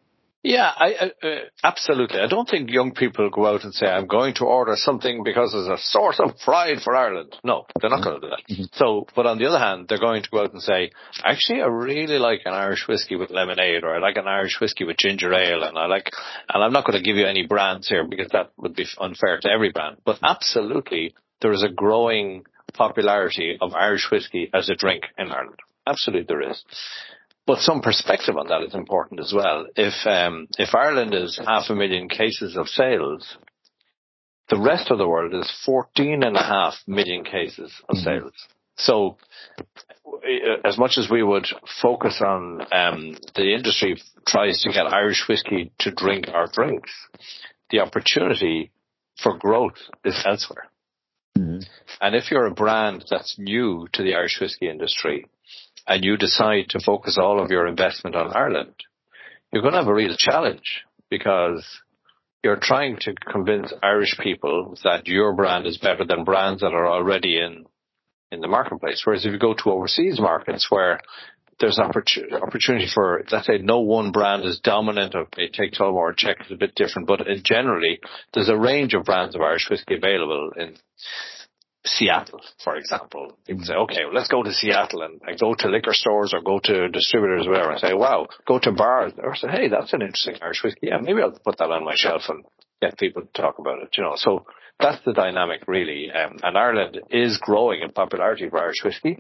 Yeah, 0.45 0.71
I, 0.77 1.11
uh, 1.23 1.29
absolutely. 1.65 2.21
I 2.21 2.27
don't 2.27 2.47
think 2.47 2.71
young 2.71 2.93
people 2.93 3.31
go 3.31 3.47
out 3.47 3.65
and 3.65 3.73
say, 3.73 3.87
I'm 3.87 4.07
going 4.07 4.35
to 4.35 4.45
order 4.45 4.75
something 4.77 5.25
because 5.25 5.55
it's 5.55 5.81
a 5.81 5.83
source 5.83 6.21
of 6.21 6.37
pride 6.39 6.83
for 6.85 6.95
Ireland. 6.95 7.35
No, 7.43 7.65
they're 7.81 7.89
not 7.89 8.05
going 8.05 8.21
to 8.21 8.27
do 8.27 8.29
that. 8.29 8.43
Mm-hmm. 8.53 8.65
So, 8.75 9.07
but 9.17 9.25
on 9.25 9.39
the 9.39 9.47
other 9.47 9.59
hand, 9.59 9.87
they're 9.89 9.99
going 9.99 10.23
to 10.23 10.29
go 10.29 10.43
out 10.43 10.53
and 10.53 10.61
say, 10.61 10.91
actually, 11.25 11.63
I 11.63 11.67
really 11.67 12.19
like 12.19 12.43
an 12.45 12.53
Irish 12.53 12.87
whiskey 12.87 13.17
with 13.17 13.31
lemonade 13.31 13.85
or 13.85 13.97
I 13.97 14.01
like 14.01 14.19
an 14.19 14.29
Irish 14.29 14.61
whiskey 14.61 14.85
with 14.85 14.99
ginger 14.99 15.33
ale 15.33 15.63
and 15.63 15.79
I 15.79 15.87
like, 15.87 16.11
and 16.53 16.63
I'm 16.63 16.75
not 16.75 16.85
going 16.85 17.03
to 17.03 17.05
give 17.05 17.17
you 17.17 17.27
any 17.27 17.47
brands 17.47 17.89
here 17.89 18.07
because 18.07 18.29
that 18.33 18.51
would 18.59 18.77
be 18.77 18.85
unfair 19.01 19.41
to 19.41 19.49
every 19.49 19.73
brand. 19.73 19.97
But 20.05 20.19
absolutely, 20.23 21.15
there 21.41 21.53
is 21.53 21.63
a 21.63 21.73
growing 21.73 22.45
popularity 22.75 23.57
of 23.63 23.73
Irish 23.73 24.11
whiskey 24.11 24.51
as 24.53 24.69
a 24.69 24.75
drink 24.75 25.05
in 25.17 25.29
Ireland. 25.33 25.61
Absolutely 25.87 26.27
there 26.27 26.51
is. 26.51 26.65
But 27.47 27.59
some 27.59 27.83
perspective 27.83 28.37
on 28.37 28.49
that 28.49 28.63
is 28.63 28.75
important 28.75 29.21
as 29.21 29.33
well. 29.35 29.67
If 29.77 29.95
um, 30.07 30.49
if 30.59 30.75
Ireland 30.75 31.15
is 31.15 31.39
half 31.47 31.69
a 31.69 31.75
million 31.75 32.09
cases 32.09 32.57
of 32.57 32.69
sales, 32.69 33.37
the 34.49 34.59
rest 34.59 34.91
of 34.91 34.99
the 34.99 35.09
world 35.09 35.35
is 35.35 35.51
14 35.65 36.23
and 36.23 36.37
a 36.37 36.43
half 36.43 36.75
million 36.87 37.25
cases 37.25 37.73
of 37.89 37.97
mm-hmm. 37.97 38.05
sales. 38.05 38.33
So, 38.77 39.17
uh, 40.07 40.67
as 40.67 40.79
much 40.79 40.99
as 40.99 41.09
we 41.11 41.23
would 41.23 41.47
focus 41.83 42.21
on 42.25 42.63
um, 42.73 43.17
the 43.35 43.55
industry 43.55 44.03
tries 44.27 44.63
to 44.63 44.73
get 44.73 44.87
Irish 44.87 45.25
whiskey 45.29 45.71
to 45.81 45.91
drink 45.91 46.29
our 46.29 46.47
drinks, 46.47 46.91
the 47.71 47.81
opportunity 47.81 48.71
for 49.23 49.39
growth 49.39 49.79
is 50.05 50.21
elsewhere. 50.27 50.71
Mm-hmm. 51.39 51.61
And 52.01 52.17
if 52.17 52.31
you're 52.31 52.47
a 52.47 52.55
brand 52.55 53.05
that's 53.11 53.37
new 53.39 53.87
to 53.93 54.03
the 54.03 54.15
Irish 54.15 54.41
whiskey 54.41 54.69
industry, 54.69 55.27
and 55.87 56.05
you 56.05 56.17
decide 56.17 56.67
to 56.71 56.81
focus 56.85 57.19
all 57.21 57.43
of 57.43 57.51
your 57.51 57.67
investment 57.67 58.17
on 58.17 58.35
Ireland, 58.35 58.75
you're 59.53 59.63
going 59.63 59.75
to 59.75 59.81
have 59.81 59.89
a 59.89 59.95
real 59.95 60.17
challenge 60.17 60.83
because 61.11 61.65
you're 62.43 62.59
trying 62.61 62.99
to 63.01 63.15
convince 63.15 63.73
Irish 63.83 64.19
people 64.19 64.77
that 64.85 65.07
your 65.07 65.35
brand 65.35 65.67
is 65.67 65.79
better 65.79 66.05
than 66.05 66.25
brands 66.25 66.61
that 66.61 66.75
are 66.75 66.89
already 66.89 67.39
in 67.39 67.65
in 68.31 68.41
the 68.41 68.49
marketplace. 68.49 69.03
Whereas 69.05 69.25
if 69.25 69.33
you 69.33 69.39
go 69.39 69.55
to 69.55 69.71
overseas 69.71 70.19
markets 70.19 70.67
where 70.69 71.01
there's 71.61 71.79
opportunity 71.79 72.89
for, 72.93 73.23
let's 73.31 73.47
say, 73.47 73.59
no 73.59 73.81
one 73.81 74.11
brand 74.11 74.45
is 74.45 74.61
dominant. 74.61 75.15
Okay, 75.15 75.49
take 75.49 75.73
Tullamore 75.73 75.95
or 75.95 76.13
Czech 76.13 76.39
is 76.45 76.51
a 76.51 76.57
bit 76.57 76.75
different, 76.75 77.07
but 77.07 77.21
generally 77.45 78.01
there's 78.33 78.49
a 78.49 78.59
range 78.59 78.95
of 78.95 79.05
brands 79.05 79.35
of 79.35 79.41
Irish 79.41 79.69
whiskey 79.71 79.95
available 79.95 80.51
in 80.57 80.75
Seattle, 81.87 82.41
for 82.63 82.77
example. 82.77 83.37
People 83.47 83.65
say, 83.65 83.75
okay, 83.75 84.05
well, 84.05 84.15
let's 84.15 84.29
go 84.29 84.43
to 84.43 84.53
Seattle 84.53 85.03
and, 85.03 85.21
go 85.39 85.55
to 85.55 85.69
liquor 85.69 85.93
stores 85.93 86.33
or 86.33 86.41
go 86.41 86.59
to 86.59 86.89
distributors 86.89 87.47
or 87.47 87.51
whatever 87.51 87.73
and 87.73 87.81
say, 87.81 87.93
wow, 87.93 88.27
go 88.47 88.59
to 88.59 88.73
bars 88.73 89.13
or 89.19 89.37
say, 89.37 89.49
hey, 89.49 89.69
that's 89.69 89.93
an 89.93 90.01
interesting 90.01 90.37
Irish 90.41 90.63
whiskey. 90.65 90.89
Yeah, 90.89 90.99
maybe 91.01 91.21
I'll 91.21 91.33
put 91.33 91.59
that 91.59 91.71
on 91.71 91.85
my 91.85 91.95
shelf 91.95 92.23
and 92.29 92.45
get 92.81 92.99
people 92.99 93.23
to 93.23 93.43
talk 93.43 93.59
about 93.59 93.83
it, 93.83 93.91
you 93.97 94.03
know. 94.03 94.15
So 94.17 94.47
that's 94.81 95.05
the 95.05 95.13
dynamic 95.13 95.69
really. 95.69 96.11
Um, 96.11 96.39
and 96.43 96.57
Ireland 96.57 97.01
is 97.11 97.39
growing 97.39 97.83
in 97.83 97.93
popularity 97.93 98.49
for 98.49 98.61
Irish 98.61 98.83
whiskey, 98.83 99.19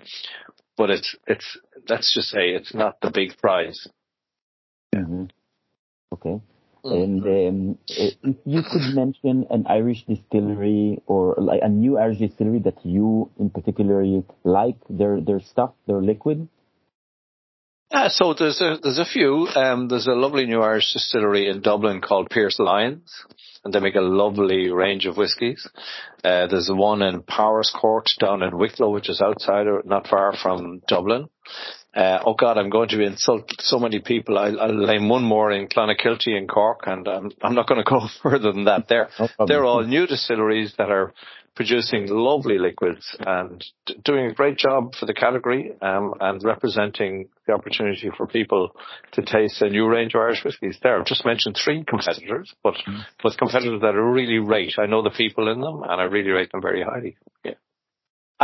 but 0.77 0.89
it's, 0.89 1.15
it's, 1.27 1.59
let's 1.89 2.15
just 2.15 2.29
say 2.29 2.51
it's 2.51 2.75
not 2.75 3.01
the 3.03 3.11
big 3.11 3.37
prize. 3.39 3.87
Mm-hmm. 4.95 5.25
Okay. 6.15 6.41
And 6.85 7.23
um, 7.23 7.79
if 7.89 8.37
you 8.45 8.63
could 8.63 8.95
mention 8.95 9.47
an 9.51 9.67
Irish 9.69 10.05
distillery 10.05 11.01
or 11.07 11.35
like 11.39 11.61
a 11.63 11.69
new 11.69 11.99
Irish 11.99 12.19
distillery 12.19 12.61
that 12.61 12.85
you 12.85 13.31
in 13.39 13.51
particular 13.51 14.05
like 14.45 14.77
their 14.91 15.21
their 15.21 15.41
stuff, 15.41 15.73
their 15.87 16.03
liquid. 16.03 16.49
Yeah, 17.91 18.09
so 18.09 18.35
there's 18.35 18.61
a 18.61 18.79
there's 18.83 18.99
a 18.99 19.05
few. 19.05 19.47
Um, 19.55 19.89
there's 19.89 20.07
a 20.07 20.15
lovely 20.15 20.47
new 20.47 20.61
Irish 20.61 20.93
distillery 20.93 21.49
in 21.49 21.63
Dublin 21.63 22.01
called 22.01 22.29
Pearse 22.29 22.59
Lyons, 22.59 23.25
and 23.65 23.73
they 23.73 23.81
make 23.81 23.95
a 23.95 24.01
lovely 24.01 24.71
range 24.71 25.07
of 25.07 25.17
whiskies. 25.17 25.67
Uh, 26.25 26.47
there's 26.49 26.71
one 26.73 27.03
in 27.03 27.23
Powerscourt 27.23 28.11
down 28.19 28.43
in 28.43 28.59
Wicklow, 28.59 28.91
which 28.91 29.09
is 29.09 29.23
outside 29.23 29.67
or 29.69 29.83
not 29.85 30.09
far 30.09 30.35
from 30.37 30.83
Dublin. 30.89 31.29
Uh, 31.95 32.19
oh 32.27 32.35
God, 32.35 32.59
I'm 32.59 32.71
going 32.71 32.89
to 32.89 33.03
insult 33.03 33.51
so 33.61 33.79
many 33.79 34.01
people. 34.01 34.37
I'll, 34.37 34.61
I'll 34.61 34.87
name 34.87 35.09
one 35.09 35.23
more 35.23 35.53
in 35.53 35.69
Clonakilty 35.69 36.37
in 36.37 36.49
Cork, 36.49 36.81
and 36.87 37.07
um, 37.07 37.31
I'm 37.43 37.55
not 37.55 37.69
going 37.69 37.85
to 37.85 37.89
go 37.89 38.09
further 38.23 38.53
than 38.53 38.65
that. 38.65 38.89
They're 38.89 39.09
no 39.19 39.47
they're 39.47 39.65
all 39.65 39.83
new 39.85 40.07
distilleries 40.07 40.75
that 40.79 40.91
are 40.91 41.15
producing 41.55 42.09
lovely 42.09 42.59
liquids 42.59 43.17
and 43.21 43.65
d- 43.87 43.95
doing 44.05 44.27
a 44.27 44.35
great 44.35 44.59
job 44.59 44.93
for 44.99 45.07
the 45.07 45.15
category 45.15 45.73
um, 45.81 46.15
and 46.21 46.43
representing 46.43 47.29
the 47.47 47.53
opportunity 47.53 48.11
for 48.17 48.27
people 48.27 48.73
to 49.13 49.23
taste 49.23 49.63
a 49.63 49.69
new 49.69 49.87
range 49.87 50.15
of 50.15 50.21
Irish 50.21 50.45
whiskies. 50.45 50.79
There, 50.83 50.99
I've 50.99 51.07
just 51.07 51.25
mentioned 51.25 51.57
three 51.63 51.85
competitors, 51.85 52.53
but 52.63 52.75
mm. 52.87 53.05
but 53.23 53.39
competitors 53.39 53.81
that 53.83 53.95
are 53.95 54.13
really 54.13 54.39
rate. 54.39 54.75
I 54.79 54.87
know 54.87 55.03
the 55.03 55.11
people 55.11 55.51
in 55.51 55.61
them, 55.61 55.83
and 55.83 56.01
I 56.01 56.05
really 56.05 56.31
rate 56.31 56.51
them 56.51 56.61
very 56.61 56.83
highly. 56.83 57.17
Yeah. 57.45 57.53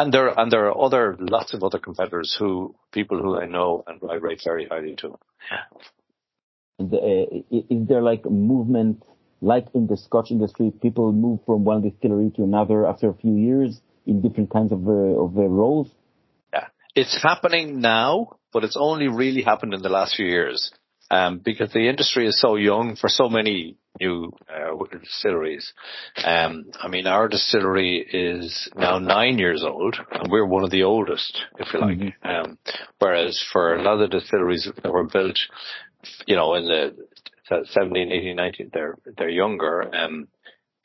And 0.00 0.14
there, 0.14 0.28
and 0.28 0.50
there 0.50 0.64
are 0.66 0.82
other, 0.82 1.14
lots 1.18 1.52
of 1.52 1.62
other 1.62 1.78
competitors 1.78 2.34
who, 2.38 2.74
people 2.90 3.18
who 3.20 3.38
I 3.38 3.44
know 3.44 3.84
and 3.86 4.00
I 4.10 4.14
rate 4.14 4.40
very 4.42 4.66
highly 4.66 4.96
too. 4.96 5.18
And, 6.78 6.94
uh, 6.94 6.96
is 7.50 7.86
there 7.86 8.00
like 8.00 8.24
a 8.24 8.30
movement, 8.30 9.02
like 9.42 9.66
in 9.74 9.88
the 9.88 9.98
Scotch 9.98 10.30
industry, 10.30 10.72
people 10.80 11.12
move 11.12 11.40
from 11.44 11.64
one 11.64 11.82
distillery 11.82 12.32
to 12.36 12.44
another 12.44 12.86
after 12.86 13.10
a 13.10 13.14
few 13.14 13.36
years 13.36 13.78
in 14.06 14.22
different 14.22 14.50
kinds 14.50 14.72
of, 14.72 14.88
uh, 14.88 15.24
of 15.24 15.36
uh, 15.36 15.42
roles? 15.42 15.90
Yeah. 16.50 16.68
It's 16.94 17.22
happening 17.22 17.80
now, 17.82 18.38
but 18.54 18.64
it's 18.64 18.78
only 18.80 19.08
really 19.08 19.42
happened 19.42 19.74
in 19.74 19.82
the 19.82 19.90
last 19.90 20.16
few 20.16 20.24
years. 20.24 20.72
Um, 21.10 21.40
because 21.44 21.72
the 21.72 21.88
industry 21.88 22.28
is 22.28 22.40
so 22.40 22.54
young 22.54 22.94
for 22.94 23.08
so 23.08 23.28
many 23.28 23.76
new 24.00 24.32
uh, 24.48 24.98
distilleries. 24.98 25.72
Um, 26.24 26.66
I 26.80 26.88
mean, 26.88 27.06
our 27.06 27.28
distillery 27.28 28.06
is 28.12 28.68
now 28.76 28.98
nine 28.98 29.38
years 29.38 29.64
old, 29.64 29.96
and 30.12 30.30
we're 30.30 30.46
one 30.46 30.64
of 30.64 30.70
the 30.70 30.84
oldest, 30.84 31.36
if 31.58 31.72
you 31.72 31.80
like. 31.80 31.98
Mm-hmm. 31.98 32.28
Um, 32.28 32.58
whereas 32.98 33.44
for 33.52 33.74
a 33.74 33.82
lot 33.82 34.00
of 34.00 34.10
the 34.10 34.18
distilleries 34.18 34.68
that 34.82 34.92
were 34.92 35.08
built, 35.08 35.38
you 36.26 36.36
know, 36.36 36.54
in 36.54 36.66
the 36.66 36.96
17, 37.50 38.12
18, 38.12 38.36
19, 38.36 38.70
they're 38.72 38.96
they're 39.16 39.28
younger. 39.28 39.94
Um, 39.94 40.28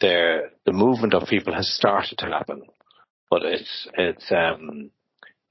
they're, 0.02 0.52
the 0.66 0.74
movement 0.74 1.14
of 1.14 1.28
people 1.28 1.54
has 1.54 1.72
started 1.72 2.18
to 2.18 2.26
happen, 2.26 2.64
but 3.30 3.44
it's 3.44 3.88
it's 3.98 4.32
um, 4.32 4.92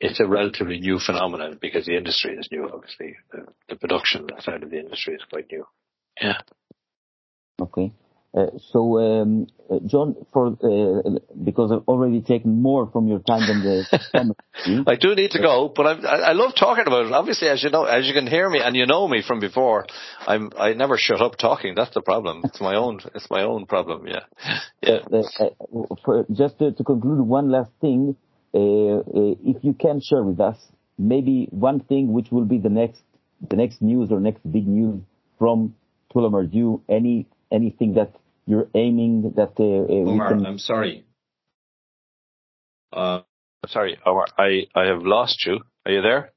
it's 0.04 0.20
a 0.20 0.26
relatively 0.26 0.78
new 0.80 0.98
phenomenon 0.98 1.58
because 1.60 1.86
the 1.86 1.96
industry 1.96 2.36
is 2.36 2.48
new. 2.52 2.68
Obviously, 2.72 3.16
the, 3.32 3.46
the 3.68 3.76
production 3.76 4.28
side 4.40 4.62
of 4.62 4.70
the 4.70 4.78
industry 4.78 5.14
is 5.14 5.22
quite 5.30 5.46
new. 5.50 5.64
Yeah. 6.20 6.38
Okay. 7.60 7.92
Uh, 8.36 8.46
so, 8.72 8.98
um, 8.98 9.46
uh, 9.70 9.78
John, 9.86 10.16
for 10.32 10.48
uh, 10.48 11.20
because 11.44 11.70
I've 11.70 11.86
already 11.86 12.20
taken 12.20 12.60
more 12.60 12.90
from 12.90 13.06
your 13.06 13.20
time 13.20 13.46
than 13.46 13.62
the. 13.62 14.84
I 14.88 14.96
do 14.96 15.14
need 15.14 15.30
to 15.32 15.40
go, 15.40 15.72
but 15.74 15.86
I'm, 15.86 16.04
I, 16.04 16.16
I 16.16 16.32
love 16.32 16.52
talking 16.58 16.84
about 16.84 17.06
it. 17.06 17.12
Obviously, 17.12 17.48
as 17.48 17.62
you 17.62 17.70
know, 17.70 17.84
as 17.84 18.06
you 18.08 18.12
can 18.12 18.26
hear 18.26 18.50
me, 18.50 18.60
and 18.60 18.74
you 18.74 18.86
know 18.86 19.06
me 19.06 19.22
from 19.24 19.38
before, 19.38 19.86
I'm 20.26 20.50
I 20.58 20.72
never 20.72 20.98
shut 20.98 21.20
up 21.20 21.38
talking. 21.38 21.74
That's 21.76 21.94
the 21.94 22.02
problem. 22.02 22.42
It's 22.44 22.60
my 22.60 22.74
own. 22.74 22.98
It's 23.14 23.30
my 23.30 23.44
own 23.44 23.66
problem. 23.66 24.08
Yeah, 24.08 24.24
yeah. 24.82 24.98
For, 26.04 26.26
just 26.32 26.58
to, 26.58 26.72
to, 26.72 26.82
conclude, 26.82 27.20
one 27.20 27.52
last 27.52 27.70
thing, 27.80 28.16
if 28.54 29.64
you 29.64 29.74
can 29.74 30.00
share 30.00 30.22
with 30.22 30.40
us 30.40 30.56
maybe 30.98 31.48
one 31.50 31.80
thing 31.80 32.12
which 32.12 32.30
will 32.30 32.44
be 32.44 32.58
the 32.58 32.68
next 32.68 33.02
the 33.48 33.56
next 33.56 33.82
news 33.82 34.10
or 34.10 34.20
next 34.20 34.40
big 34.50 34.66
news 34.66 35.00
from 35.38 35.74
Tullamore 36.14 36.50
Dew, 36.50 36.82
any 36.88 37.26
anything 37.52 37.94
that 37.94 38.14
you're 38.46 38.68
aiming 38.74 39.34
that 39.36 39.52
uh, 39.58 39.62
uh 39.62 40.10
Omar, 40.10 40.28
can... 40.28 40.46
I'm 40.46 40.58
sorry. 40.58 41.04
Uh, 42.92 43.20
sorry, 43.66 43.98
Omar, 44.06 44.26
I, 44.38 44.66
I 44.74 44.86
have 44.86 45.02
lost 45.02 45.44
you. 45.46 45.60
Are 45.84 45.92
you 45.92 46.02
there? 46.02 46.32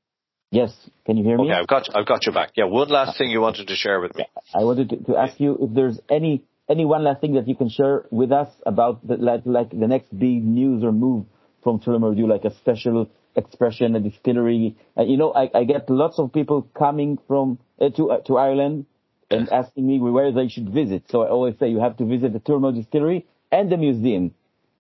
Yes. 0.52 0.74
Can 1.06 1.18
you 1.18 1.24
hear 1.24 1.38
me? 1.38 1.46
Okay, 1.46 1.54
I've 1.54 1.68
got 1.68 1.96
I've 1.96 2.06
got 2.06 2.26
you 2.26 2.32
back. 2.32 2.52
Yeah. 2.56 2.66
One 2.66 2.90
last 2.90 3.18
thing 3.18 3.30
you 3.30 3.42
wanted 3.42 3.68
to 3.68 3.76
share 3.76 4.00
with 4.00 4.16
me. 4.16 4.26
I 4.56 4.64
wanted 4.64 4.90
to, 4.90 4.98
to 5.12 5.18
ask 5.18 5.40
you 5.40 5.58
if 5.62 5.74
there's 5.74 6.00
any 6.10 6.44
any 6.70 6.86
one 6.86 7.04
last 7.04 7.22
thing 7.22 7.34
that 7.36 7.48
you 7.48 7.56
can 7.56 7.70
share 7.70 8.06
with 8.12 8.32
us 8.32 8.50
about 8.66 9.06
the, 9.06 9.18
like 9.18 9.42
like 9.46 9.70
the 9.70 9.88
next 9.88 10.18
big 10.18 10.44
news 10.44 10.84
or 10.84 10.92
move 10.92 11.26
from 11.68 11.82
Tullamore 11.82 12.16
Dew, 12.16 12.28
like 12.28 12.46
a 12.46 12.56
special 12.56 13.10
expression, 13.36 13.94
a 13.98 14.00
distillery. 14.00 14.78
Uh, 14.98 15.04
you 15.04 15.18
know, 15.18 15.34
I, 15.34 15.50
I 15.54 15.66
get 15.66 15.90
lots 15.90 16.18
of 16.18 16.32
people 16.32 16.62
coming 16.74 17.20
from 17.28 17.60
uh, 17.82 17.90
to 17.90 18.12
uh, 18.12 18.20
to 18.22 18.38
Ireland 18.38 18.86
and 19.30 19.50
asking 19.52 19.86
me 19.86 20.00
where 20.00 20.32
they 20.32 20.48
should 20.48 20.70
visit. 20.70 21.04
So 21.10 21.24
I 21.24 21.28
always 21.28 21.56
say 21.60 21.68
you 21.68 21.82
have 21.82 21.98
to 21.98 22.06
visit 22.06 22.32
the 22.32 22.40
Tullamore 22.40 22.74
Distillery 22.74 23.26
and 23.52 23.70
the 23.70 23.76
museum. 23.76 24.34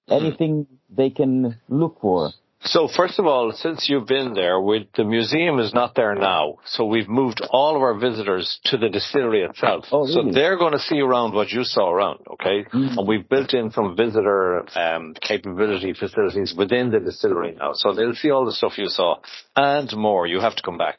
Anything 0.10 0.66
they 0.90 1.10
can 1.10 1.58
look 1.68 2.00
for. 2.00 2.32
So 2.62 2.88
first 2.88 3.20
of 3.20 3.28
all, 3.28 3.52
since 3.54 3.88
you've 3.88 4.08
been 4.08 4.34
there, 4.34 4.60
we, 4.60 4.90
the 4.96 5.04
museum 5.04 5.60
is 5.60 5.74
not 5.74 5.94
there 5.96 6.16
now. 6.16 6.58
So 6.66 6.86
we've 6.86 7.08
moved 7.08 7.40
all 7.52 7.76
of 7.76 7.82
our 7.84 7.94
visitors 7.94 8.60
to 8.66 8.78
the 8.78 8.90
distillery 8.90 9.44
itself. 9.44 9.86
Oh, 9.92 10.02
really? 10.02 10.32
So 10.32 10.34
they're 10.34 10.58
going 10.58 10.74
to 10.74 10.80
see 10.80 11.00
around 11.00 11.34
what 11.34 11.52
you 11.52 11.64
saw 11.64 11.92
around, 11.92 12.20
okay? 12.34 12.66
Mm. 12.74 12.98
And 12.98 13.08
we've 13.08 13.30
built 13.30 13.54
in 13.54 13.72
some 13.72 13.96
visitor 13.96 14.66
um, 14.76 15.14
capability 15.22 15.94
facilities 15.94 16.56
within 16.58 16.90
the 16.90 17.00
distillery 17.00 17.56
now. 17.58 17.74
So 17.74 17.94
they'll 17.94 18.16
see 18.16 18.32
all 18.32 18.46
the 18.46 18.52
stuff 18.52 18.78
you 18.78 18.88
saw 18.88 19.18
and 19.56 19.96
more. 19.96 20.26
You 20.26 20.40
have 20.40 20.56
to 20.56 20.64
come 20.64 20.80
back. 20.80 20.98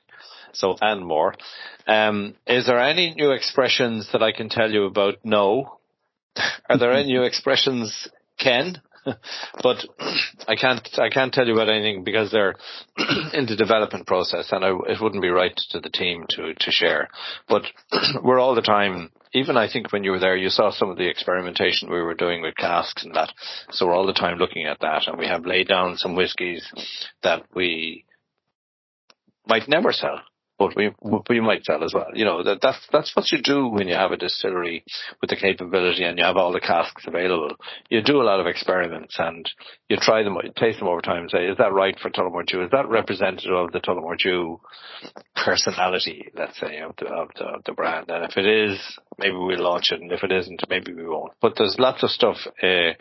So 0.53 0.77
and 0.81 1.05
more. 1.05 1.35
Um, 1.87 2.35
is 2.47 2.67
there 2.67 2.81
any 2.81 3.15
new 3.15 3.33
expressions 3.33 4.09
that 4.13 4.23
I 4.23 4.33
can 4.33 4.49
tell 4.49 4.71
you 4.71 4.85
about? 4.85 5.17
No. 5.25 5.79
Are 6.71 6.79
there 6.79 6.93
any 6.93 7.09
new 7.09 7.23
expressions, 7.25 8.09
Ken? 8.39 8.81
but 9.63 9.77
I 10.47 10.57
can't 10.57 10.87
I 10.99 11.09
can't 11.09 11.33
tell 11.33 11.47
you 11.47 11.55
about 11.55 11.69
anything 11.69 12.05
because 12.05 12.31
they're 12.31 12.55
in 13.33 13.47
the 13.47 13.57
development 13.57 14.07
process, 14.07 14.53
and 14.53 14.65
I, 14.65 14.71
it 14.89 15.01
wouldn't 15.01 15.23
be 15.23 15.29
right 15.29 15.57
to 15.71 15.81
the 15.81 15.91
team 15.91 16.27
to 16.31 16.55
to 16.55 16.71
share. 16.71 17.09
But 17.49 17.63
we're 18.23 18.41
all 18.41 18.55
the 18.55 18.63
time. 18.63 19.11
Even 19.35 19.59
I 19.59 19.71
think 19.71 19.93
when 19.93 20.05
you 20.05 20.13
were 20.13 20.21
there, 20.21 20.37
you 20.37 20.49
saw 20.49 20.71
some 20.71 20.89
of 20.89 20.97
the 20.97 21.09
experimentation 21.09 21.91
we 21.91 22.01
were 22.01 22.15
doing 22.15 22.41
with 22.41 22.57
casks 22.57 23.05
and 23.05 23.15
that. 23.15 23.31
So 23.71 23.87
we're 23.87 23.95
all 23.95 24.07
the 24.07 24.15
time 24.15 24.39
looking 24.39 24.65
at 24.65 24.81
that, 24.81 25.07
and 25.07 25.19
we 25.19 25.27
have 25.27 25.45
laid 25.45 25.69
down 25.69 25.99
some 25.99 26.15
whiskies 26.15 26.67
that 27.23 27.43
we 27.55 28.07
might 29.47 29.69
never 29.69 29.93
sell 29.93 30.21
but 30.59 30.75
we 30.77 30.91
we 31.29 31.41
might 31.41 31.65
sell 31.65 31.85
as 31.85 31.95
well. 31.95 32.11
You 32.15 32.25
know 32.25 32.43
that 32.43 32.61
that's 32.61 32.87
that's 32.93 33.15
what 33.15 33.31
you 33.31 33.41
do 33.41 33.69
when 33.69 33.89
you 33.89 33.95
have 33.95 34.13
a 34.13 34.17
distillery 34.17 34.85
with 35.21 35.31
the 35.31 35.37
capability 35.37 36.05
and 36.05 36.19
you 36.19 36.25
have 36.25 36.37
all 36.37 36.53
the 36.53 36.61
casks 36.61 37.05
available. 37.07 37.55
You 37.89 38.03
do 38.03 38.21
a 38.21 38.25
lot 38.25 38.41
of 38.41 38.47
experiments 38.47 39.17
and 39.19 39.49
you 39.89 39.97
try 40.01 40.23
them, 40.23 40.37
taste 40.57 40.81
them 40.81 40.89
over 40.89 41.01
time 41.01 41.23
and 41.23 41.31
say, 41.31 41.47
is 41.47 41.59
that 41.59 41.73
right 41.73 41.99
for 41.99 42.11
Tullamore 42.11 42.47
Dew? 42.47 42.63
Is 42.63 42.71
that 42.73 42.89
representative 42.89 43.53
of 43.53 43.73
the 43.73 43.81
Tullamore 43.81 44.19
Dew 44.19 44.61
personality? 45.37 46.29
Let's 46.35 46.59
say 46.59 46.79
of 46.79 46.95
the 46.99 47.07
of 47.07 47.29
the, 47.37 47.45
of 47.45 47.65
the 47.65 47.73
brand. 47.73 48.11
And 48.11 48.25
if 48.25 48.37
it 48.37 48.47
is, 48.47 48.81
maybe 49.19 49.37
we'll 49.37 49.63
launch 49.63 49.93
it, 49.93 50.01
and 50.01 50.13
if 50.13 50.25
it 50.25 50.33
isn't, 50.33 50.65
maybe 50.69 50.93
we 50.93 51.07
won't. 51.07 51.33
But 51.41 51.55
there's 51.57 51.77
lots 51.79 52.03
of 52.03 52.11
stuff. 52.11 52.37
Uh, 52.63 52.93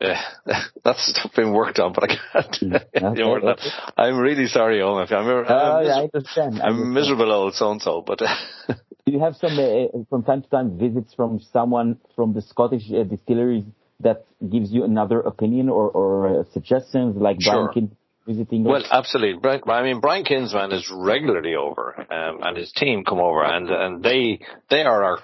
yeah, 0.00 0.20
that's 0.84 1.06
stuff 1.08 1.32
being 1.36 1.52
worked 1.52 1.78
on, 1.78 1.92
but 1.92 2.04
I 2.04 2.16
can't. 2.16 2.62
You 2.62 2.68
know, 3.24 3.56
I'm 3.96 4.18
really 4.18 4.46
sorry, 4.46 4.80
Owen. 4.82 5.06
I'm, 5.10 5.14
I'm, 5.14 5.26
oh, 5.28 5.80
yeah, 5.82 5.96
I 5.96 6.02
understand. 6.02 6.60
I'm 6.62 6.80
a 6.80 6.84
miserable 6.84 7.30
old 7.30 7.54
so 7.54 7.70
and 7.70 7.82
so, 7.82 8.02
but. 8.04 8.18
Do 8.18 8.74
you 9.06 9.20
have 9.20 9.36
some, 9.36 9.58
uh, 9.58 10.04
from 10.08 10.22
time 10.22 10.42
to 10.42 10.48
time, 10.48 10.78
visits 10.78 11.12
from 11.14 11.40
someone 11.52 11.98
from 12.16 12.32
the 12.32 12.42
Scottish 12.42 12.90
uh, 12.90 13.04
distilleries 13.04 13.64
that 14.00 14.24
gives 14.50 14.72
you 14.72 14.84
another 14.84 15.20
opinion 15.20 15.68
or, 15.68 15.90
or 15.90 16.40
uh, 16.40 16.44
suggestions, 16.52 17.16
like 17.16 17.36
sure. 17.40 17.70
Brian 17.72 17.96
visiting? 18.26 18.64
Well, 18.64 18.82
absolutely. 18.90 19.40
Brian, 19.40 19.60
I 19.66 19.82
mean, 19.82 20.00
Brian 20.00 20.24
Kinsman 20.24 20.72
is 20.72 20.90
regularly 20.94 21.54
over, 21.54 21.94
um, 22.10 22.40
and 22.42 22.56
his 22.56 22.72
team 22.72 23.04
come 23.04 23.18
over, 23.18 23.44
and 23.44 23.68
and 23.70 24.02
they 24.02 24.40
they 24.68 24.82
are 24.82 25.04
our 25.04 25.18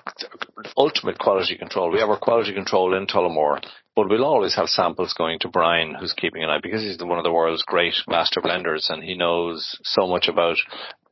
ultimate 0.77 1.19
quality 1.19 1.57
control. 1.57 1.91
We 1.91 2.01
have 2.01 2.11
our 2.11 2.19
quality 2.19 2.53
control 2.53 2.97
in 2.97 3.07
Tullamore, 3.07 3.63
but 3.95 4.09
we'll 4.09 4.25
always 4.25 4.55
have 4.57 4.69
samples 4.69 5.15
going 5.17 5.39
to 5.41 5.49
Brian, 5.49 5.95
who's 5.95 6.13
keeping 6.13 6.43
an 6.43 6.51
eye 6.51 6.61
because 6.63 6.83
he's 6.83 6.99
one 7.03 7.19
of 7.19 7.25
the 7.25 7.33
world's 7.33 7.63
great 7.63 7.95
master 8.09 8.41
blenders, 8.41 8.91
and 8.91 9.03
he 9.03 9.17
knows 9.17 9.79
so 9.83 10.07
much 10.07 10.29
about 10.29 10.57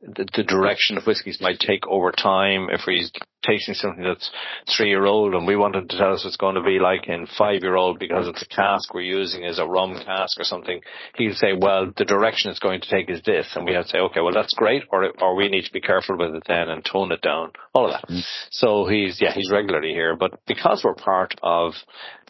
the, 0.01 0.27
the 0.35 0.43
direction 0.43 0.97
of 0.97 1.05
whiskies 1.05 1.39
might 1.41 1.59
take 1.59 1.87
over 1.87 2.11
time. 2.11 2.67
If 2.69 2.81
he's 2.81 3.11
tasting 3.45 3.73
something 3.75 4.03
that's 4.03 4.31
three 4.75 4.89
year 4.89 5.05
old 5.05 5.33
and 5.33 5.45
we 5.45 5.55
wanted 5.55 5.89
to 5.89 5.97
tell 5.97 6.13
us 6.13 6.23
what's 6.23 6.37
going 6.37 6.55
to 6.55 6.63
be 6.63 6.79
like 6.79 7.07
in 7.07 7.27
five 7.37 7.61
year 7.61 7.75
old 7.75 7.99
because 7.99 8.27
of 8.27 8.35
the 8.35 8.45
cask 8.45 8.93
we're 8.93 9.01
using 9.01 9.43
is 9.43 9.59
a 9.59 9.65
rum 9.65 9.95
cask 10.03 10.39
or 10.39 10.43
something, 10.43 10.81
he'll 11.15 11.33
say, 11.33 11.53
well, 11.57 11.91
the 11.95 12.05
direction 12.05 12.51
it's 12.51 12.59
going 12.59 12.81
to 12.81 12.89
take 12.89 13.09
is 13.09 13.21
this. 13.23 13.47
And 13.55 13.65
we 13.65 13.73
have 13.73 13.85
to 13.85 13.89
say, 13.89 13.97
okay, 13.99 14.21
well, 14.21 14.33
that's 14.33 14.53
great. 14.53 14.83
Or, 14.91 15.11
or 15.21 15.35
we 15.35 15.49
need 15.49 15.65
to 15.65 15.73
be 15.73 15.81
careful 15.81 16.17
with 16.17 16.35
it 16.35 16.43
then 16.47 16.69
and 16.69 16.83
tone 16.83 17.11
it 17.11 17.21
down. 17.21 17.51
All 17.73 17.85
of 17.85 17.91
that. 17.91 18.09
Mm. 18.09 18.23
So 18.51 18.87
he's, 18.87 19.19
yeah, 19.21 19.33
he's 19.33 19.51
regularly 19.51 19.91
here. 19.91 20.15
But 20.15 20.39
because 20.47 20.83
we're 20.83 20.95
part 20.95 21.35
of 21.41 21.73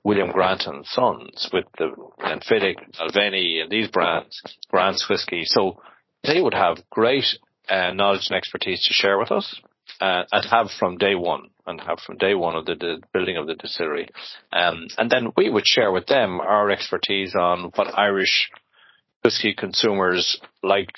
William 0.03 0.32
Grant 0.32 0.68
and 0.68 0.86
Sons 0.86 1.49
with 1.51 1.66
the 1.78 1.89
Glenfiddich, 2.20 2.76
Balvenie 2.99 3.61
and 3.61 3.72
these 3.72 3.88
brands, 3.88 4.39
Grant's 4.70 5.09
whiskey. 5.09 5.43
So 5.45 5.82
they 6.24 6.41
would 6.41 6.53
have 6.53 6.78
great 6.89 7.26
uh, 7.70 7.91
knowledge 7.91 8.28
and 8.30 8.38
expertise 8.38 8.86
to 8.86 8.93
share 8.93 9.18
with 9.18 9.32
us 9.32 9.59
uh, 10.01 10.24
and 10.32 10.45
have 10.49 10.70
from 10.80 10.97
day 10.97 11.16
one 11.16 11.49
and 11.68 11.82
have 11.82 11.99
from 11.99 12.18
day 12.18 12.34
one 12.34 12.55
of 12.55 12.66
the, 12.66 12.76
the 12.76 13.01
building 13.13 13.38
of 13.38 13.47
the 13.47 13.55
distillery. 13.55 14.07
Um, 14.51 14.88
and 14.97 15.09
then 15.09 15.32
we 15.36 15.49
would 15.49 15.66
share 15.66 15.91
with 15.91 16.05
them 16.07 16.39
our 16.39 16.70
expertise 16.70 17.36
on 17.36 17.72
what 17.76 17.97
Irish 17.97 18.49
whiskey 19.24 19.55
consumers 19.57 20.39
like 20.61 20.91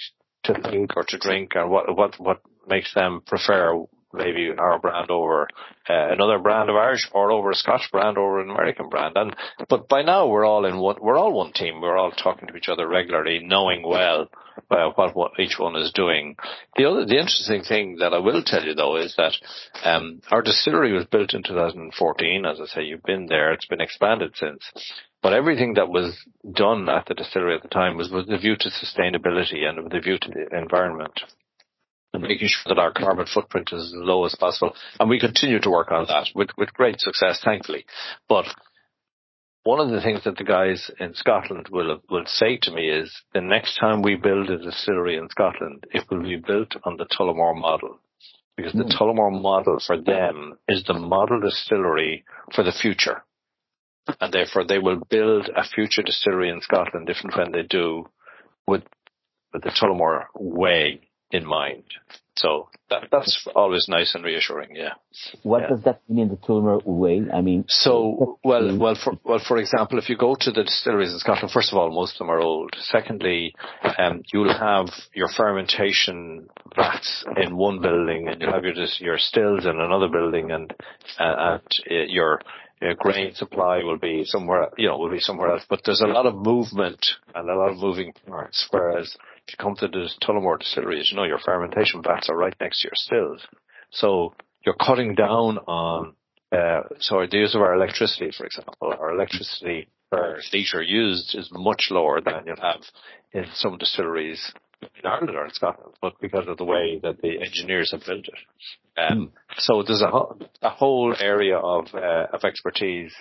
to 0.43 0.53
think 0.53 0.91
or 0.95 1.03
to 1.07 1.18
drink 1.18 1.51
and 1.55 1.70
what, 1.70 1.95
what, 1.95 2.20
what 2.20 2.41
makes 2.68 2.93
them 2.93 3.22
prefer 3.26 3.86
maybe 4.14 4.51
our 4.58 4.80
brand 4.80 5.12
over 5.12 5.47
uh, 5.89 6.12
another 6.12 6.39
brand 6.39 6.70
of 6.70 6.76
Irish 6.76 7.08
or 7.14 7.32
over 7.32 7.51
a 7.51 7.55
Scotch 7.55 7.89
brand 7.91 8.18
or 8.18 8.39
an 8.39 8.49
American 8.49 8.89
brand. 8.89 9.16
And 9.18 9.36
but 9.70 9.88
by 9.88 10.01
now 10.01 10.28
we're 10.28 10.45
all 10.45 10.66
in 10.66 10.78
one. 10.78 10.97
We're 11.01 11.18
all 11.18 11.34
one 11.34 11.53
team. 11.53 11.82
We're 11.82 11.97
all 11.97 12.12
talking 12.12 12.47
to 12.47 12.55
each 12.55 12.70
other 12.70 12.88
regularly, 12.88 13.39
knowing 13.43 13.84
well 13.84 14.30
uh, 14.72 14.89
what, 14.95 15.16
what 15.16 15.32
each 15.39 15.58
one 15.60 15.76
is 15.76 15.91
doing. 15.93 16.36
The 16.76 16.86
other, 16.86 17.05
the 17.05 17.20
interesting 17.20 17.64
thing 17.64 17.97
that 17.99 18.14
I 18.14 18.20
will 18.20 18.43
tell 18.43 18.64
you 18.64 18.74
though 18.74 18.97
is 18.97 19.16
that 19.18 19.34
um, 19.84 20.22
our 20.32 20.41
distillery 20.41 20.93
was 20.93 21.05
built 21.05 21.34
in 21.34 21.43
2014. 21.43 22.45
As 22.45 22.60
I 22.60 22.66
say, 22.66 22.84
you've 22.84 23.03
been 23.03 23.28
there. 23.28 23.53
It's 23.53 23.68
been 23.68 23.82
expanded 23.82 24.34
since. 24.36 24.72
But 25.22 25.34
everything 25.34 25.74
that 25.74 25.89
was 25.89 26.16
done 26.53 26.88
at 26.89 27.08
the 27.08 27.16
distillery 27.16 27.55
at 27.55 27.64
the 27.64 27.70
time 27.70 27.97
was 27.97 28.12
with 28.12 28.30
a 28.30 28.38
view 28.38 28.55
to 28.55 28.70
sustainability 28.70 29.64
and 29.64 29.84
with 29.84 29.93
a 29.93 29.99
view 29.99 30.18
to 30.20 30.30
the 30.30 30.58
environment 30.58 31.20
and 32.14 32.24
making 32.24 32.47
sure 32.47 32.74
that 32.74 32.82
our 32.82 32.91
carbon 32.91 33.26
footprint 33.26 33.70
is 33.72 33.84
as 33.84 33.93
low 33.93 34.26
as 34.26 34.36
possible. 34.36 34.76
And 34.99 35.10
we 35.10 35.20
continue 35.20 35.60
to 35.60 35.70
work 35.70 35.91
on 35.91 36.05
that 36.08 36.28
with, 36.34 36.49
with 36.58 36.74
great 36.74 36.99
success, 36.99 37.41
thankfully. 37.43 37.86
But 38.30 38.45
one 39.64 39.80
of 39.82 39.89
the 39.89 40.01
things 40.01 40.24
that 40.24 40.38
the 40.38 40.45
guys 40.45 40.89
in 40.99 41.14
Scotland 41.14 41.68
will 41.70 42.01
will 42.10 42.26
say 42.26 42.58
to 42.62 42.72
me 42.72 42.89
is 42.89 43.14
the 43.34 43.41
next 43.41 43.78
time 43.78 44.01
we 44.01 44.16
build 44.16 44.49
a 44.49 44.58
distillery 44.58 45.18
in 45.18 45.30
Scotland, 45.30 45.86
it 45.91 46.05
will 46.10 46.24
be 46.24 46.38
built 46.38 46.76
on 46.84 46.95
the 46.95 47.05
Tullamore 47.05 47.60
model. 47.60 47.99
Because 48.55 48.72
mm. 48.72 48.78
the 48.78 48.84
hmm. 48.86 49.03
Tullamore 49.03 49.41
model 49.41 49.80
for 49.86 50.01
them 50.01 50.58
is 50.70 50.84
the 50.86 50.93
model 50.93 51.41
distillery 51.41 52.24
for 52.55 52.64
the 52.64 52.72
future. 52.72 53.24
And 54.22 54.34
therefore 54.34 54.66
they 54.66 54.80
will 54.80 55.01
build 55.10 55.49
a 55.53 55.66
future 55.66 56.01
distillery 56.01 56.49
in 56.49 56.62
Scotland 56.62 57.10
if 57.10 57.18
and 57.22 57.34
when 57.36 57.51
they 57.51 57.64
do 57.64 58.05
with, 58.66 58.84
with 59.53 59.64
the 59.64 59.72
Tullamore 59.72 60.28
way 60.34 61.07
in 61.32 61.45
mind. 61.45 61.84
So 62.38 62.69
that, 62.91 63.07
that's 63.11 63.47
always 63.55 63.88
nice 63.89 64.13
and 64.13 64.23
reassuring. 64.23 64.75
Yeah. 64.75 64.93
What 65.41 65.63
yeah. 65.63 65.69
does 65.69 65.84
that 65.86 66.01
mean 66.07 66.19
in 66.19 66.30
the 66.30 66.36
Tullamore 66.36 66.86
way? 66.86 67.23
I 67.34 67.41
mean, 67.41 67.65
so 67.67 68.38
well, 68.43 68.78
well, 68.78 68.95
for 69.03 69.17
well, 69.23 69.41
for 69.45 69.57
example, 69.57 69.97
if 69.97 70.07
you 70.07 70.17
go 70.17 70.36
to 70.39 70.51
the 70.51 70.63
distilleries 70.63 71.13
in 71.13 71.19
Scotland, 71.19 71.51
first 71.51 71.71
of 71.71 71.80
all, 71.80 71.89
most 71.91 72.13
of 72.13 72.19
them 72.19 72.30
are 72.30 72.39
old. 72.39 72.75
Secondly, 72.80 73.55
um, 73.97 74.21
you'll 74.32 74.53
have 74.53 74.88
your 75.15 75.30
fermentation 75.36 76.47
vats 76.75 77.25
in 77.38 77.57
one 77.57 77.82
building, 77.82 78.28
and 78.28 78.39
you'll 78.39 78.53
have 78.53 78.63
your 78.63 78.75
your 78.99 79.17
stills 79.17 79.65
in 79.65 79.80
another 79.80 80.07
building, 80.07 80.51
and 80.51 80.71
uh, 81.19 81.57
and 81.57 81.61
uh, 81.89 82.05
your 82.07 82.41
grain 82.99 83.34
supply 83.34 83.82
will 83.84 83.97
be 83.97 84.23
somewhere, 84.25 84.69
you 84.78 84.88
know, 84.88 84.97
will 84.97 85.09
be 85.09 85.19
somewhere 85.19 85.51
else. 85.51 85.63
But 85.67 85.82
there's 85.86 86.01
a 86.01 86.07
lot 86.07 86.28
of 86.28 86.36
movement 86.36 87.03
and 87.34 87.49
a 87.49 87.55
lot 87.55 87.71
of 87.71 87.78
moving 87.78 88.13
parts. 88.28 88.67
Whereas 88.69 89.15
you 89.49 89.55
come 89.59 89.75
to 89.77 89.87
the 89.87 90.09
Tullamore 90.21 90.59
distillery, 90.59 90.99
as 90.99 91.11
you 91.11 91.17
know, 91.17 91.23
your 91.23 91.39
fermentation 91.39 92.01
vats 92.03 92.29
are 92.29 92.37
right 92.37 92.55
next 92.59 92.81
to 92.81 92.87
your 92.87 92.95
stills. 92.95 93.41
So 93.91 94.33
you're 94.65 94.75
cutting 94.75 95.15
down 95.15 95.57
on, 95.59 96.13
uh, 96.51 96.81
so 96.99 97.25
the 97.29 97.37
use 97.37 97.55
of 97.55 97.61
our 97.61 97.73
electricity, 97.75 98.31
for 98.35 98.45
example, 98.45 98.75
our 98.81 99.13
electricity 99.13 99.87
per 100.11 100.39
litre 100.53 100.81
used 100.81 101.35
is 101.35 101.49
much 101.51 101.87
lower 101.91 102.21
than 102.21 102.43
you'll 102.45 102.55
have 102.61 102.81
in 103.33 103.45
some 103.53 103.77
distilleries 103.77 104.53
in 104.81 105.05
Ireland 105.05 105.35
or 105.35 105.45
in 105.45 105.53
Scotland, 105.53 105.95
but 106.01 106.13
because 106.21 106.47
of 106.47 106.57
the 106.57 106.63
way 106.63 106.99
that 107.01 107.21
the 107.21 107.39
engineers 107.41 107.91
have 107.91 108.05
built 108.05 108.25
it. 108.27 108.99
Um, 108.99 109.31
so 109.57 109.83
there's 109.83 110.01
a, 110.01 110.11
a 110.61 110.69
whole 110.69 111.15
area 111.19 111.57
of, 111.57 111.87
uh, 111.93 112.27
of 112.33 112.43
expertise, 112.43 113.13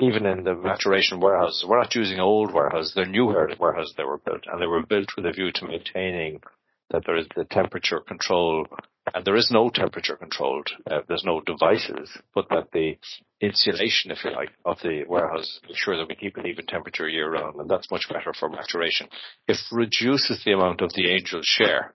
even 0.00 0.26
in 0.26 0.44
the 0.44 0.54
maturation 0.54 1.20
warehouses. 1.20 1.64
We're 1.66 1.80
not 1.80 1.94
using 1.94 2.20
old 2.20 2.52
warehouses, 2.52 2.92
they're 2.94 3.06
new 3.06 3.26
warehouses 3.26 3.94
that 3.96 4.06
were 4.06 4.18
built, 4.18 4.44
and 4.46 4.60
they 4.60 4.66
were 4.66 4.86
built 4.86 5.08
with 5.16 5.26
a 5.26 5.32
view 5.32 5.50
to 5.52 5.66
maintaining 5.66 6.40
that 6.90 7.02
there 7.04 7.16
is 7.16 7.26
the 7.36 7.44
temperature 7.44 8.00
control 8.00 8.66
and 9.14 9.24
there 9.24 9.36
is 9.36 9.50
no 9.50 9.70
temperature 9.70 10.16
controlled. 10.16 10.68
Uh, 10.90 11.00
there's 11.08 11.24
no 11.24 11.40
devices, 11.40 12.10
but 12.34 12.48
that 12.50 12.70
the 12.72 12.98
insulation, 13.40 14.10
if 14.10 14.24
you 14.24 14.30
like, 14.30 14.50
of 14.64 14.78
the 14.82 15.04
warehouse 15.08 15.60
ensure 15.68 15.96
that 15.96 16.08
we 16.08 16.14
keep 16.14 16.36
an 16.36 16.46
even 16.46 16.66
temperature 16.66 17.08
year 17.08 17.30
round, 17.30 17.56
and 17.56 17.70
that's 17.70 17.90
much 17.90 18.08
better 18.08 18.32
for 18.38 18.48
maturation. 18.48 19.08
It 19.46 19.56
reduces 19.72 20.42
the 20.44 20.52
amount 20.52 20.80
of 20.80 20.92
the 20.94 21.10
angel 21.10 21.40
share, 21.42 21.94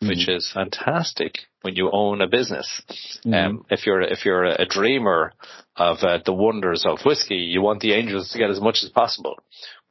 mm-hmm. 0.00 0.08
which 0.08 0.28
is 0.28 0.50
fantastic 0.52 1.38
when 1.62 1.76
you 1.76 1.90
own 1.92 2.20
a 2.20 2.28
business. 2.28 2.82
Mm-hmm. 3.24 3.34
Um, 3.34 3.66
if 3.70 3.86
you're 3.86 4.00
if 4.00 4.24
you're 4.24 4.44
a 4.44 4.66
dreamer 4.66 5.32
of 5.76 5.98
uh, 6.02 6.18
the 6.24 6.32
wonders 6.32 6.84
of 6.86 7.00
whiskey, 7.04 7.36
you 7.36 7.60
want 7.60 7.80
the 7.80 7.92
angels 7.92 8.30
to 8.30 8.38
get 8.38 8.50
as 8.50 8.60
much 8.60 8.80
as 8.82 8.90
possible. 8.90 9.36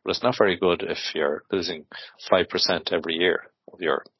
But 0.03 0.11
it's 0.11 0.23
not 0.23 0.37
very 0.37 0.57
good 0.57 0.83
if 0.83 0.97
you're 1.13 1.43
losing 1.51 1.85
five 2.29 2.49
percent 2.49 2.89
every 2.91 3.15
year 3.15 3.43
of 3.71 3.81
your. 3.81 4.03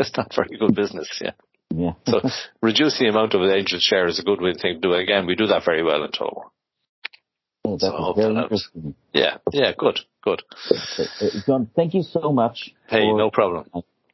It's 0.00 0.16
not 0.16 0.32
very 0.32 0.56
good 0.56 0.76
business. 0.76 1.08
Yeah. 1.20 1.32
Yeah. 1.74 1.94
so 2.06 2.20
reduce 2.62 3.00
the 3.00 3.08
amount 3.08 3.34
of 3.34 3.40
the 3.40 3.52
angel 3.52 3.80
share 3.80 4.06
is 4.06 4.20
a 4.20 4.22
good 4.22 4.40
way 4.40 4.52
to 4.52 4.78
do. 4.78 4.94
Again, 4.94 5.26
we 5.26 5.34
do 5.34 5.48
that 5.48 5.64
very 5.64 5.82
well 5.82 6.04
in 6.04 6.12
Tullamore. 6.12 6.50
Oh, 7.64 7.76
that 7.76 7.80
so 7.80 8.12
very 8.16 8.34
interesting. 8.34 8.94
Yeah, 9.12 9.38
yeah, 9.52 9.72
good, 9.76 9.98
good. 10.22 10.42
John, 11.46 11.68
thank 11.74 11.94
you 11.94 12.02
so 12.02 12.32
much. 12.32 12.70
Hey, 12.86 13.12
no 13.12 13.30
problem. 13.30 13.66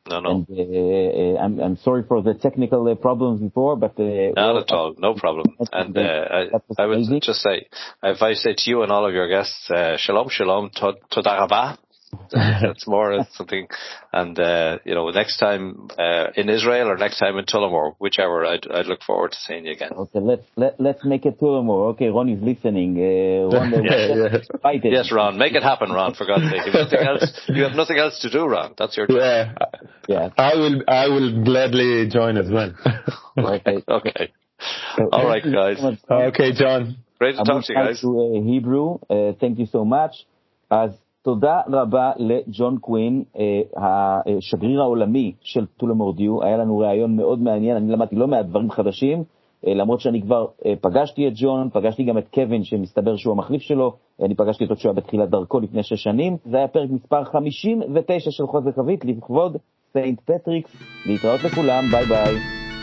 No, 0.09 0.21
no. 0.21 0.45
And, 0.49 0.59
uh, 0.59 1.41
uh, 1.41 1.43
I'm, 1.43 1.61
I'm 1.61 1.77
sorry 1.79 2.03
for 2.07 2.23
the 2.23 2.35
technical 2.35 2.87
uh, 2.91 2.95
problems 2.95 3.41
before, 3.41 3.77
but 3.77 3.99
not 3.99 4.35
well, 4.37 4.59
at 4.59 4.71
all, 4.71 4.95
no 4.99 5.15
problem. 5.15 5.47
And 5.73 5.99
I, 5.99 6.49
I 6.79 6.87
would 6.87 7.23
just 7.23 7.41
say, 7.41 7.69
if 8.03 8.21
I 8.21 8.35
say 8.35 8.55
to 8.55 8.71
you 8.71 8.83
and 8.83 8.93
all 8.93 9.07
of 9.07 9.15
your 9.15 9.29
guests, 9.29 9.71
shalom, 9.99 10.29
shalom, 10.29 10.71
toda 10.71 10.99
rabah, 11.25 11.79
it's 12.33 12.87
more 12.95 13.27
something. 13.33 13.69
And 14.13 14.39
uh, 14.39 14.79
you 14.85 14.95
know, 14.95 15.11
next 15.11 15.39
time 15.39 15.89
uh, 15.99 16.29
in 16.37 16.49
Israel 16.49 16.89
or 16.89 16.97
next 16.97 17.19
time 17.19 17.37
in 17.39 17.45
Tullamore, 17.45 17.95
whichever, 17.99 18.45
I'd, 18.45 18.67
I'd 18.71 18.87
look 18.87 19.03
forward 19.03 19.33
to 19.33 19.39
seeing 19.39 19.67
you 19.67 19.73
again. 19.73 19.93
Okay, 19.93 20.21
let's 20.21 20.47
let, 20.57 20.81
let's 20.81 21.05
make 21.05 21.27
it 21.27 21.41
Tullamore. 21.41 21.93
Okay, 21.93 22.09
Ron 22.09 22.29
is 22.29 22.43
listening. 22.43 22.97
Uh, 22.97 23.57
Ron, 23.57 23.71
yeah, 23.85 24.39
yeah. 24.65 24.81
Yes, 24.85 25.13
Ron, 25.13 25.39
make 25.39 25.55
it 25.55 25.63
happen, 25.63 25.91
Ron. 25.91 26.15
For 26.15 26.27
God's 26.27 26.51
sake, 26.51 26.67
you 26.67 26.73
have 26.73 26.91
nothing 26.91 27.07
else, 27.07 27.41
you 27.49 27.63
have 27.63 27.77
nothing 27.77 27.99
else 27.99 28.21
to 28.21 28.31
do, 28.31 28.47
Ron. 28.47 28.75
That's 28.79 28.97
your. 28.97 29.07
Yeah, 29.09 29.55
yeah. 30.09 30.29
I 30.37 30.55
will. 30.55 30.83
I 30.89 31.09
will 31.09 31.45
gladly 31.45 32.09
join 32.09 32.37
as 32.37 32.51
well. 32.51 32.73
okay. 33.39 33.83
okay. 33.89 34.33
So, 34.97 35.09
All 35.13 35.27
right, 35.27 35.43
guys. 35.43 35.79
Okay, 36.11 36.53
John. 36.53 36.97
Great 37.19 37.37
to 37.37 37.45
talk 37.45 37.65
to 37.65 37.73
you 37.73 37.79
guys. 37.79 38.01
To, 38.01 38.37
uh, 38.37 38.43
Hebrew, 38.43 38.99
uh, 39.09 39.33
thank 39.41 39.59
you 39.59 39.67
so 39.67 39.85
much. 39.85 40.27
As 40.71 40.91
תודה 41.25 41.61
רבה 41.69 42.13
לג'ון 42.17 42.79
קווין, 42.79 43.23
השגריר 43.77 44.83
העולמי 44.83 45.33
של 45.41 45.67
טולמור 45.67 46.13
דיו. 46.13 46.43
היה 46.43 46.57
לנו 46.57 46.79
ראיון 46.79 47.17
מאוד 47.17 47.43
מעניין, 47.43 47.77
אני 47.77 47.93
למדתי 47.93 48.17
לא 48.17 48.27
מעט 48.27 48.47
דברים 48.47 48.71
חדשים, 48.71 49.25
למרות 49.67 50.01
שאני 50.01 50.23
כבר 50.23 50.47
פגשתי 50.81 51.29
את 51.29 51.33
ג'ון, 51.37 51.69
פגשתי 51.73 52.05
גם 52.05 52.19
את 52.19 52.29
קווין, 52.35 52.65
שמסתבר 52.65 53.17
שהוא 53.17 53.33
המחליף 53.33 53.63
שלו, 53.63 53.93
אני 54.23 54.35
פגשתי 54.35 54.65
אותו 54.65 54.75
כשהוא 54.77 54.91
היה 54.91 54.97
בתחילת 54.97 55.31
דרכו 55.31 55.61
לפני 55.61 55.83
שש 55.83 56.03
שנים. 56.03 56.37
זה 56.45 56.57
היה 56.57 56.69
פרק 56.69 56.91
מספר 56.91 57.25
59 57.25 58.31
של 58.31 58.47
חוזק 58.47 58.75
חבית, 58.77 59.05
לכבוד 59.05 59.57
סיינט 59.93 60.21
פטריקס. 60.21 60.71
להתראות 61.07 61.41
לכולם, 61.45 61.85
ביי 61.91 62.05
ביי. 62.05 62.74